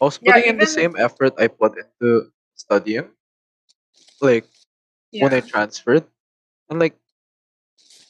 I 0.01 0.05
was 0.05 0.17
Yeah, 0.21 0.35
putting 0.35 0.45
in 0.45 0.57
the 0.57 0.65
same 0.67 0.95
effort 0.97 1.33
I 1.37 1.47
put 1.47 1.77
into 1.77 2.31
studying, 2.55 3.11
like 4.21 4.47
yeah. 5.11 5.27
when 5.27 5.33
I 5.33 5.41
transferred, 5.41 6.05
and 6.69 6.79
like 6.79 6.97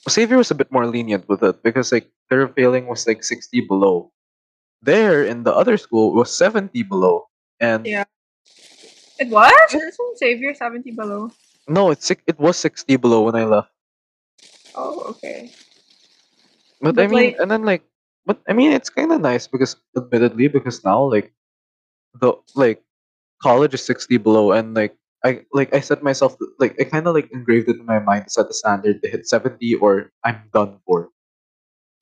Xavier 0.09 0.37
was 0.37 0.51
a 0.51 0.55
bit 0.55 0.71
more 0.71 0.85
lenient 0.85 1.27
with 1.27 1.41
it 1.43 1.61
because 1.63 1.91
like 1.91 2.09
their 2.29 2.47
failing 2.47 2.87
was 2.87 3.07
like 3.07 3.23
sixty 3.23 3.61
below. 3.61 4.11
There 4.81 5.25
in 5.25 5.43
the 5.43 5.53
other 5.53 5.77
school 5.77 6.13
it 6.13 6.17
was 6.19 6.29
seventy 6.29 6.83
below, 6.83 7.27
and 7.59 7.85
Yeah. 7.85 8.05
it 9.19 9.29
was. 9.29 9.51
It's 9.73 9.95
from 9.97 10.13
Xavier 10.17 10.53
seventy 10.53 10.91
below. 10.91 11.31
no, 11.67 11.89
it's 11.89 12.05
six- 12.05 12.21
it 12.27 12.37
was 12.37 12.57
sixty 12.57 12.95
below 12.95 13.25
when 13.25 13.33
I 13.35 13.45
left. 13.45 13.73
Oh, 14.77 15.15
okay. 15.17 15.49
But, 16.81 16.99
I 16.99 17.07
But, 17.07 17.09
mean, 17.09 17.33
like- 17.33 17.37
and 17.41 17.49
then 17.49 17.63
like, 17.65 17.81
but 18.25 18.37
I 18.47 18.53
mean, 18.53 18.71
it's 18.71 18.89
kind 18.93 19.09
of 19.11 19.21
nice 19.21 19.47
because, 19.47 19.75
admittedly, 19.97 20.47
because 20.49 20.83
now 20.85 21.01
like, 21.01 21.33
the 22.21 22.33
like, 22.53 22.83
college 23.41 23.73
is 23.73 23.81
sixty 23.81 24.17
below, 24.21 24.51
and 24.53 24.75
like, 24.77 24.93
I 25.25 25.41
like 25.57 25.73
I 25.73 25.81
set 25.81 26.05
myself 26.05 26.37
like 26.61 26.77
I 26.79 26.85
kind 26.85 27.09
of 27.09 27.17
like 27.17 27.33
engraved 27.33 27.67
it 27.67 27.81
in 27.81 27.85
my 27.89 27.97
mind 27.97 28.25
to 28.25 28.29
set 28.29 28.47
the 28.47 28.53
standard 28.53 29.01
to 29.01 29.09
hit 29.09 29.25
seventy 29.27 29.73
or 29.73 30.13
I'm 30.23 30.37
done 30.53 30.77
for. 30.85 31.09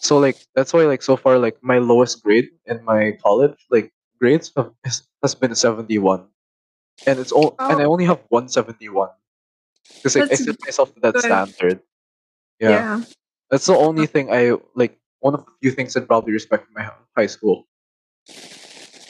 So 0.04 0.20
like 0.20 0.36
that's 0.56 0.76
why 0.76 0.84
like 0.84 1.02
so 1.02 1.16
far 1.16 1.40
like 1.40 1.56
my 1.64 1.80
lowest 1.80 2.20
grade 2.22 2.52
in 2.68 2.84
my 2.84 3.16
college 3.24 3.56
like 3.72 3.96
grades 4.20 4.52
have, 4.60 4.76
has 5.24 5.36
been 5.40 5.56
seventy 5.56 5.98
one, 6.04 6.28
and 7.08 7.16
it's 7.20 7.32
all 7.32 7.56
and 7.60 7.80
I 7.80 7.88
Oh. 7.88 7.96
only 7.96 8.04
have 8.04 8.20
one 8.28 8.52
seventy 8.52 8.90
one 8.92 9.16
because 10.04 10.20
like, 10.20 10.28
I 10.32 10.36
set 10.36 10.60
myself 10.60 10.94
to 10.96 11.00
that 11.08 11.16
good. 11.16 11.24
standard. 11.24 11.80
Yeah. 12.60 12.70
yeah. 12.70 13.04
That's 13.50 13.66
the 13.66 13.76
only 13.80 14.06
thing 14.06 14.32
I 14.32 14.60
like. 14.76 15.00
One 15.24 15.34
of 15.40 15.46
the 15.48 15.52
few 15.64 15.72
things 15.72 15.96
I'd 15.96 16.08
probably 16.12 16.36
respect 16.36 16.68
in 16.68 16.74
my 16.76 16.92
high 17.16 17.32
school. 17.32 17.64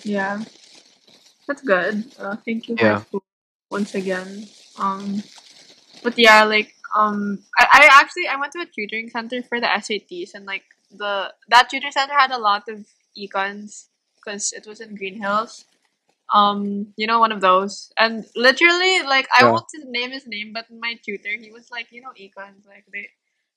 Yeah. 0.06 0.44
That's 1.48 1.62
good. 1.66 2.06
Uh, 2.20 2.38
thank 2.46 2.70
you, 2.70 2.76
Yeah. 2.78 3.00
high 3.00 3.06
school, 3.10 3.24
once 3.74 3.96
again. 3.96 4.48
Um, 4.80 5.24
but 6.04 6.18
yeah, 6.18 6.44
like 6.46 6.74
um, 6.96 7.40
I, 7.60 7.68
I 7.74 8.02
actually 8.02 8.28
I 8.28 8.38
went 8.38 8.54
to 8.54 8.62
a 8.62 8.66
tutoring 8.66 9.10
center 9.10 9.44
for 9.44 9.60
the 9.62 9.68
SATs, 9.68 10.36
and 10.36 10.46
like 10.46 10.64
the 10.92 11.34
that 11.50 11.70
tutor 11.70 11.92
center 11.92 12.14
had 12.14 12.32
a 12.32 12.40
lot 12.40 12.70
of 12.70 12.86
econs 13.18 13.88
because 14.18 14.54
it 14.54 14.68
was 14.68 14.82
in 14.82 14.96
Green 14.96 15.22
Hills. 15.22 15.66
Um, 16.34 16.94
you 16.98 17.08
know, 17.08 17.20
one 17.20 17.32
of 17.32 17.42
those, 17.42 17.92
and 17.98 18.26
literally, 18.36 19.04
like 19.04 19.28
I 19.38 19.44
Yeah. 19.44 19.52
won't 19.52 19.68
name 19.86 20.12
his 20.12 20.28
name, 20.28 20.54
but 20.54 20.66
my 20.72 20.96
tutor, 21.06 21.30
he 21.40 21.52
was 21.52 21.72
like, 21.72 21.92
you 21.92 22.02
know, 22.02 22.12
econs, 22.20 22.66
like 22.68 22.86
they 22.94 23.10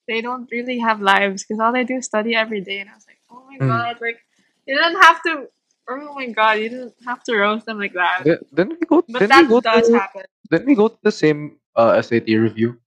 they 0.07 0.21
don't 0.21 0.49
really 0.51 0.79
have 0.79 1.01
lives 1.01 1.43
because 1.43 1.59
all 1.59 1.73
they 1.73 1.83
do 1.85 1.95
is 1.97 2.05
study 2.05 2.35
every 2.35 2.61
day. 2.61 2.79
And 2.79 2.89
I 2.89 2.95
was 2.95 3.07
like, 3.07 3.19
oh 3.31 3.43
my 3.49 3.59
Mm. 3.59 3.67
god, 3.67 3.97
like 4.01 4.19
you 4.67 4.75
didn't 4.75 5.01
have 5.01 5.21
to. 5.23 5.47
Oh 5.87 6.13
my 6.15 6.27
god, 6.27 6.59
you 6.59 6.69
didn't 6.69 6.93
have 7.05 7.23
to 7.23 7.35
roast 7.35 7.65
them 7.65 7.79
like 7.79 7.93
that. 7.93 8.43
Then, 8.51 8.75
we 8.75 8.85
go? 8.85 9.03
But 9.07 9.29
that 9.29 9.47
we 9.47 9.47
go 9.47 9.61
does 9.61 9.87
to? 9.87 9.93
happen. 9.93 10.23
Didn't 10.51 10.67
we 10.67 10.75
go 10.75 10.89
to 10.89 10.99
the 11.01 11.11
same 11.11 11.59
uh, 11.75 12.01
SAT 12.01 12.27
review? 12.27 12.77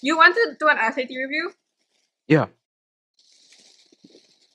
You 0.00 0.16
went 0.16 0.34
to 0.34 0.56
do 0.58 0.68
an 0.68 0.78
SAT 0.80 1.12
review? 1.12 1.52
Yeah. 2.26 2.46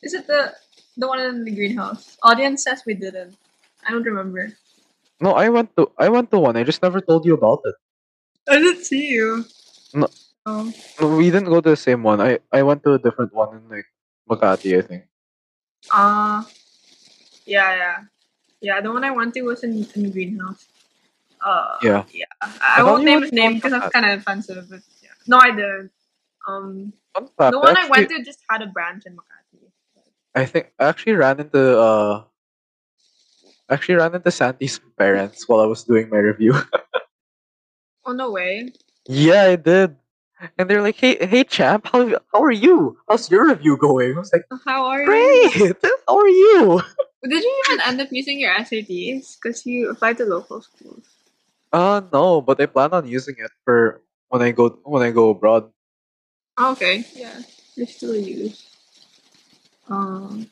Is 0.02 0.14
it 0.14 0.26
the 0.26 0.54
the 0.98 1.08
one 1.08 1.20
in 1.20 1.46
the 1.46 1.52
greenhouse? 1.52 2.18
Audience 2.24 2.64
says 2.64 2.82
we 2.86 2.94
didn't. 2.94 3.38
I 3.86 3.92
don't 3.92 4.04
remember. 4.04 4.58
No, 5.22 5.34
I 5.34 5.50
went 5.50 5.76
to. 5.78 5.92
I 5.98 6.10
went 6.10 6.32
to 6.32 6.40
one. 6.40 6.58
I 6.58 6.64
just 6.64 6.82
never 6.82 7.02
told 7.02 7.26
you 7.26 7.34
about 7.34 7.62
it. 7.66 7.76
I 8.50 8.58
didn't 8.58 8.86
see 8.86 9.10
you. 9.10 9.46
No. 9.94 10.08
Oh. 10.46 10.74
No, 11.02 11.18
we 11.18 11.30
didn't 11.30 11.50
go 11.50 11.62
to 11.62 11.72
the 11.72 11.78
same 11.78 12.02
one. 12.02 12.22
I 12.22 12.40
I 12.52 12.64
went 12.64 12.84
to 12.84 12.94
a 12.94 13.00
different 13.00 13.34
one 13.34 13.54
in 13.58 13.70
like 13.70 13.86
Makati, 14.30 14.78
I 14.78 14.82
think. 14.82 15.04
Uh 15.92 16.44
yeah, 17.48 17.76
yeah. 17.76 17.98
Yeah, 18.62 18.82
the 18.82 18.92
one 18.92 19.04
I 19.04 19.12
went 19.12 19.34
to 19.36 19.42
was 19.44 19.64
in, 19.64 19.86
in 19.96 20.12
greenhouse. 20.12 20.66
Uh 21.42 21.78
Yeah. 21.84 22.04
yeah. 22.14 22.26
I 22.42 22.82
I, 22.82 22.84
won't 22.84 23.04
name 23.04 23.22
his 23.22 23.32
name 23.32 23.56
because 23.56 23.72
that's 23.72 23.88
Makati. 23.88 23.94
kinda 23.94 24.14
offensive, 24.16 24.68
but 24.70 24.82
yeah. 25.04 25.10
No 25.28 25.38
I 25.38 25.52
didn't. 25.52 25.92
Um 26.48 26.94
the 27.16 27.60
one 27.60 27.78
I 27.78 27.88
went 27.90 28.10
to 28.10 28.24
just 28.24 28.40
had 28.50 28.62
a 28.62 28.68
branch 28.68 29.06
in 29.06 29.16
Makati. 29.16 29.70
I 30.36 30.46
think 30.46 30.74
I 30.80 30.86
actually 30.90 31.14
ran 31.14 31.40
into 31.40 31.80
uh 31.80 32.24
actually 33.70 33.96
ran 33.96 34.16
into 34.16 34.32
Santi's 34.32 34.80
parents 34.98 35.48
while 35.48 35.60
I 35.62 35.66
was 35.66 35.84
doing 35.84 36.10
my 36.10 36.18
review. 36.18 36.54
Oh 38.08 38.14
no 38.14 38.32
way. 38.32 38.72
yeah, 39.10 39.44
I 39.52 39.56
did. 39.58 39.98
And 40.58 40.70
they're 40.70 40.82
like, 40.82 40.96
"Hey, 40.96 41.18
hey, 41.26 41.44
champ, 41.44 41.88
how 41.92 42.08
how 42.32 42.42
are 42.42 42.52
you? 42.52 42.98
How's 43.10 43.30
your 43.30 43.48
review 43.50 43.76
going?" 43.76 44.16
I 44.16 44.20
was 44.20 44.32
like, 44.32 44.46
How 44.66 44.86
are 44.86 45.04
you? 45.04 45.50
"Great. 45.52 45.76
How 46.08 46.18
are 46.18 46.28
you?" 46.30 46.82
Did 47.28 47.44
you 47.44 47.54
even 47.68 47.82
end 47.86 48.02
up 48.02 48.10
using 48.12 48.40
your 48.40 48.54
SATs? 48.56 49.36
Because 49.38 49.66
you 49.66 49.90
applied 49.92 50.18
to 50.18 50.26
local 50.26 50.62
schools. 50.62 51.04
Uh 51.72 52.02
no, 52.14 52.42
but 52.42 52.60
I 52.62 52.66
plan 52.66 52.94
on 52.94 53.08
using 53.08 53.36
it 53.38 53.52
for 53.66 54.02
when 54.30 54.42
I 54.42 54.52
go 54.52 54.80
when 54.84 55.04
I 55.04 55.12
go 55.12 55.30
abroad. 55.32 55.70
Oh, 56.58 56.72
okay. 56.72 57.06
Yeah. 57.14 57.36
They 57.76 57.86
still 57.86 58.16
use. 58.16 58.66
Um 59.90 60.48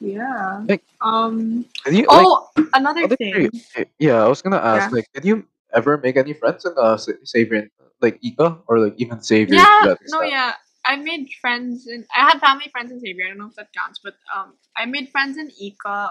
yeah. 0.00 0.64
Like, 0.66 0.82
Um 1.00 1.64
you 1.86 2.06
like? 2.08 2.26
Oh 2.26 2.48
another 2.74 3.06
thing. 3.16 3.50
eh, 3.76 3.84
yeah, 3.98 4.24
I 4.24 4.28
was 4.28 4.42
gonna 4.42 4.60
ask, 4.60 4.90
Yeah. 4.90 4.96
like, 4.96 5.08
did 5.12 5.24
you 5.24 5.44
ever 5.72 5.98
make 5.98 6.16
any 6.16 6.32
friends 6.32 6.64
in 6.64 6.72
uh 6.76 6.96
Xavier, 6.98 7.68
like 8.00 8.18
Ika, 8.24 8.60
or 8.66 8.80
like 8.80 8.94
even 8.96 9.20
Xavier? 9.20 9.60
Yeah, 9.60 9.94
no, 10.08 10.22
yeah. 10.22 10.54
I 10.86 10.96
made 10.96 11.28
friends 11.40 11.86
in. 11.86 12.06
I 12.16 12.20
had 12.30 12.40
family 12.40 12.68
friends 12.70 12.92
in 12.92 13.00
Xavier. 13.00 13.26
I 13.26 13.28
don't 13.30 13.38
know 13.38 13.48
if 13.48 13.56
that 13.56 13.72
counts, 13.72 14.00
but 14.02 14.14
um, 14.34 14.54
I 14.76 14.86
made 14.86 15.08
friends 15.10 15.36
in 15.36 15.50
Ika, 15.60 16.10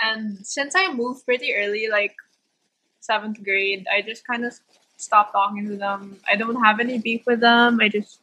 and 0.00 0.44
since 0.46 0.74
I 0.74 0.92
moved 0.92 1.24
pretty 1.24 1.54
early, 1.54 1.88
like 1.88 2.14
seventh 3.00 3.42
grade, 3.44 3.86
I 3.94 4.02
just 4.02 4.26
kind 4.26 4.44
of 4.44 4.54
stopped 4.96 5.32
talking 5.32 5.68
to 5.68 5.76
them. 5.76 6.18
I 6.30 6.36
don't 6.36 6.62
have 6.64 6.80
any 6.80 6.98
beef 6.98 7.24
with 7.26 7.40
them. 7.40 7.78
I 7.80 7.88
just 7.88 8.20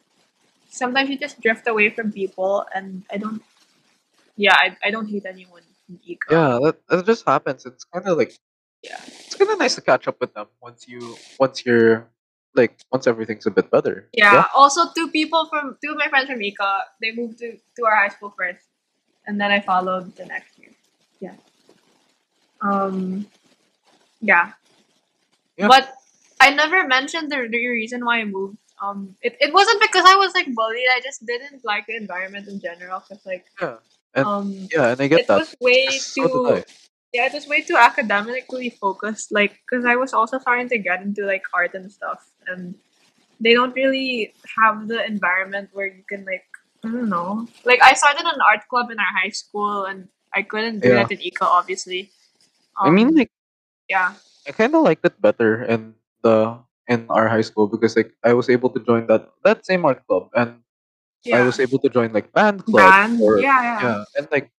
sometimes 0.70 1.10
you 1.10 1.18
just 1.18 1.40
drift 1.40 1.66
away 1.68 1.90
from 1.90 2.12
people, 2.12 2.66
and 2.74 3.04
I 3.10 3.18
don't. 3.18 3.42
Yeah, 4.36 4.56
I, 4.56 4.76
I 4.84 4.90
don't 4.90 5.08
hate 5.08 5.26
anyone 5.26 5.62
in 5.88 6.00
Ika. 6.06 6.26
Yeah, 6.30 6.58
that, 6.62 6.76
that 6.88 7.06
just 7.06 7.26
happens. 7.26 7.66
It's 7.66 7.84
kind 7.84 8.06
of 8.08 8.16
like 8.18 8.32
Yeah. 8.82 8.98
it's 9.04 9.34
kind 9.34 9.50
of 9.50 9.58
nice 9.58 9.74
to 9.76 9.80
catch 9.82 10.08
up 10.08 10.20
with 10.20 10.34
them 10.34 10.48
once 10.60 10.88
you 10.88 11.16
once 11.38 11.64
you're 11.64 12.08
like 12.54 12.78
once 12.92 13.06
everything's 13.06 13.46
a 13.46 13.50
bit 13.50 13.70
better. 13.70 14.08
Yeah. 14.12 14.46
Also, 14.54 14.92
two 14.94 15.08
people 15.08 15.46
from 15.46 15.76
two 15.82 15.92
of 15.92 15.96
my 15.96 16.08
friends 16.08 16.28
from 16.28 16.40
Ika, 16.42 16.84
they 17.00 17.12
moved 17.12 17.38
to 17.38 17.56
to 17.56 17.84
our 17.86 17.96
high 17.96 18.08
school 18.08 18.34
first, 18.36 18.66
and 19.26 19.40
then 19.40 19.50
I 19.50 19.60
followed 19.60 20.14
the 20.16 20.26
next 20.26 20.58
year. 20.58 20.70
Yeah. 21.20 21.34
Um. 22.60 23.26
Yeah. 24.20 24.52
Yeah. 25.56 25.68
But 25.68 25.94
I 26.40 26.54
never 26.54 26.86
mentioned 26.86 27.30
the, 27.30 27.48
the 27.50 27.68
reason 27.68 28.04
why 28.04 28.20
I 28.20 28.24
moved. 28.24 28.58
Um. 28.82 29.16
It, 29.22 29.36
it 29.40 29.52
wasn't 29.52 29.80
because 29.80 30.04
I 30.06 30.16
was 30.16 30.34
like 30.34 30.52
bullied. 30.54 30.88
I 30.94 31.00
just 31.00 31.24
didn't 31.26 31.64
like 31.64 31.86
the 31.86 31.96
environment 31.96 32.48
in 32.48 32.60
general. 32.60 33.00
Cause 33.00 33.20
like 33.24 33.46
Yeah, 33.60 33.76
and 34.14 34.26
um. 34.26 34.68
yeah, 34.72 34.92
and 34.92 35.00
I 35.00 35.06
get 35.08 35.20
It 35.20 35.26
that. 35.28 35.38
was 35.38 35.56
way 35.60 35.86
So 35.98 36.28
too 36.28 36.62
yeah, 37.12 37.26
it 37.26 37.32
was 37.32 37.46
way 37.46 37.60
too 37.60 37.76
academically 37.76 38.70
focused. 38.70 39.32
Like, 39.32 39.60
because 39.68 39.84
I 39.84 39.96
was 39.96 40.12
also 40.12 40.38
starting 40.38 40.68
to 40.70 40.78
get 40.78 41.02
into 41.02 41.26
like 41.26 41.42
art 41.52 41.74
and 41.74 41.92
stuff, 41.92 42.26
and 42.46 42.74
they 43.40 43.54
don't 43.54 43.74
really 43.74 44.32
have 44.58 44.88
the 44.88 45.04
environment 45.04 45.70
where 45.72 45.86
you 45.86 46.04
can 46.08 46.24
like 46.24 46.44
I 46.84 46.90
don't 46.90 47.08
know. 47.08 47.46
Like, 47.64 47.78
I 47.80 47.94
started 47.94 48.26
an 48.26 48.42
art 48.42 48.66
club 48.66 48.90
in 48.90 48.98
our 48.98 49.12
high 49.22 49.30
school, 49.30 49.86
and 49.86 50.08
I 50.34 50.42
couldn't 50.42 50.80
do 50.82 50.90
Yeah. 50.90 51.06
that 51.06 51.14
in 51.14 51.22
Ika, 51.22 51.46
obviously. 51.46 52.10
I 52.74 52.90
mean, 52.90 53.14
Um, 53.14 53.14
like 53.14 53.30
yeah, 53.88 54.14
I 54.48 54.50
kind 54.50 54.74
of 54.74 54.82
liked 54.82 55.04
it 55.06 55.14
better 55.22 55.62
in 55.62 55.94
the 56.26 56.58
in 56.88 57.06
our 57.10 57.28
high 57.30 57.46
school 57.46 57.68
because 57.70 57.94
like 57.94 58.10
I 58.24 58.34
was 58.34 58.50
able 58.50 58.70
to 58.74 58.80
join 58.82 59.06
that 59.06 59.30
that 59.46 59.62
same 59.62 59.84
art 59.86 60.02
club 60.10 60.34
and 60.34 60.58
yeah. 61.22 61.38
I 61.38 61.46
was 61.46 61.60
able 61.62 61.78
to 61.86 61.88
join 61.88 62.10
like 62.10 62.32
band 62.34 62.66
club 62.66 62.82
Band, 62.82 63.22
or 63.22 63.38
yeah, 63.38 63.62
yeah, 63.62 63.78
yeah, 63.82 64.00
and 64.18 64.26
like 64.34 64.50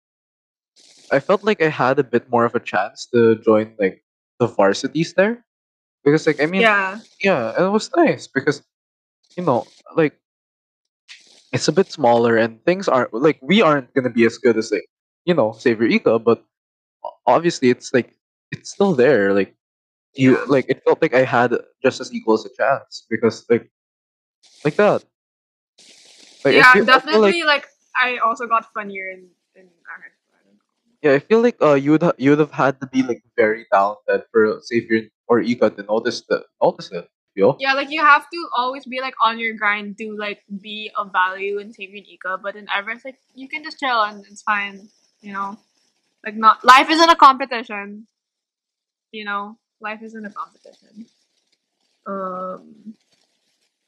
I 1.11 1.19
felt 1.19 1.43
like 1.43 1.59
I 1.59 1.69
had 1.69 1.99
a 1.99 2.07
bit 2.07 2.31
more 2.31 2.45
of 2.47 2.55
a 2.55 2.63
chance 2.63 3.07
to 3.11 3.35
join 3.43 3.75
like 3.83 4.05
the 4.39 4.47
varsities 4.47 5.15
there 5.19 5.43
because 6.05 6.27
like 6.27 6.41
I 6.41 6.47
mean 6.47 6.63
yeah, 6.63 6.99
yeah, 7.23 7.55
and 7.57 7.67
it 7.67 7.71
was 7.71 7.91
nice 7.97 8.27
because 8.27 8.63
you 9.37 9.45
know 9.45 9.67
like 9.97 10.19
it's 11.53 11.69
a 11.69 11.73
bit 11.73 11.91
smaller 11.93 12.37
and 12.37 12.63
things 12.65 12.89
aren't 12.89 13.13
like 13.13 13.39
we 13.43 13.61
aren't 13.63 13.93
gonna 13.95 14.11
be 14.11 14.25
as 14.25 14.39
good 14.39 14.57
as 14.57 14.71
like 14.73 14.87
you 15.25 15.35
know 15.35 15.53
Xavier 15.53 15.87
Ika, 15.89 16.19
but 16.19 16.43
o- 17.05 17.17
obviously 17.27 17.71
it's 17.71 17.93
like 17.93 18.15
it's 18.51 18.71
still 18.71 18.95
there. 18.95 19.33
Like 19.33 19.55
you 20.15 20.39
Yeah. 20.39 20.45
like 20.49 20.67
it 20.69 20.83
felt 20.85 21.01
like 21.03 21.15
I 21.15 21.25
had 21.25 21.55
just 21.83 22.01
as 22.01 22.13
equal 22.13 22.35
as 22.35 22.45
a 22.45 22.53
chance 22.57 23.05
because 23.09 23.45
like 23.51 23.71
like 24.65 24.77
that. 24.77 25.05
Like, 26.45 26.55
I 26.55 26.59
yeah. 26.59 26.73
feel- 26.73 26.83
I 26.91 27.01
feel 27.01 27.21
like 27.23 27.33
definitely. 27.33 27.43
Like, 27.45 27.67
I 27.95 28.19
also 28.19 28.47
got 28.47 28.67
funnier 28.75 29.11
in 29.11 29.29
in 29.55 29.69
our. 29.89 30.01
I 30.33 30.39
don't 30.45 30.57
know. 30.57 30.65
yeah, 31.05 31.13
I 31.15 31.21
feel 31.21 31.41
like 31.41 31.57
uh 31.63 31.75
you 31.77 31.93
would 31.93 32.03
ha- 32.03 32.17
you 32.19 32.31
would 32.33 32.41
have 32.41 32.51
had 32.53 32.81
to 32.81 32.87
be 32.89 33.03
like 33.05 33.23
very 33.37 33.67
talented 33.73 34.25
for 34.33 34.61
Xavier 34.65 35.12
or 35.29 35.41
Ika 35.41 35.71
to 35.71 35.83
notice 35.85 36.23
the 36.29 36.45
notice 36.63 36.91
it. 36.93 37.09
You 37.35 37.45
know? 37.45 37.57
Yeah, 37.59 37.73
like 37.73 37.91
you 37.91 38.03
have 38.03 38.29
to 38.29 38.49
always 38.55 38.85
be 38.85 39.01
like 39.01 39.15
on 39.25 39.39
your 39.39 39.55
grind 39.55 39.97
to 39.99 40.15
like 40.17 40.43
be 40.61 40.91
of 40.97 41.13
value 41.13 41.59
in 41.59 41.73
and 41.73 42.07
Ika, 42.07 42.39
but 42.43 42.57
in 42.57 42.67
Everest, 42.69 43.05
like 43.05 43.19
you 43.35 43.49
can 43.49 43.65
just 43.65 43.81
chill 43.81 44.03
and 44.03 44.25
it's 44.27 44.43
fine, 44.43 44.89
you 45.23 45.33
know. 45.33 45.57
Like 46.25 46.37
not 46.37 46.65
life 46.65 46.91
isn't 46.91 47.09
a 47.09 47.17
competition. 47.17 48.07
You 49.13 49.25
know, 49.25 49.57
life 49.81 50.03
isn't 50.03 50.25
a 50.25 50.31
competition. 50.31 51.07
Um, 52.07 52.95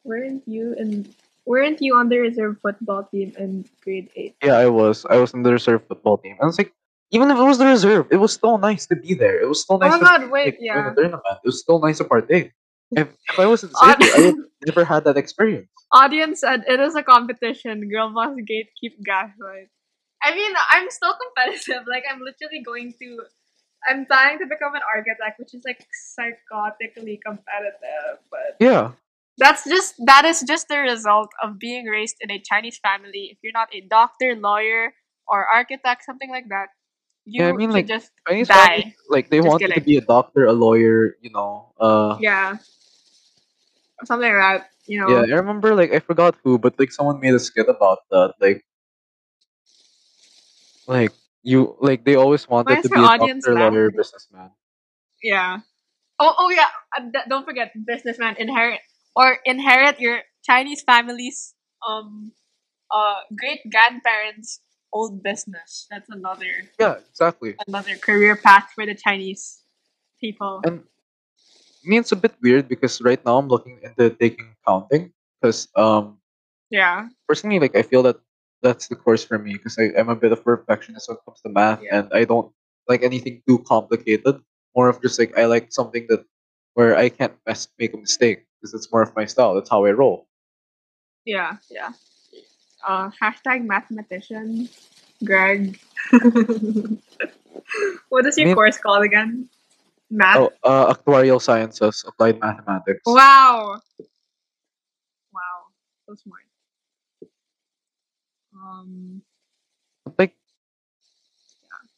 weren't 0.05 0.43
you 0.47 0.75
in? 0.75 1.09
Weren't 1.47 1.83
you 1.83 1.97
on 1.97 2.09
the 2.09 2.19
reserve 2.19 2.57
football 2.63 3.05
team 3.05 3.35
in 3.39 3.67
grade 3.83 4.09
eight? 4.17 4.37
Yeah, 4.43 4.57
I 4.57 4.67
was. 4.67 5.05
I 5.09 5.17
was 5.17 5.35
in 5.35 5.43
the 5.43 5.53
reserve 5.53 5.87
football 5.87 6.19
team. 6.19 6.37
I 6.41 6.47
was 6.47 6.59
like, 6.59 6.73
even 7.11 7.31
if 7.31 7.39
it 7.39 7.43
was 7.43 7.59
the 7.59 7.67
reserve, 7.67 8.07
it 8.11 8.17
was 8.17 8.33
still 8.33 8.59
nice 8.59 8.87
to 8.87 8.97
be 8.97 9.15
there. 9.15 9.41
It 9.41 9.49
was 9.49 9.63
still 9.63 9.79
nice. 9.79 9.93
Oh 9.95 10.01
my 10.01 10.19
to 10.19 10.23
god! 10.23 10.31
Wait, 10.31 10.57
yeah. 10.61 10.91
the 10.91 11.03
tournament. 11.03 11.39
It 11.45 11.47
was 11.47 11.61
still 11.61 11.81
nice 11.81 11.99
to 11.99 12.05
partake. 12.05 12.53
If, 12.91 13.09
if 13.29 13.39
I 13.39 13.47
was 13.47 13.65
in 13.65 13.71
Aud- 13.71 14.03
Xavier, 14.03 14.15
I 14.17 14.31
would 14.31 14.45
never 14.67 14.85
had 14.85 15.05
that 15.05 15.17
experience. 15.17 15.69
Audience 15.93 16.41
said 16.41 16.65
it 16.69 16.81
is 16.81 16.95
a 16.95 17.03
competition. 17.03 17.89
Girl 17.89 18.13
boss 18.13 18.37
gatekeep 18.37 19.03
gaslight. 19.05 19.69
I 20.23 20.35
mean, 20.35 20.53
I'm 20.71 20.91
still 20.91 21.15
competitive. 21.15 21.87
Like 21.87 22.05
I'm 22.11 22.21
literally 22.21 22.63
going 22.65 22.95
to. 23.01 23.21
I'm 23.87 24.07
planning 24.07 24.39
to 24.39 24.47
become 24.47 24.75
an 24.75 24.81
architect, 24.89 25.39
which 25.39 25.53
is 25.53 25.63
like 25.65 25.85
psychotically 26.17 27.21
competitive. 27.21 28.25
But 28.31 28.57
Yeah, 28.59 28.93
that's 29.37 29.65
just 29.69 29.95
that 30.07 30.25
is 30.25 30.43
just 30.43 30.69
the 30.69 30.79
result 30.79 31.29
of 31.43 31.59
being 31.59 31.87
raised 31.87 32.17
in 32.21 32.31
a 32.31 32.41
Chinese 32.41 32.79
family. 32.79 33.29
If 33.33 33.39
you're 33.43 33.53
not 33.53 33.69
a 33.75 33.83
doctor, 33.83 34.35
lawyer, 34.37 34.95
or 35.29 35.47
architect, 35.47 36.05
something 36.05 36.31
like 36.31 36.49
that, 36.49 36.69
you 37.27 37.43
Yeah, 37.43 37.49
I 37.49 37.53
mean, 37.53 37.71
like, 37.73 37.87
just 37.89 38.11
Chinese 38.29 38.49
die. 38.49 38.77
families, 38.77 38.95
like 39.09 39.31
they 39.31 39.41
Just 39.43 39.49
wanted 39.51 39.75
to 39.75 39.81
be 39.81 39.97
a 39.97 40.01
doctor, 40.03 40.47
a 40.47 40.53
lawyer, 40.53 41.17
you 41.21 41.31
know. 41.31 41.73
Uh, 41.79 42.19
Yeah, 42.21 42.57
something 44.05 44.29
like 44.33 44.61
that. 44.61 44.71
You 44.87 45.01
know. 45.01 45.09
yeah, 45.11 45.21
I 45.35 45.37
remember 45.39 45.75
like 45.75 45.93
I 45.93 46.01
forgot 46.01 46.37
who, 46.45 46.59
but 46.59 46.79
like 46.79 46.93
someone 46.93 47.21
made 47.21 47.35
a 47.35 47.39
skit 47.41 47.69
about 47.69 48.01
that. 48.11 48.35
Like, 48.41 48.65
like 50.87 51.13
you, 51.43 51.77
like 51.81 52.05
they 52.05 52.15
always 52.17 52.49
wanted 52.49 52.83
to 52.83 52.89
be 52.89 53.05
a 53.05 53.09
doctor, 53.09 53.55
lawyer, 53.55 53.91
businessman. 53.91 54.51
Yeah. 55.23 55.61
Oh, 56.19 56.35
oh 56.39 56.51
yeah. 56.51 56.69
Uh, 56.97 57.09
don't 57.29 57.45
forget, 57.45 57.73
businessman 57.87 58.37
inherit 58.39 58.81
or 59.17 59.39
inherit 59.45 60.01
your 60.01 60.21
Chinese 60.45 60.83
family's 60.83 61.55
um 61.87 62.33
uh 62.91 63.21
great 63.39 63.61
grandparents' 63.71 64.61
old 64.95 65.23
business. 65.23 65.87
That's 65.91 66.09
another 66.09 66.71
Yeah, 66.79 67.03
exactly. 67.11 67.57
another 67.67 67.97
career 67.99 68.37
path 68.39 68.71
for 68.75 68.87
the 68.87 68.95
Chinese 68.95 69.61
people. 70.23 70.63
And 70.65 70.85
I 71.85 71.85
mean, 71.85 72.01
it's 72.01 72.13
a 72.13 72.17
bit 72.17 72.33
weird 72.41 72.69
because 72.69 73.03
right 73.03 73.21
now 73.27 73.37
I'm 73.37 73.49
looking 73.49 73.81
into 73.83 74.09
taking 74.17 74.55
accounting 74.63 75.13
because 75.37 75.69
um 75.77 76.19
Yeah. 76.71 77.09
personally 77.29 77.59
like 77.61 77.77
I 77.77 77.83
feel 77.83 78.03
that 78.09 78.17
that's 78.63 78.89
the 78.89 78.97
course 78.97 79.23
for 79.27 79.37
me 79.37 79.53
because 79.59 79.77
I'm 79.77 80.09
a 80.09 80.17
bit 80.17 80.33
of 80.33 80.41
a 80.41 80.43
perfectionist 80.43 81.09
when 81.11 81.19
it 81.19 81.25
comes 81.27 81.43
to 81.43 81.51
math 81.53 81.83
Yeah. 81.83 81.99
and 82.01 82.07
I 82.15 82.25
don't 82.25 82.49
like 82.89 83.03
anything 83.03 83.43
too 83.47 83.59
complicated. 83.69 84.41
More 84.75 84.89
of 84.89 85.03
just 85.03 85.19
like 85.19 85.37
I 85.37 85.45
like 85.45 85.73
something 85.73 86.07
that 86.09 86.25
where 86.75 86.97
I 86.97 87.09
can't 87.11 87.37
mess, 87.47 87.69
make 87.79 87.93
a 87.95 87.99
mistake 88.01 88.47
because 88.59 88.73
it's 88.75 88.91
more 88.91 89.03
of 89.03 89.15
my 89.15 89.27
style. 89.27 89.55
That's 89.55 89.71
how 89.71 89.85
I 89.85 89.93
roll. 89.93 90.27
Yeah. 91.25 91.59
Yeah. 91.71 91.93
Uh, 92.87 93.11
hashtag 93.23 93.65
mathematician, 93.65 94.69
Greg. 95.25 95.79
what 98.09 98.27
is 98.27 98.37
your 98.39 98.47
mean, 98.47 98.55
course 98.55 98.79
called 98.79 99.05
again? 99.05 99.49
Math. 100.11 100.39
oh, 100.39 100.51
uh, 100.63 100.93
actuarial 100.95 101.41
sciences, 101.41 102.05
applied 102.07 102.41
mathematics. 102.41 103.03
Wow. 103.07 103.81
Wow. 105.33 105.73
So 106.07 106.15
smart. 106.15 106.45
Um. 108.55 109.23
Like 110.19 110.35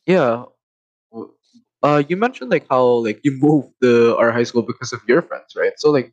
yeah, 0.06 0.44
w- 1.12 1.32
uh, 1.82 2.02
you 2.08 2.16
mentioned 2.16 2.50
like 2.50 2.66
how 2.68 2.84
like 3.04 3.20
you 3.24 3.32
moved 3.40 3.70
to 3.82 4.16
our 4.16 4.32
high 4.32 4.44
school 4.44 4.62
because 4.62 4.92
of 4.92 5.00
your 5.08 5.22
friends, 5.22 5.54
right? 5.56 5.72
So 5.78 5.90
like 5.90 6.12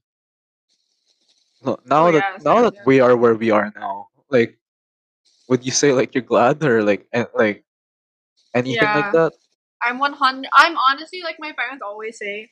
no- 1.63 1.77
Oh 1.99 2.05
now 2.05 2.11
that 2.11 2.25
yes. 2.33 2.43
now 2.43 2.61
Yes. 2.61 2.63
that 2.63 2.73
Yes. 2.73 2.85
we 2.85 2.99
are 2.99 3.15
where 3.15 3.35
we 3.35 3.51
are 3.51 3.71
now, 3.75 4.07
like 4.29 4.57
would 5.53 5.61
you 5.61 5.69
say 5.69 5.93
like 5.93 6.17
you're 6.17 6.25
glad 6.25 6.65
or 6.65 6.81
like 6.81 7.05
and 7.13 7.29
like 7.37 7.61
anything 8.57 8.89
like 8.89 9.13
that? 9.13 9.37
I'm 9.85 10.01
one 10.01 10.17
hundred. 10.17 10.49
I'm 10.49 10.73
honestly 10.89 11.21
like 11.21 11.37
my 11.37 11.53
parents 11.53 11.85
always 11.85 12.17
say, 12.17 12.49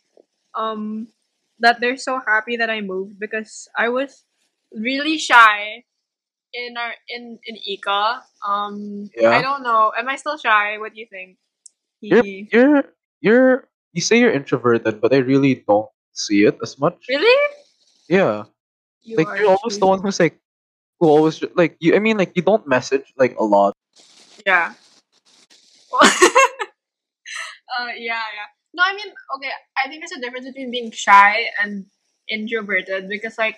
um, 0.53 1.09
that 1.57 1.81
they're 1.81 1.97
so 1.97 2.21
happy 2.21 2.61
that 2.61 2.69
I 2.69 2.85
moved 2.85 3.17
because 3.17 3.65
I 3.73 3.89
was 3.89 4.21
really 4.69 5.17
shy 5.17 5.81
in 6.53 6.77
our 6.77 6.93
in 7.09 7.41
in 7.41 7.57
Ika. 7.57 8.21
Um, 8.45 9.09
yeah. 9.17 9.33
I 9.33 9.41
don't 9.41 9.65
know. 9.65 9.89
Am 9.97 10.05
I 10.05 10.13
still 10.13 10.37
shy? 10.37 10.77
What 10.77 10.93
do 10.93 11.01
you 11.01 11.09
think? 11.09 11.41
You're 12.05 12.21
you're 12.53 12.83
you're 13.17 13.53
you 13.97 14.01
say 14.05 14.21
you're 14.21 14.37
introverted, 14.37 15.01
but 15.01 15.09
I 15.09 15.25
really 15.25 15.65
don't 15.65 15.89
see 16.13 16.45
it 16.45 16.61
as 16.61 16.77
much. 16.77 17.09
really? 17.09 17.33
Yeah. 18.05 18.45
You 19.01 19.17
Like 19.17 19.41
you're 19.41 19.57
always 19.57 19.81
the 19.81 19.89
one 19.89 20.05
who's 20.05 20.21
like 20.21 20.37
who 21.01 21.09
always 21.09 21.43
like 21.55 21.75
you 21.81 21.95
I 21.95 21.99
mean 21.99 22.17
like 22.17 22.31
you 22.35 22.43
don't 22.43 22.65
message 22.67 23.11
like 23.17 23.35
a 23.37 23.43
lot. 23.43 23.75
Yeah. 24.45 24.73
uh, 26.01 26.07
yeah, 27.97 28.23
yeah. 28.31 28.47
No, 28.73 28.83
I 28.85 28.93
mean, 28.95 29.07
okay. 29.35 29.49
I 29.77 29.89
think 29.89 30.01
there's 30.01 30.17
a 30.17 30.21
difference 30.21 30.45
between 30.45 30.71
being 30.71 30.91
shy 30.91 31.47
and 31.61 31.85
introverted 32.29 33.09
because, 33.09 33.37
like, 33.37 33.57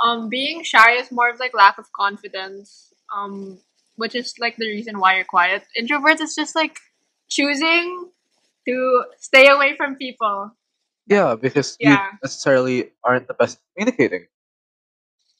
um, 0.00 0.28
being 0.28 0.62
shy 0.62 0.92
is 0.92 1.10
more 1.10 1.30
of 1.30 1.40
like 1.40 1.52
lack 1.52 1.78
of 1.78 1.90
confidence. 1.92 2.94
Um, 3.12 3.58
which 3.96 4.14
is 4.14 4.34
like 4.38 4.56
the 4.56 4.66
reason 4.66 5.00
why 5.00 5.16
you're 5.16 5.24
quiet. 5.24 5.64
Introverts 5.78 6.20
is 6.20 6.34
just 6.34 6.54
like 6.54 6.78
choosing 7.28 8.10
to 8.68 9.04
stay 9.18 9.48
away 9.48 9.76
from 9.76 9.96
people. 9.96 10.52
Yeah, 11.08 11.34
because 11.34 11.76
you 11.80 11.96
necessarily 12.22 12.90
aren't 13.02 13.28
the 13.28 13.34
best 13.34 13.58
at 13.58 13.62
communicating. 13.74 14.26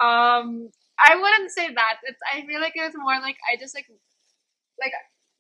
Um, 0.01 0.70
I 0.99 1.16
wouldn't 1.16 1.51
say 1.51 1.72
that. 1.74 1.99
It's 2.05 2.20
I 2.32 2.47
feel 2.47 2.61
like 2.61 2.72
it's 2.74 2.97
more 2.97 3.20
like 3.20 3.36
I 3.51 3.57
just 3.57 3.74
like 3.74 3.86
like 4.80 4.92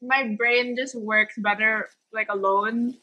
my 0.02 0.34
brain 0.36 0.76
just 0.76 0.94
works 0.94 1.34
better 1.38 1.88
like 2.12 2.28
alone. 2.30 2.94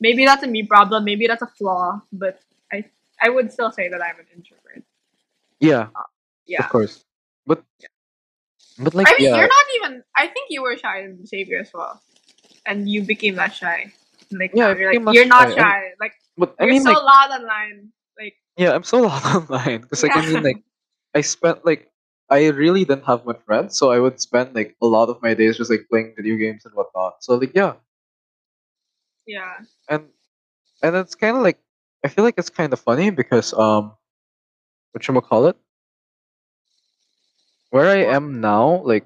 Maybe 0.00 0.24
that's 0.24 0.42
a 0.42 0.46
me 0.46 0.62
problem. 0.64 1.04
Maybe 1.04 1.26
that's 1.26 1.42
a 1.42 1.46
flaw. 1.46 2.02
But 2.12 2.40
I 2.72 2.84
I 3.22 3.28
would 3.30 3.52
still 3.52 3.70
say 3.70 3.88
that 3.88 4.00
I'm 4.02 4.18
an 4.20 4.26
introvert. 4.34 4.82
Yeah, 5.60 5.88
uh, 5.96 6.02
Yeah. 6.46 6.64
of 6.64 6.68
course. 6.68 7.04
But 7.46 7.62
but 8.78 8.94
like 8.94 9.08
I 9.08 9.16
mean, 9.16 9.28
yeah, 9.30 9.36
you're 9.36 9.48
not 9.48 9.66
even. 9.76 10.02
I 10.16 10.26
think 10.26 10.50
you 10.50 10.62
were 10.62 10.76
shy 10.76 11.02
in 11.02 11.24
Xavier 11.26 11.60
as 11.60 11.72
well, 11.72 12.02
and 12.66 12.88
you 12.88 13.02
became 13.02 13.36
less 13.36 13.54
shy. 13.54 13.92
Like 14.32 14.52
yeah, 14.54 14.74
you're 14.74 14.92
like 14.92 15.14
you're 15.14 15.26
not 15.26 15.54
shy. 15.54 15.60
Shy. 15.60 15.80
Like 16.00 16.12
but 16.36 16.54
I 16.58 16.64
you're 16.64 16.72
mean 16.74 16.82
so 16.82 16.90
like 16.90 17.02
loud 17.02 17.30
online. 17.40 17.92
Like 18.18 18.34
yeah, 18.56 18.74
I'm 18.74 18.82
so 18.82 19.00
loud 19.08 19.24
online 19.24 19.82
because 19.82 20.02
like 20.02 20.16
I 20.16 20.26
mean 20.26 20.42
like 20.48 20.62
I 21.14 21.20
spent 21.22 21.64
like 21.64 21.88
I 22.30 22.48
really 22.48 22.84
didn't 22.84 23.04
have 23.06 23.24
much 23.26 23.40
friends, 23.46 23.78
so 23.78 23.90
I 23.90 23.98
would 24.00 24.20
spend 24.20 24.54
like 24.54 24.76
a 24.82 24.86
lot 24.86 25.08
of 25.08 25.22
my 25.22 25.34
days 25.34 25.56
just 25.58 25.70
like 25.70 25.86
playing 25.90 26.14
video 26.16 26.36
games 26.36 26.64
and 26.64 26.74
whatnot. 26.74 27.22
So 27.24 27.34
like 27.36 27.52
yeah, 27.54 27.74
yeah, 29.26 29.58
and 29.88 30.04
and 30.82 30.96
it's 30.96 31.14
kind 31.14 31.36
of 31.36 31.42
like 31.42 31.58
I 32.04 32.08
feel 32.08 32.24
like 32.24 32.34
it's 32.38 32.50
kind 32.50 32.72
of 32.72 32.80
funny 32.80 33.10
because 33.10 33.52
um, 33.54 33.94
what 34.92 35.02
call 35.24 35.46
it, 35.46 35.56
where 37.70 37.88
I 37.88 38.04
What? 38.04 38.14
am 38.14 38.40
now, 38.40 38.82
like 38.84 39.04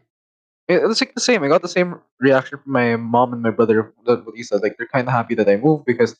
it- 0.68 0.82
it's 0.84 1.00
like 1.00 1.14
the 1.14 1.20
same. 1.20 1.42
I 1.42 1.48
got 1.48 1.62
the 1.62 1.68
same 1.68 2.00
reaction 2.20 2.58
from 2.58 2.72
my 2.72 2.96
mom 2.96 3.32
and 3.32 3.42
my 3.42 3.50
brother. 3.50 3.92
That 4.06 4.24
what 4.26 4.36
said, 4.38 4.62
like 4.62 4.76
they're 4.78 4.88
kind 4.88 5.08
of 5.08 5.12
happy 5.14 5.34
that 5.36 5.48
I 5.48 5.56
moved 5.56 5.84
because 5.86 6.16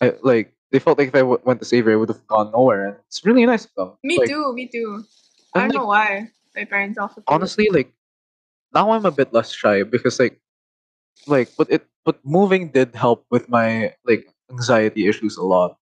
I 0.00 0.14
like 0.22 0.54
they 0.72 0.78
felt 0.78 0.98
like 0.98 1.08
if 1.08 1.14
I 1.14 1.20
w- 1.20 1.40
went 1.44 1.60
to 1.60 1.66
Xavier, 1.66 1.92
I 1.94 1.96
would 1.96 2.08
have 2.10 2.26
gone 2.26 2.52
nowhere, 2.52 2.86
and 2.88 2.96
it's 3.06 3.24
really 3.24 3.46
nice 3.46 3.64
of 3.66 3.72
them. 3.76 3.92
me 4.02 4.16
Like 4.16 4.26
too. 4.26 4.52
Me 4.54 4.68
too. 4.68 5.04
I 5.56 5.60
don't 5.60 5.68
like 5.68 5.78
know 5.78 5.86
why 5.86 6.28
my 6.54 6.64
parents 6.64 6.98
also 6.98 7.22
honestly, 7.28 7.68
like 7.70 7.92
now 8.74 8.90
I'm 8.92 9.04
a 9.06 9.10
bit 9.10 9.32
less 9.32 9.52
shy 9.52 9.82
because 9.82 10.18
like 10.20 10.40
like 11.26 11.50
but 11.56 11.70
it 11.70 11.86
but 12.04 12.20
moving 12.24 12.70
did 12.70 12.94
help 12.94 13.26
with 13.30 13.48
my 13.48 13.94
like 14.04 14.28
anxiety 14.50 15.08
issues 15.08 15.36
a 15.36 15.42
lot. 15.44 15.78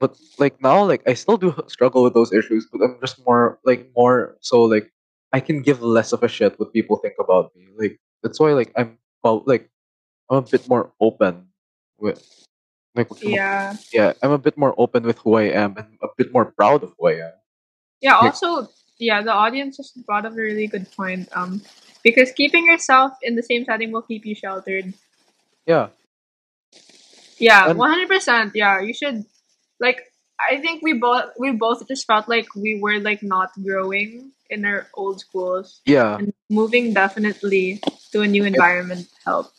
But 0.00 0.16
like 0.38 0.60
now, 0.62 0.84
like 0.84 1.02
I 1.06 1.14
still 1.14 1.36
do 1.36 1.52
struggle 1.68 2.02
with 2.02 2.14
those 2.14 2.32
issues, 2.32 2.66
but 2.72 2.80
I'm 2.82 2.96
just 3.00 3.24
more 3.26 3.58
like 3.64 3.90
more 3.96 4.36
so 4.40 4.62
like 4.62 4.92
I 5.32 5.40
can 5.40 5.62
give 5.62 5.82
less 5.82 6.12
of 6.12 6.22
a 6.22 6.28
shit 6.28 6.58
what 6.58 6.72
people 6.72 6.96
think 6.96 7.14
about 7.20 7.54
me. 7.54 7.68
Like 7.76 8.00
that's 8.22 8.40
why 8.40 8.52
like 8.52 8.72
I'm 8.76 8.98
well 9.22 9.42
like 9.46 9.68
I'm 10.30 10.38
a 10.38 10.42
bit 10.42 10.68
more 10.68 10.92
open 11.00 11.48
with 11.98 12.46
like 12.94 13.08
Yeah, 13.20 13.76
yeah 13.92 14.12
I'm 14.22 14.32
a 14.32 14.38
bit 14.38 14.56
more 14.56 14.74
open 14.78 15.04
with 15.04 15.18
who 15.18 15.34
I 15.34 15.52
am 15.52 15.76
and 15.76 15.98
a 16.02 16.08
bit 16.16 16.32
more 16.32 16.46
proud 16.46 16.82
of 16.82 16.94
who 16.98 17.08
I 17.08 17.20
am. 17.28 17.32
yeah. 18.00 18.16
Like 18.16 18.32
Also, 18.32 18.68
yeah, 19.00 19.22
the 19.22 19.32
audience 19.32 19.76
just 19.76 20.04
brought 20.06 20.24
up 20.26 20.32
a 20.32 20.36
really 20.36 20.66
good 20.66 20.90
point. 20.92 21.28
Um, 21.32 21.62
because 22.02 22.32
keeping 22.32 22.66
yourself 22.66 23.12
in 23.22 23.36
the 23.36 23.42
same 23.42 23.64
setting 23.64 23.92
will 23.92 24.02
keep 24.02 24.24
you 24.26 24.34
sheltered. 24.34 24.94
yeah, 25.66 25.88
Yeah, 27.38 27.72
one 27.72 27.90
hundred 27.90 28.08
percent. 28.08 28.52
Yeah, 28.54 28.80
you 28.80 28.94
should 28.94 29.24
like. 29.80 30.06
I 30.40 30.58
think 30.60 30.82
we 30.82 30.94
both 30.94 31.32
we 31.38 31.52
both 31.52 31.86
just 31.88 32.06
felt 32.06 32.28
like 32.28 32.46
we 32.56 32.78
were 32.80 32.98
like 32.98 33.22
not 33.22 33.50
growing 33.62 34.32
in 34.50 34.64
our 34.64 34.86
old 34.94 35.20
schools, 35.20 35.80
yeah, 35.86 36.18
and 36.18 36.32
moving 36.50 36.92
definitely 36.94 37.80
to 38.12 38.22
a 38.22 38.28
new 38.28 38.44
it 38.54 38.54
environment 38.54 39.08
helped. 39.24 39.54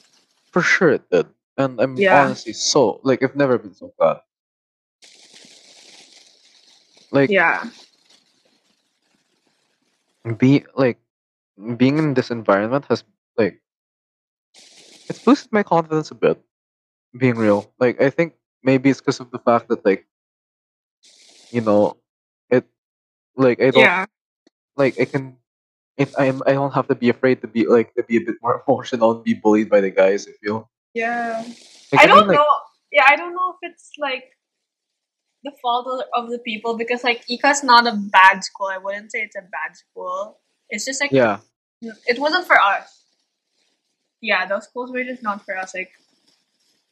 for 0.51 0.61
sure 0.61 0.91
it 0.91 1.09
did. 1.09 1.27
And 1.57 1.79
I'm 1.81 2.05
Yeah, 2.05 2.11
honestly 2.11 2.53
so 2.53 2.99
like 3.03 3.23
I've 3.23 3.35
never 3.35 3.57
been 3.57 3.73
so 3.73 3.93
glad. 3.97 4.21
Like 7.11 7.31
yeah, 7.31 7.69
be 10.37 10.65
like 10.75 10.99
being 11.77 11.97
in 11.97 12.13
this 12.13 12.31
environment 12.31 12.85
has 12.89 13.03
like 13.37 13.61
it's 15.09 15.19
boosted 15.19 15.51
my 15.51 15.63
confidence 15.63 16.11
a 16.11 16.15
bit. 16.15 16.39
Being 17.17 17.35
real, 17.35 17.69
like 17.79 17.99
I 18.01 18.09
think 18.09 18.35
maybe 18.63 18.89
it's 18.89 19.01
because 19.01 19.19
of 19.19 19.31
the 19.31 19.39
fact 19.39 19.67
that 19.67 19.83
like 19.83 20.07
you 21.51 21.59
know 21.59 21.97
it 22.49 22.63
like 23.35 23.61
I 23.61 23.71
don't 23.71 23.83
yeah, 23.83 24.05
like 24.77 24.99
I 24.99 25.05
can 25.05 25.35
if 25.97 26.17
I'm 26.17 26.41
I 26.47 26.53
don't 26.53 26.71
have 26.71 26.87
to 26.87 26.95
be 26.95 27.09
afraid 27.09 27.41
to 27.41 27.47
be 27.47 27.67
like 27.67 27.93
to 27.95 28.03
be 28.03 28.17
a 28.17 28.21
bit 28.21 28.35
more 28.41 28.63
emotional 28.67 29.11
and 29.11 29.23
be 29.23 29.33
bullied 29.33 29.69
by 29.69 29.81
the 29.81 29.91
guys. 29.91 30.25
I 30.27 30.31
feel 30.39 30.69
yeah. 30.93 31.43
like 31.91 31.99
I 31.99 32.03
I 32.03 32.05
mean 32.07 32.15
don't 32.15 32.27
like 32.27 32.37
know. 32.37 32.47
Yeah, 32.91 33.05
I 33.07 33.15
don't 33.15 33.33
know 33.33 33.55
if 33.55 33.71
it's 33.71 33.91
like 33.99 34.31
the 35.43 35.51
fault 35.61 35.87
of 36.13 36.29
the 36.29 36.39
people 36.39 36.77
because 36.77 37.03
like 37.03 37.23
Ika's 37.29 37.63
not 37.63 37.87
a 37.87 37.95
bad 37.95 38.43
school. 38.43 38.67
I 38.67 38.77
wouldn't 38.77 39.11
say 39.11 39.19
it's 39.21 39.35
a 39.35 39.41
bad 39.41 39.75
school. 39.75 40.39
It's 40.69 40.85
just 40.85 41.01
like 41.01 41.11
yeah 41.11 41.39
it 41.81 42.19
wasn't 42.19 42.45
for 42.47 42.59
us. 42.61 43.03
Yeah, 44.21 44.45
those 44.45 44.65
schools 44.65 44.91
were 44.91 45.03
just 45.03 45.23
not 45.23 45.43
for 45.45 45.57
us. 45.57 45.73
Like 45.73 45.91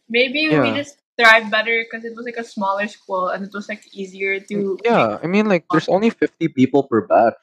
maybe 0.10 0.50
we 0.60 0.72
just 0.74 0.98
thrived 1.18 1.52
better 1.52 1.84
because 1.84 2.06
it 2.06 2.16
was 2.16 2.26
like 2.26 2.38
a 2.38 2.44
smaller 2.44 2.88
school 2.88 3.30
and 3.30 3.46
it 3.46 3.52
was 3.54 3.70
like 3.70 3.84
easier 3.94 4.40
Mm, 4.40 4.48
to 4.50 4.80
make 4.84 4.86
yeah. 4.86 5.18
I 5.22 5.28
mean 5.28 5.48
like 5.48 5.66
there's 5.72 5.90
only 5.90 6.10
fifty 6.10 6.48
people 6.48 6.84
per 6.84 7.02
batch, 7.02 7.38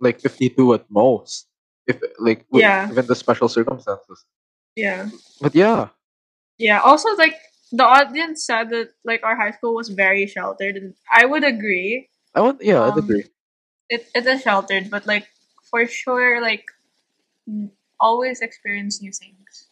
like 0.00 0.20
fifty 0.20 0.48
two 0.48 0.74
at 0.74 0.88
most, 0.90 1.48
if 1.86 2.00
like 2.18 2.46
Yeah, 2.52 2.88
given 2.88 3.06
the 3.06 3.14
special 3.14 3.48
circumstances. 3.48 4.24
yeah, 4.76 5.08
But 5.40 5.54
yeah, 5.54 5.88
yeah. 6.58 6.80
Also, 6.80 7.08
like 7.16 7.36
the 7.72 7.84
audience 7.84 8.44
said 8.44 8.70
that 8.70 8.90
like 9.04 9.22
our 9.24 9.36
high 9.36 9.52
school 9.52 9.74
was 9.74 9.88
very 9.88 10.26
sheltered, 10.26 10.76
and 10.76 10.94
I 11.10 11.24
would 11.26 11.44
agree. 11.44 12.08
I 12.34 12.40
would 12.40 12.58
yeah 12.60 12.82
I'd 12.84 12.96
Um, 12.96 12.98
agree. 12.98 13.24
it 13.90 14.08
it 14.14 14.26
is 14.26 14.42
sheltered, 14.42 14.90
but 14.90 15.06
like 15.06 15.28
for 15.70 15.86
sure, 15.86 16.40
like 16.40 16.64
always 18.00 18.40
experience 18.40 19.00
new 19.02 19.12
things. 19.12 19.68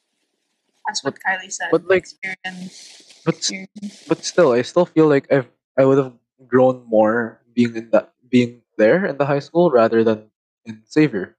That's 0.87 1.03
But 1.03 1.15
what 1.15 1.19
Kylie 1.21 1.53
said. 1.53 1.71
but 1.71 1.85
like 1.89 2.07
Experience, 2.09 3.25
but 3.25 3.37
experience. 3.37 4.05
but 4.07 4.25
still 4.25 4.53
I 4.53 4.63
still 4.63 4.87
feel 4.87 5.09
like 5.09 5.31
I've 5.33 5.49
I 5.79 5.85
would 5.85 5.99
have 5.99 6.15
grown 6.47 6.85
more 6.87 7.43
being 7.55 7.77
in 7.77 7.91
that 7.91 8.15
being 8.29 8.63
there 8.77 9.07
in 9.07 9.17
the 9.19 9.27
high 9.27 9.41
school 9.41 9.71
rather 9.71 10.05
than 10.05 10.31
in 10.65 10.83
Xavier. 10.91 11.37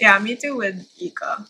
Yeah, 0.00 0.18
me 0.18 0.34
too 0.36 0.56
with 0.56 0.88
Ika. 1.00 1.46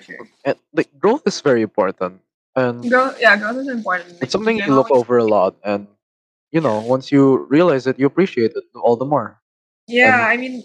Sure. 0.00 0.28
And 0.44 0.56
like 0.72 0.88
growth 0.98 1.22
is 1.26 1.40
very 1.40 1.62
important, 1.62 2.20
and 2.54 2.88
Growth, 2.88 3.16
yeah, 3.20 3.36
growth 3.36 3.56
is 3.56 3.68
important. 3.68 4.12
Like, 4.14 4.22
it's 4.24 4.32
something 4.32 4.56
you 4.58 4.64
you 4.64 4.74
look 4.74 4.90
over 4.90 5.18
a 5.18 5.24
lot. 5.24 5.56
And 5.64 5.86
you 6.52 6.60
know, 6.60 6.80
once 6.80 7.10
you 7.12 7.46
realize 7.48 7.86
it, 7.86 7.98
you 7.98 8.06
appreciate 8.06 8.52
it 8.54 8.64
all 8.74 8.96
the 8.96 9.04
more. 9.06 9.40
Yeah, 9.86 10.14
And 10.14 10.22
I 10.22 10.36
mean, 10.36 10.62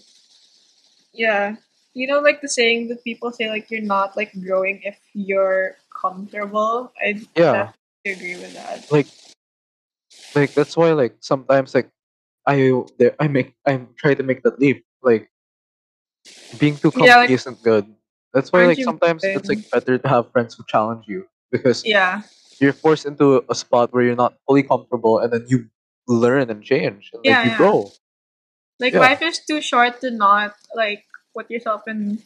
yeah. 1.13 1.55
You 1.93 2.07
know, 2.07 2.19
like 2.19 2.41
the 2.41 2.49
saying 2.49 2.88
that 2.89 3.03
people 3.03 3.32
say, 3.32 3.49
like 3.49 3.69
you're 3.69 3.82
not 3.82 4.17
like 4.17 4.32
growing 4.41 4.82
if 4.84 4.97
you're 5.13 5.78
comfortable. 5.93 6.91
I 6.97 7.21
yeah, 7.36 7.71
agree 8.05 8.36
with 8.36 8.53
that. 8.55 8.91
like 8.91 9.07
like 10.36 10.53
that's 10.53 10.76
why 10.76 10.91
like 10.93 11.15
sometimes 11.19 11.74
like 11.76 11.89
I 12.45 12.82
there 12.97 13.15
I 13.19 13.28
make 13.28 13.53
I'm 13.65 13.89
trying 13.97 14.17
to 14.17 14.24
make 14.24 14.43
that 14.43 14.59
leap. 14.59 14.86
Like 15.01 15.30
being 16.57 16.78
too 16.78 16.91
Yeah, 16.97 17.17
like 17.17 17.30
isn't 17.30 17.61
good. 17.63 17.86
That's 18.34 18.51
why 18.51 18.63
aren't 18.63 18.69
like 18.69 18.84
sometimes 18.84 19.23
it's 19.34 19.49
like 19.49 19.69
better 19.71 19.97
to 19.97 20.07
have 20.07 20.31
friends 20.31 20.55
who 20.55 20.63
challenge 20.67 21.05
you 21.07 21.27
because 21.51 21.84
Yeah, 21.86 22.23
you're 22.59 22.73
forced 22.73 23.05
into 23.05 23.43
a 23.49 23.55
spot 23.55 23.93
where 23.93 24.03
you're 24.03 24.15
not 24.15 24.36
fully 24.47 24.63
comfortable 24.63 25.19
and 25.19 25.31
then 25.34 25.45
you 25.47 25.69
learn 26.07 26.49
and 26.49 26.63
change 26.63 27.11
and 27.13 27.25
like 27.25 27.27
yeah, 27.27 27.43
you 27.43 27.49
yeah. 27.49 27.57
grow. 27.57 27.91
Like 28.79 28.93
Yeah. 28.93 28.99
life 28.99 29.21
is 29.21 29.39
too 29.39 29.61
short 29.61 30.01
to 30.01 30.11
not 30.11 30.55
like 30.75 31.05
put 31.36 31.49
yourself 31.49 31.88
in 31.88 32.19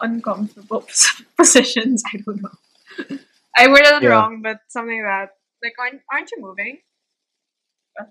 uncomfortable 0.00 0.86
positions. 1.36 2.02
I 2.12 2.18
don't 2.18 2.42
know. 2.42 2.56
I 3.56 3.68
worded 3.68 4.02
it 4.02 4.02
Yeah. 4.02 4.10
wrong, 4.10 4.42
but 4.42 4.60
something 4.68 5.02
like 5.02 5.28
that. 5.28 5.30
Like, 5.62 5.74
aren't, 5.78 6.02
aren't 6.12 6.30
you 6.32 6.42
moving 6.42 6.78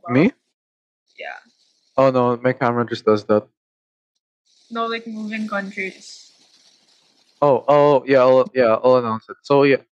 well? 0.04 0.14
Me? 0.14 0.32
Yeah. 1.18 1.38
Oh 1.98 2.12
no, 2.12 2.38
my 2.38 2.54
camera 2.54 2.86
just 2.86 3.06
does 3.06 3.26
that. 3.26 3.48
No, 4.70 4.86
like 4.86 5.08
moving 5.08 5.48
countries. 5.48 6.25
Oh, 7.42 7.64
oh 7.68 8.04
yeah, 8.08 8.20
I'll, 8.20 8.50
yeah, 8.54 8.78
I'll 8.84 8.98
announce 8.98 9.28
it. 9.30 9.38
So 9.44 9.64
yeah, 9.64 9.84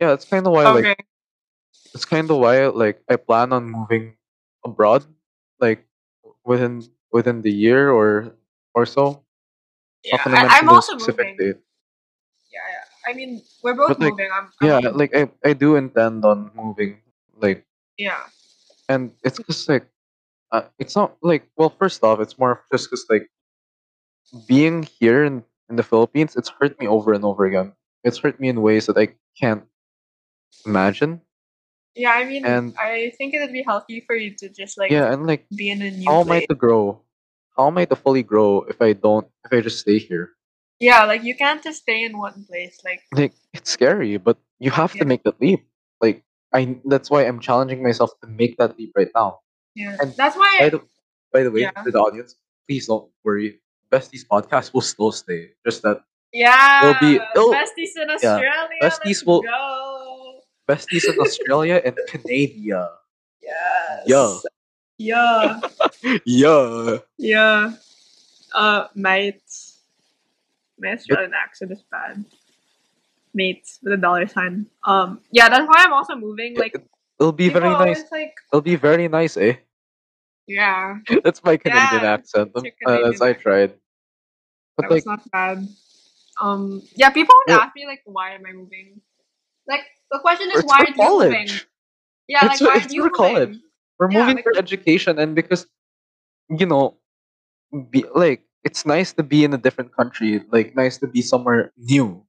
yeah, 0.00 0.12
it's 0.12 0.24
kind 0.24 0.46
of 0.46 0.52
why 0.52 0.68
like 0.70 1.06
it's 1.94 2.04
kind 2.04 2.30
of 2.30 2.38
why 2.38 2.66
like 2.68 3.02
I 3.08 3.16
plan 3.16 3.52
on 3.52 3.70
moving 3.70 4.16
abroad, 4.64 5.04
like 5.60 5.86
within 6.44 6.84
within 7.12 7.42
the 7.42 7.50
year 7.50 7.90
or 7.90 8.34
or 8.74 8.86
so. 8.86 9.24
Yeah, 10.04 10.22
I, 10.24 10.60
I'm 10.60 10.68
also 10.68 10.94
moving. 10.94 11.36
date, 11.36 11.58
Yeah, 12.52 12.60
yeah. 12.70 13.10
I 13.10 13.14
mean, 13.14 13.42
we're 13.62 13.74
both 13.74 13.88
but 13.88 14.00
like 14.00 14.12
moving. 14.12 14.30
I'm, 14.32 14.48
I'm 14.60 14.68
yeah, 14.68 14.74
also 14.76 14.92
like 14.92 15.16
I 15.16 15.28
I 15.44 15.52
do 15.52 15.76
intend 15.76 16.24
on 16.24 16.50
moving, 16.54 17.00
like, 17.36 17.66
yeah. 17.96 18.24
and 18.88 19.10
it's 19.24 19.38
just 19.48 19.68
like 19.68 19.88
uh, 20.52 20.62
it's 20.78 20.94
not 20.94 21.16
like 21.22 21.48
well, 21.56 21.70
first 21.70 22.04
off, 22.04 22.20
it's 22.20 22.38
more 22.38 22.62
just 22.70 22.86
because 22.88 23.06
like 23.10 23.28
being 24.46 24.82
here 25.00 25.24
in 25.24 25.42
in 25.70 25.76
the 25.76 25.82
Philippines, 25.82 26.36
it's 26.36 26.48
hurt 26.50 26.78
me 26.80 26.86
over 26.86 27.12
and 27.12 27.24
over 27.24 27.44
again. 27.46 27.72
It's 28.04 28.18
hurt 28.18 28.40
me 28.40 28.48
in 28.48 28.62
ways 28.62 28.86
that 28.86 28.96
I 28.98 29.14
can't 29.38 29.64
imagine, 30.66 31.20
Yeah, 31.94 32.12
I 32.12 32.24
mean, 32.24 32.44
and 32.46 32.74
I 32.78 33.12
think 33.18 33.34
it 33.34 33.40
would 33.40 33.52
be 33.52 33.64
healthy 33.66 34.00
for 34.06 34.14
you 34.14 34.34
to 34.38 34.48
just 34.48 34.78
like 34.78 34.90
yeah, 34.90 35.12
and 35.12 35.26
like 35.26 35.46
be 35.54 35.70
in 35.70 35.82
a 35.82 35.90
new 35.90 36.06
how 36.06 36.20
am 36.22 36.30
I 36.30 36.40
to 36.46 36.54
grow? 36.54 37.02
How 37.56 37.66
am 37.66 37.78
I 37.78 37.84
to 37.86 37.96
fully 37.96 38.22
grow 38.22 38.62
if 38.70 38.80
I 38.80 38.92
don't 38.94 39.26
if 39.44 39.52
I 39.52 39.60
just 39.60 39.80
stay 39.80 39.98
here? 39.98 40.36
Yeah, 40.80 41.04
like 41.04 41.24
you 41.24 41.34
can't 41.34 41.62
just 41.62 41.82
stay 41.82 42.04
in 42.04 42.16
one 42.18 42.44
place. 42.46 42.78
Like, 42.84 43.02
Like 43.12 43.34
it's 43.52 43.70
scary, 43.70 44.16
but 44.16 44.38
you 44.60 44.70
have 44.70 44.94
Yeah. 44.94 45.02
to 45.02 45.06
make 45.06 45.24
that 45.24 45.40
leap. 45.40 45.66
Like 46.00 46.22
I 46.54 46.78
that's 46.86 47.10
why 47.10 47.26
I'm 47.26 47.40
challenging 47.40 47.82
myself 47.82 48.14
to 48.22 48.28
make 48.28 48.56
that 48.58 48.78
leap 48.78 48.92
right 48.94 49.10
now. 49.14 49.40
yeah, 49.74 49.96
And 50.00 50.14
that's 50.14 50.36
By 50.36 50.70
why. 50.70 50.70
the 50.70 50.80
by 51.32 51.42
the 51.42 51.50
way, 51.50 51.62
Yeah. 51.66 51.74
to 51.82 51.90
the 51.90 51.98
audience, 51.98 52.36
please 52.68 52.86
don't 52.86 53.10
worry. 53.24 53.58
Besties 53.90 54.26
podcast 54.26 54.72
will 54.74 54.82
still 54.84 55.12
stay. 55.12 55.50
Just 55.64 55.82
that 55.82 56.00
Yeah, 56.32 56.90
It'll 56.90 57.00
be- 57.00 57.20
it'll- 57.34 57.52
besties 57.52 57.96
in 57.96 58.10
Australia. 58.10 58.68
besties 58.82 59.00
let's 59.04 59.24
will- 59.24 59.42
go. 59.42 60.40
besties 60.68 61.08
in 61.08 61.16
Australia 61.20 61.80
and 61.84 61.96
Canada. 62.08 62.90
Yes. 63.40 64.04
Yeah. 64.04 64.28
Yeah. 64.98 65.60
Yeah. 66.26 66.98
Yeah. 67.16 67.72
Uh, 68.52 68.88
mates. 68.94 69.80
My 70.78 70.92
Australian 70.92 71.32
accent 71.34 71.72
is 71.72 71.82
bad. 71.90 72.24
Mates 73.34 73.78
with 73.82 73.92
a 73.94 73.96
dollar 73.96 74.26
sign. 74.28 74.66
Um, 74.84 75.20
yeah, 75.32 75.48
that's 75.48 75.66
why 75.68 75.84
I'm 75.84 75.92
also 75.92 76.14
moving. 76.16 76.56
Like, 76.56 76.76
It'll 77.18 77.32
be 77.32 77.48
very 77.48 77.68
nice. 77.70 78.04
like, 78.12 78.34
It'll 78.52 78.60
be 78.62 78.76
very 78.76 79.08
nice, 79.08 79.36
eh? 79.36 79.56
Yeah, 80.48 80.98
That's 81.24 81.44
my 81.44 81.56
Canadian 81.56 82.02
Yeah, 82.02 82.12
accent. 82.18 82.52
it's 82.54 82.64
your 82.80 82.90
Uh, 82.90 83.08
as 83.12 83.20
I 83.22 83.32
tried. 83.34 83.74
But 84.76 84.88
that 84.88 84.90
like 84.90 85.04
was 85.04 85.06
not 85.06 85.30
bad. 85.30 85.68
Um, 86.40 86.82
yeah, 86.96 87.10
people 87.10 87.34
would 87.46 87.52
Yeah. 87.54 87.62
ask 87.66 87.74
me 87.74 87.86
like, 87.86 88.02
why 88.06 88.32
am 88.34 88.46
I 88.46 88.52
moving? 88.52 89.00
Like, 89.66 89.84
the 90.10 90.18
question 90.20 90.50
is, 90.54 90.64
why 90.64 90.78
are 90.80 90.88
you 90.88 90.94
moving? 90.96 91.48
Yeah, 92.28 92.46
It's 92.46 92.48
like, 92.48 92.58
for- 92.58 92.64
why 92.66 92.74
are 92.84 92.88
you 92.88 93.02
for 93.02 93.10
moving? 93.10 93.14
college. 93.14 93.54
We're 93.98 94.10
Yeah, 94.10 94.18
moving 94.20 94.36
like- 94.36 94.44
for 94.46 94.54
education 94.56 95.18
and 95.18 95.34
because 95.34 95.66
you 96.48 96.64
know 96.66 96.96
be 97.90 98.04
like 98.14 98.44
it's 98.64 98.86
nice 98.86 99.12
to 99.12 99.22
be 99.22 99.44
in 99.44 99.52
a 99.52 99.58
different 99.58 99.92
country, 99.94 100.40
like 100.50 100.74
nice 100.76 100.96
to 100.98 101.06
be 101.06 101.20
somewhere 101.22 101.72
new. 101.76 102.24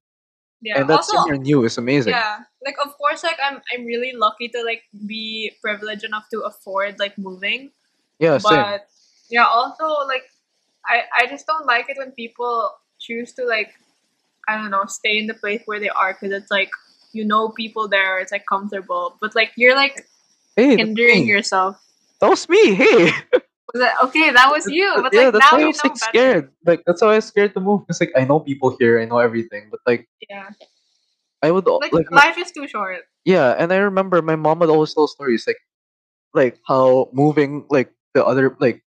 Yeah. 0.60 0.76
and 0.80 0.90
that 0.90 1.00
also, 1.00 1.16
somewhere 1.16 1.38
new 1.40 1.64
is 1.64 1.78
amazing. 1.78 2.12
Yeah, 2.12 2.44
like 2.66 2.76
of 2.84 2.92
course, 2.98 3.22
like 3.24 3.38
I'm 3.40 3.62
I'm 3.72 3.86
really 3.86 4.12
lucky 4.12 4.48
to 4.52 4.60
like 4.62 4.82
be 5.06 5.52
privileged 5.64 6.04
enough 6.04 6.28
to 6.36 6.40
afford 6.44 6.98
like 7.00 7.16
moving, 7.16 7.70
Yeah, 8.20 8.38
same. 8.38 8.60
but 8.60 8.86
yeah, 9.30 9.46
also 9.46 10.06
like 10.06 10.24
I 10.86 11.02
I 11.16 11.26
just 11.26 11.46
don't 11.46 11.66
like 11.66 11.88
it 11.88 11.96
when 11.96 12.12
people 12.12 12.70
choose 13.00 13.32
to 13.34 13.44
like 13.46 13.72
I 14.46 14.56
don't 14.56 14.70
know 14.70 14.84
stay 14.86 15.18
in 15.18 15.26
the 15.26 15.34
place 15.34 15.62
where 15.64 15.80
they 15.80 15.88
are 15.88 16.12
because 16.12 16.30
it's 16.30 16.50
like 16.50 16.70
you 17.12 17.24
know 17.24 17.48
people 17.48 17.88
there, 17.88 18.20
it's 18.20 18.30
like 18.30 18.44
comfortable, 18.46 19.16
but 19.20 19.34
like 19.34 19.52
you're 19.56 19.74
like 19.74 20.06
Hey, 20.54 20.76
hindering 20.76 21.26
yourself. 21.26 21.80
That 22.20 22.28
was 22.28 22.48
me. 22.48 22.74
Hey. 22.74 23.10
Was 23.72 23.82
that, 23.82 23.94
okay, 24.02 24.30
that 24.32 24.50
was 24.50 24.66
you, 24.66 24.90
but 24.96 25.14
yeah, 25.14 25.30
like 25.30 25.32
that's 25.32 25.52
now 25.52 25.56
why 25.58 25.62
I 25.62 25.66
was 25.66 25.84
like 25.84 25.96
scared. 25.96 26.50
Like 26.66 26.82
that's 26.84 27.00
why 27.02 27.12
I 27.12 27.16
was 27.16 27.26
scared 27.26 27.54
to 27.54 27.60
move. 27.60 27.86
Because 27.86 28.00
like 28.00 28.10
I 28.16 28.24
know 28.24 28.40
people 28.40 28.76
here, 28.80 29.00
I 29.00 29.04
know 29.04 29.18
everything, 29.18 29.68
but 29.70 29.78
like 29.86 30.08
Yeah, 30.28 30.50
I 31.40 31.52
would 31.52 31.66
like, 31.66 31.92
like 31.92 32.10
life 32.10 32.36
is 32.36 32.50
too 32.50 32.66
short. 32.66 33.06
yeah, 33.24 33.54
and 33.56 33.72
I 33.72 33.76
remember 33.76 34.20
my 34.22 34.34
mom 34.34 34.58
would 34.58 34.70
always 34.70 34.92
tell 34.92 35.06
stories 35.06 35.46
like 35.46 35.62
like 36.34 36.58
how 36.66 37.08
moving 37.12 37.64
like 37.70 37.94
the 38.14 38.24
other 38.24 38.56
like 38.60 38.82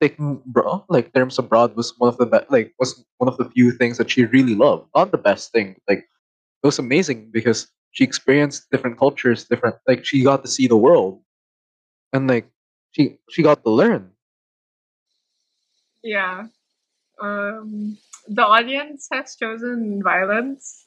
taking 0.00 0.40
bro 0.46 0.84
like 0.88 1.12
terms 1.12 1.38
abroad 1.38 1.76
was 1.76 1.92
one 1.98 2.08
of 2.08 2.16
the 2.16 2.26
be- 2.26 2.46
like 2.48 2.74
was 2.78 3.04
one 3.18 3.28
of 3.28 3.36
the 3.36 3.44
few 3.50 3.70
things 3.72 3.98
that 3.98 4.10
she 4.10 4.24
really 4.26 4.54
loved. 4.54 4.88
Not 4.94 5.10
the 5.12 5.18
best 5.18 5.52
thing, 5.52 5.76
like 5.88 5.98
it 6.62 6.66
was 6.66 6.78
amazing 6.78 7.30
because 7.32 7.68
she 7.92 8.04
experienced 8.04 8.70
different 8.70 8.98
cultures, 8.98 9.44
different 9.44 9.76
like 9.86 10.04
she 10.04 10.22
got 10.24 10.42
to 10.42 10.48
see 10.48 10.66
the 10.66 10.76
world, 10.76 11.22
and 12.12 12.28
like 12.28 12.48
she 12.92 13.18
she 13.30 13.42
got 13.42 13.62
to 13.64 13.70
learn. 13.70 14.10
Yeah. 16.02 16.46
Um, 17.20 17.98
the 18.28 18.42
audience 18.44 19.08
has 19.12 19.36
chosen 19.36 20.02
violence. 20.02 20.86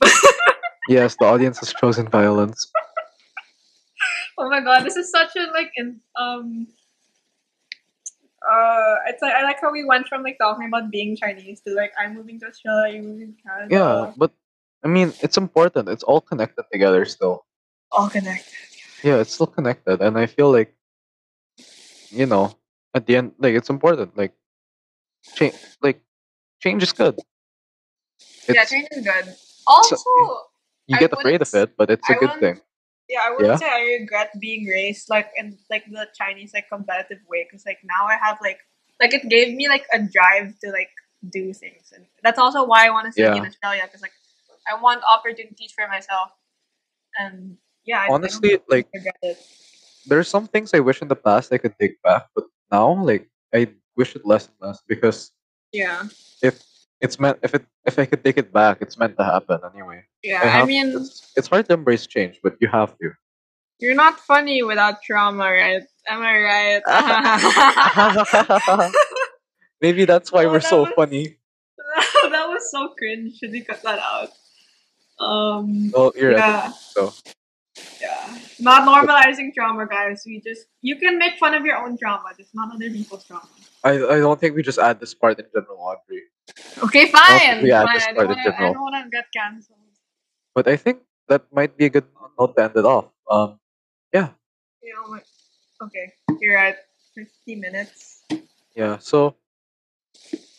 Yes, 0.88 1.16
the 1.16 1.24
audience 1.24 1.58
has 1.58 1.72
chosen 1.74 2.08
violence. 2.08 2.70
Oh 4.38 4.48
my 4.50 4.60
god, 4.60 4.84
this 4.84 4.96
is 4.96 5.10
such 5.10 5.34
a 5.36 5.50
like 5.52 5.72
in 5.76 6.00
um 6.16 6.66
uh 8.48 8.94
it's 9.06 9.22
like 9.22 9.34
I 9.34 9.42
like 9.42 9.60
how 9.60 9.72
we 9.72 9.84
went 9.84 10.08
from 10.08 10.22
like 10.22 10.38
talking 10.38 10.68
about 10.68 10.90
being 10.90 11.16
Chinese 11.16 11.60
to 11.62 11.74
like 11.74 11.92
I'm 11.98 12.14
moving 12.14 12.38
to 12.40 12.46
Australia, 12.46 12.94
you're 12.94 13.02
moving 13.02 13.34
to 13.34 13.42
Canada. 13.42 13.74
Yeah, 13.74 14.12
but 14.16 14.32
I 14.84 14.88
mean, 14.88 15.12
it's 15.22 15.36
important. 15.36 15.88
It's 15.88 16.04
all 16.04 16.20
connected 16.20 16.64
together 16.70 17.04
still. 17.06 17.44
All 17.90 18.08
connected. 18.08 18.52
Yeah, 19.02 19.18
it's 19.18 19.32
still 19.32 19.46
connected, 19.46 20.00
and 20.00 20.18
I 20.18 20.26
feel 20.26 20.52
like, 20.52 20.74
you 22.10 22.26
know, 22.26 22.54
at 22.94 23.06
the 23.06 23.16
end, 23.16 23.32
like 23.38 23.54
it's 23.54 23.70
important. 23.70 24.16
Like, 24.16 24.32
change, 25.34 25.54
like, 25.82 26.00
change 26.60 26.82
is 26.82 26.92
good. 26.92 27.18
yeah, 28.48 28.62
It's, 28.62 28.70
change 28.70 28.88
is 28.92 29.04
good. 29.04 29.34
Also, 29.66 29.96
you 30.86 30.96
I 30.96 31.00
get 31.00 31.12
afraid 31.12 31.42
of 31.42 31.52
it, 31.52 31.76
but 31.76 31.90
it's 31.90 32.08
a 32.08 32.14
I 32.14 32.18
good 32.18 32.40
thing. 32.40 32.60
Yeah, 33.08 33.20
I 33.24 33.30
wouldn't 33.30 33.48
Yeah? 33.52 33.56
say 33.58 33.68
I 33.70 33.98
regret 34.00 34.30
being 34.40 34.66
raised 34.66 35.08
like 35.08 35.30
in 35.36 35.58
like 35.70 35.84
the 35.90 36.06
Chinese 36.16 36.52
like 36.54 36.68
competitive 36.68 37.18
way 37.28 37.46
because 37.48 37.64
like 37.66 37.78
now 37.84 38.06
I 38.06 38.16
have 38.22 38.38
like 38.40 38.58
like 39.00 39.14
it 39.14 39.28
gave 39.28 39.54
me 39.54 39.68
like 39.68 39.86
a 39.92 39.98
drive 39.98 40.58
to 40.64 40.70
like 40.70 40.90
do 41.30 41.52
things 41.52 41.92
and 41.94 42.06
that's 42.22 42.38
also 42.38 42.64
why 42.64 42.86
I 42.86 42.90
want 42.90 43.06
to 43.06 43.12
study 43.12 43.38
in 43.38 43.46
Australia 43.46 43.82
because 43.84 44.02
like 44.02 44.12
I 44.68 44.80
want 44.80 45.02
opportunities 45.08 45.72
for 45.72 45.86
myself 45.88 46.30
and 47.18 47.56
yeah 47.84 48.00
I, 48.00 48.08
Honestly, 48.10 48.58
like, 48.68 48.86
regret 48.94 49.16
it. 49.22 49.38
there's 50.06 50.28
some 50.28 50.46
things 50.46 50.72
I 50.74 50.80
wish 50.80 51.02
in 51.02 51.08
the 51.08 51.16
past 51.16 51.52
I 51.52 51.58
could 51.58 51.74
take 51.78 52.00
back, 52.02 52.28
but 52.34 52.44
now, 52.70 52.92
like, 53.02 53.28
I 53.54 53.68
wish 53.96 54.16
it 54.16 54.26
less 54.26 54.46
and 54.48 54.56
less 54.60 54.82
because 54.86 55.32
Yeah, 55.72 56.04
if 56.42 56.62
it's 57.00 57.18
meant, 57.20 57.38
if 57.42 57.54
it, 57.54 57.64
if 57.84 57.98
I 57.98 58.06
could 58.06 58.24
take 58.24 58.38
it 58.38 58.52
back, 58.52 58.78
it's 58.80 58.98
meant 58.98 59.16
to 59.18 59.24
happen 59.24 59.60
anyway. 59.74 60.04
Yeah. 60.26 60.40
I 60.42 60.60
I, 60.62 60.66
mean, 60.66 60.88
it's, 60.96 61.32
it's 61.36 61.48
hard 61.48 61.66
to 61.68 61.74
embrace 61.74 62.06
change, 62.06 62.40
but 62.42 62.56
you 62.60 62.68
have 62.68 62.96
to. 62.98 63.10
You're 63.78 63.94
not 63.94 64.18
funny 64.20 64.62
without 64.62 65.02
trauma, 65.02 65.44
right? 65.52 65.82
Am 66.08 66.22
I 66.22 66.36
right? 66.50 66.82
Maybe 69.80 70.04
that's 70.06 70.32
why 70.32 70.44
Oh, 70.44 70.48
we're 70.52 70.60
that 70.60 70.68
so 70.70 70.82
was- 70.84 70.92
funny. 70.96 71.36
that 72.30 72.46
was 72.48 72.70
so 72.70 72.88
cringe. 72.98 73.36
Should 73.38 73.52
we 73.52 73.60
cut 73.62 73.82
that 73.82 73.98
out? 74.00 74.30
Um. 75.24 75.90
Well, 75.94 76.12
you're 76.16 76.32
yeah. 76.32 76.72
So 76.94 77.12
Yeah. 78.00 78.38
Not 78.60 78.86
normalizing 78.88 79.54
trauma, 79.54 79.86
guys. 79.86 80.22
We 80.26 80.40
just 80.40 80.66
you 80.82 80.96
can 80.96 81.18
make 81.18 81.38
fun 81.38 81.54
of 81.54 81.64
your 81.64 81.76
own 81.76 81.96
trauma, 81.96 82.30
just 82.36 82.54
not 82.54 82.74
other 82.74 82.90
people's 82.90 83.24
trauma. 83.24 83.48
I 83.84 83.92
I 83.92 84.18
don't 84.24 84.38
think 84.40 84.56
we 84.56 84.62
just 84.62 84.78
add 84.78 84.98
this 85.00 85.14
part 85.14 85.38
in 85.38 85.46
general, 85.54 85.78
Audrey. 85.80 86.22
Okay, 86.84 87.06
fine. 87.06 87.62
we 87.62 87.70
add 87.72 87.86
fine. 87.86 87.94
this 87.94 88.06
I 88.08 88.12
part 88.14 88.28
don't 88.28 88.38
in 88.38 88.44
wanna 88.44 88.56
I 88.58 88.72
don't 88.72 88.80
wanna 88.82 89.08
get 89.12 89.24
cancelled. 89.36 89.78
But 90.56 90.66
I 90.66 90.80
think 90.80 91.04
that 91.28 91.44
might 91.52 91.76
be 91.76 91.84
a 91.84 91.92
good 91.92 92.08
note 92.40 92.56
to 92.56 92.64
end 92.64 92.74
it 92.80 92.88
off. 92.88 93.12
Um, 93.28 93.60
know 94.96 95.12
what? 95.12 95.24
Okay. 95.82 96.12
You're 96.40 96.56
at 96.56 96.88
fifty 97.14 97.54
minutes. 97.54 98.24
yeah. 98.74 98.98
So 98.98 99.36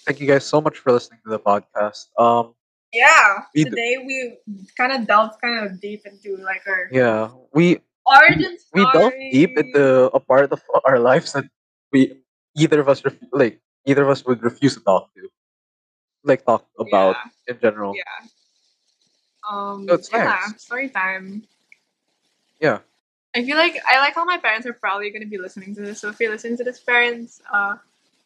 thank 0.05 0.21
you 0.21 0.27
guys 0.27 0.45
so 0.45 0.61
much 0.61 0.77
for 0.77 0.91
listening 0.93 1.19
to 1.25 1.29
the 1.33 1.41
podcast. 1.41 2.13
Um, 2.17 2.53
Yeah. 2.93 3.43
We 3.53 3.65
d- 3.65 3.69
Today 3.73 3.93
we 4.05 4.37
kind 4.77 4.93
of 4.93 5.07
delved 5.07 5.41
kind 5.41 5.65
of 5.65 5.81
deep 5.81 6.05
into 6.05 6.37
like 6.43 6.63
our 6.67 6.87
yeah, 6.91 7.33
we 7.53 7.81
origin 8.05 8.55
we 8.73 8.85
delved 8.93 9.17
deep 9.33 9.57
into 9.57 10.07
a 10.13 10.19
part 10.21 10.53
of 10.53 10.61
our 10.87 10.99
lives 10.99 11.33
that 11.33 11.45
we 11.91 12.21
either 12.55 12.79
of 12.79 12.87
us 12.87 13.03
ref- 13.03 13.31
like 13.33 13.59
either 13.85 14.03
of 14.03 14.09
us 14.09 14.23
would 14.23 14.41
refuse 14.43 14.75
to 14.77 14.81
talk 14.81 15.11
to, 15.15 15.27
like 16.23 16.45
talk 16.45 16.63
about 16.79 17.17
in 17.47 17.59
general. 17.59 17.91
Yeah. 17.95 18.27
Um. 19.49 19.87
So 19.87 19.95
it's 19.95 20.11
yeah. 20.11 20.23
nice. 20.25 20.61
Story 20.61 20.89
time. 20.89 21.43
Yeah. 22.59 22.79
I 23.35 23.43
feel 23.43 23.57
like 23.57 23.77
I 23.87 23.99
like 23.99 24.15
how 24.15 24.25
my 24.25 24.37
parents 24.37 24.65
are 24.65 24.73
probably 24.73 25.11
going 25.11 25.21
to 25.21 25.27
be 25.29 25.37
listening 25.37 25.75
to 25.75 25.81
this. 25.81 26.01
So 26.01 26.09
if 26.09 26.19
you're 26.19 26.31
listening 26.31 26.57
to 26.57 26.63
this, 26.63 26.79
parents, 26.79 27.41
uh, 27.53 27.77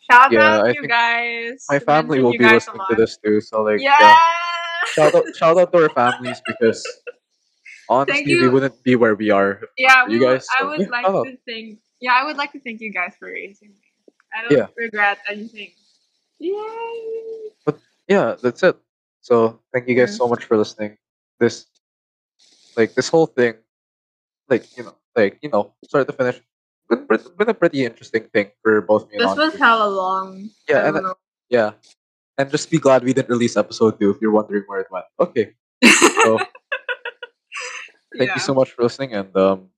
shout 0.10 0.32
Yeah, 0.32 0.60
out 0.60 0.68
I 0.68 0.72
you 0.72 0.88
guys. 0.88 1.66
My 1.70 1.80
family 1.80 2.22
will 2.22 2.38
be 2.38 2.46
listening 2.46 2.82
to 2.90 2.96
this 2.96 3.18
too. 3.18 3.42
So 3.42 3.64
like, 3.64 3.82
Yeah. 3.82 3.98
yeah, 4.00 4.16
shout 4.96 5.16
out, 5.16 5.26
shout 5.36 5.58
out 5.58 5.72
to 5.74 5.84
our 5.84 5.90
families 6.00 6.42
because 6.48 6.80
honestly, 7.90 8.36
we 8.36 8.48
wouldn't 8.48 8.82
be 8.84 8.96
where 8.96 9.16
we 9.16 9.32
are. 9.32 9.62
Yeah, 9.78 10.08
we 10.08 10.16
you 10.16 10.22
guys. 10.22 10.48
I 10.58 10.64
would 10.64 10.80
yeah, 10.80 10.88
like 10.88 11.06
out. 11.06 11.26
to 11.26 11.38
thank. 11.46 11.80
Yeah, 12.00 12.14
I 12.14 12.24
would 12.26 12.38
like 12.38 12.52
to 12.54 12.60
thank 12.60 12.80
you 12.80 12.92
guys 12.94 13.14
for 13.20 13.28
raising 13.28 13.70
me. 13.70 13.84
I 14.34 14.44
don't 14.48 14.58
Yeah. 14.58 14.68
regret 14.78 15.20
anything. 15.30 15.72
Yay! 16.40 17.52
But 17.66 17.80
yeah, 18.08 18.36
that's 18.42 18.64
it. 18.64 18.78
So 19.22 19.60
thank 19.74 19.88
you 19.88 19.96
guys 19.96 20.16
so 20.16 20.28
much 20.28 20.46
for 20.46 20.58
listening. 20.58 20.98
This, 21.42 21.66
like, 22.78 22.94
this 22.94 23.10
whole 23.10 23.26
thing, 23.26 23.56
like 24.46 24.70
you 24.78 24.86
know, 24.86 24.94
like 25.18 25.42
you 25.42 25.50
know, 25.50 25.74
start 25.84 26.06
to 26.06 26.14
finish, 26.14 26.38
been, 26.86 27.08
been 27.10 27.50
a 27.50 27.58
pretty 27.58 27.84
interesting 27.84 28.30
thing 28.30 28.54
for 28.62 28.82
both 28.82 29.10
me 29.10 29.18
and 29.18 29.26
This 29.26 29.38
was 29.38 29.58
hella 29.58 29.90
long. 29.90 30.52
Yeah, 30.70 30.86
and 30.88 31.02
yeah, 31.50 31.72
and 32.38 32.52
just 32.52 32.70
be 32.70 32.78
glad 32.78 33.04
we 33.04 33.14
didn't 33.14 33.30
release 33.34 33.58
episode 33.58 34.00
two 34.00 34.12
if 34.12 34.22
you're 34.22 34.32
wondering 34.32 34.64
where 34.68 34.82
it 34.82 34.88
went. 34.92 35.06
Okay, 35.20 35.58
so 36.22 36.38
thank 38.18 38.30
yeah. 38.30 38.36
you 38.36 38.42
so 38.42 38.54
much 38.54 38.70
for 38.72 38.84
listening, 38.84 39.14
and 39.18 39.36
um, 39.36 39.70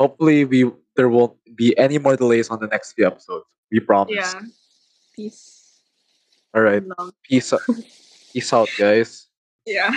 hopefully 0.00 0.44
we 0.44 0.70
there 0.96 1.08
won't 1.08 1.36
be 1.54 1.76
any 1.76 1.98
more 1.98 2.16
delays 2.16 2.48
on 2.48 2.60
the 2.60 2.66
next 2.66 2.92
few 2.94 3.06
episodes. 3.06 3.44
We 3.70 3.80
promise. 3.80 4.16
Yeah. 4.16 4.40
Peace. 5.14 5.80
All 6.54 6.62
right. 6.62 6.82
Love. 6.98 7.12
Peace. 7.22 7.52
out- 7.52 7.60
Peace 8.32 8.52
out, 8.52 8.68
guys. 8.78 9.26
Yeah. 9.66 9.92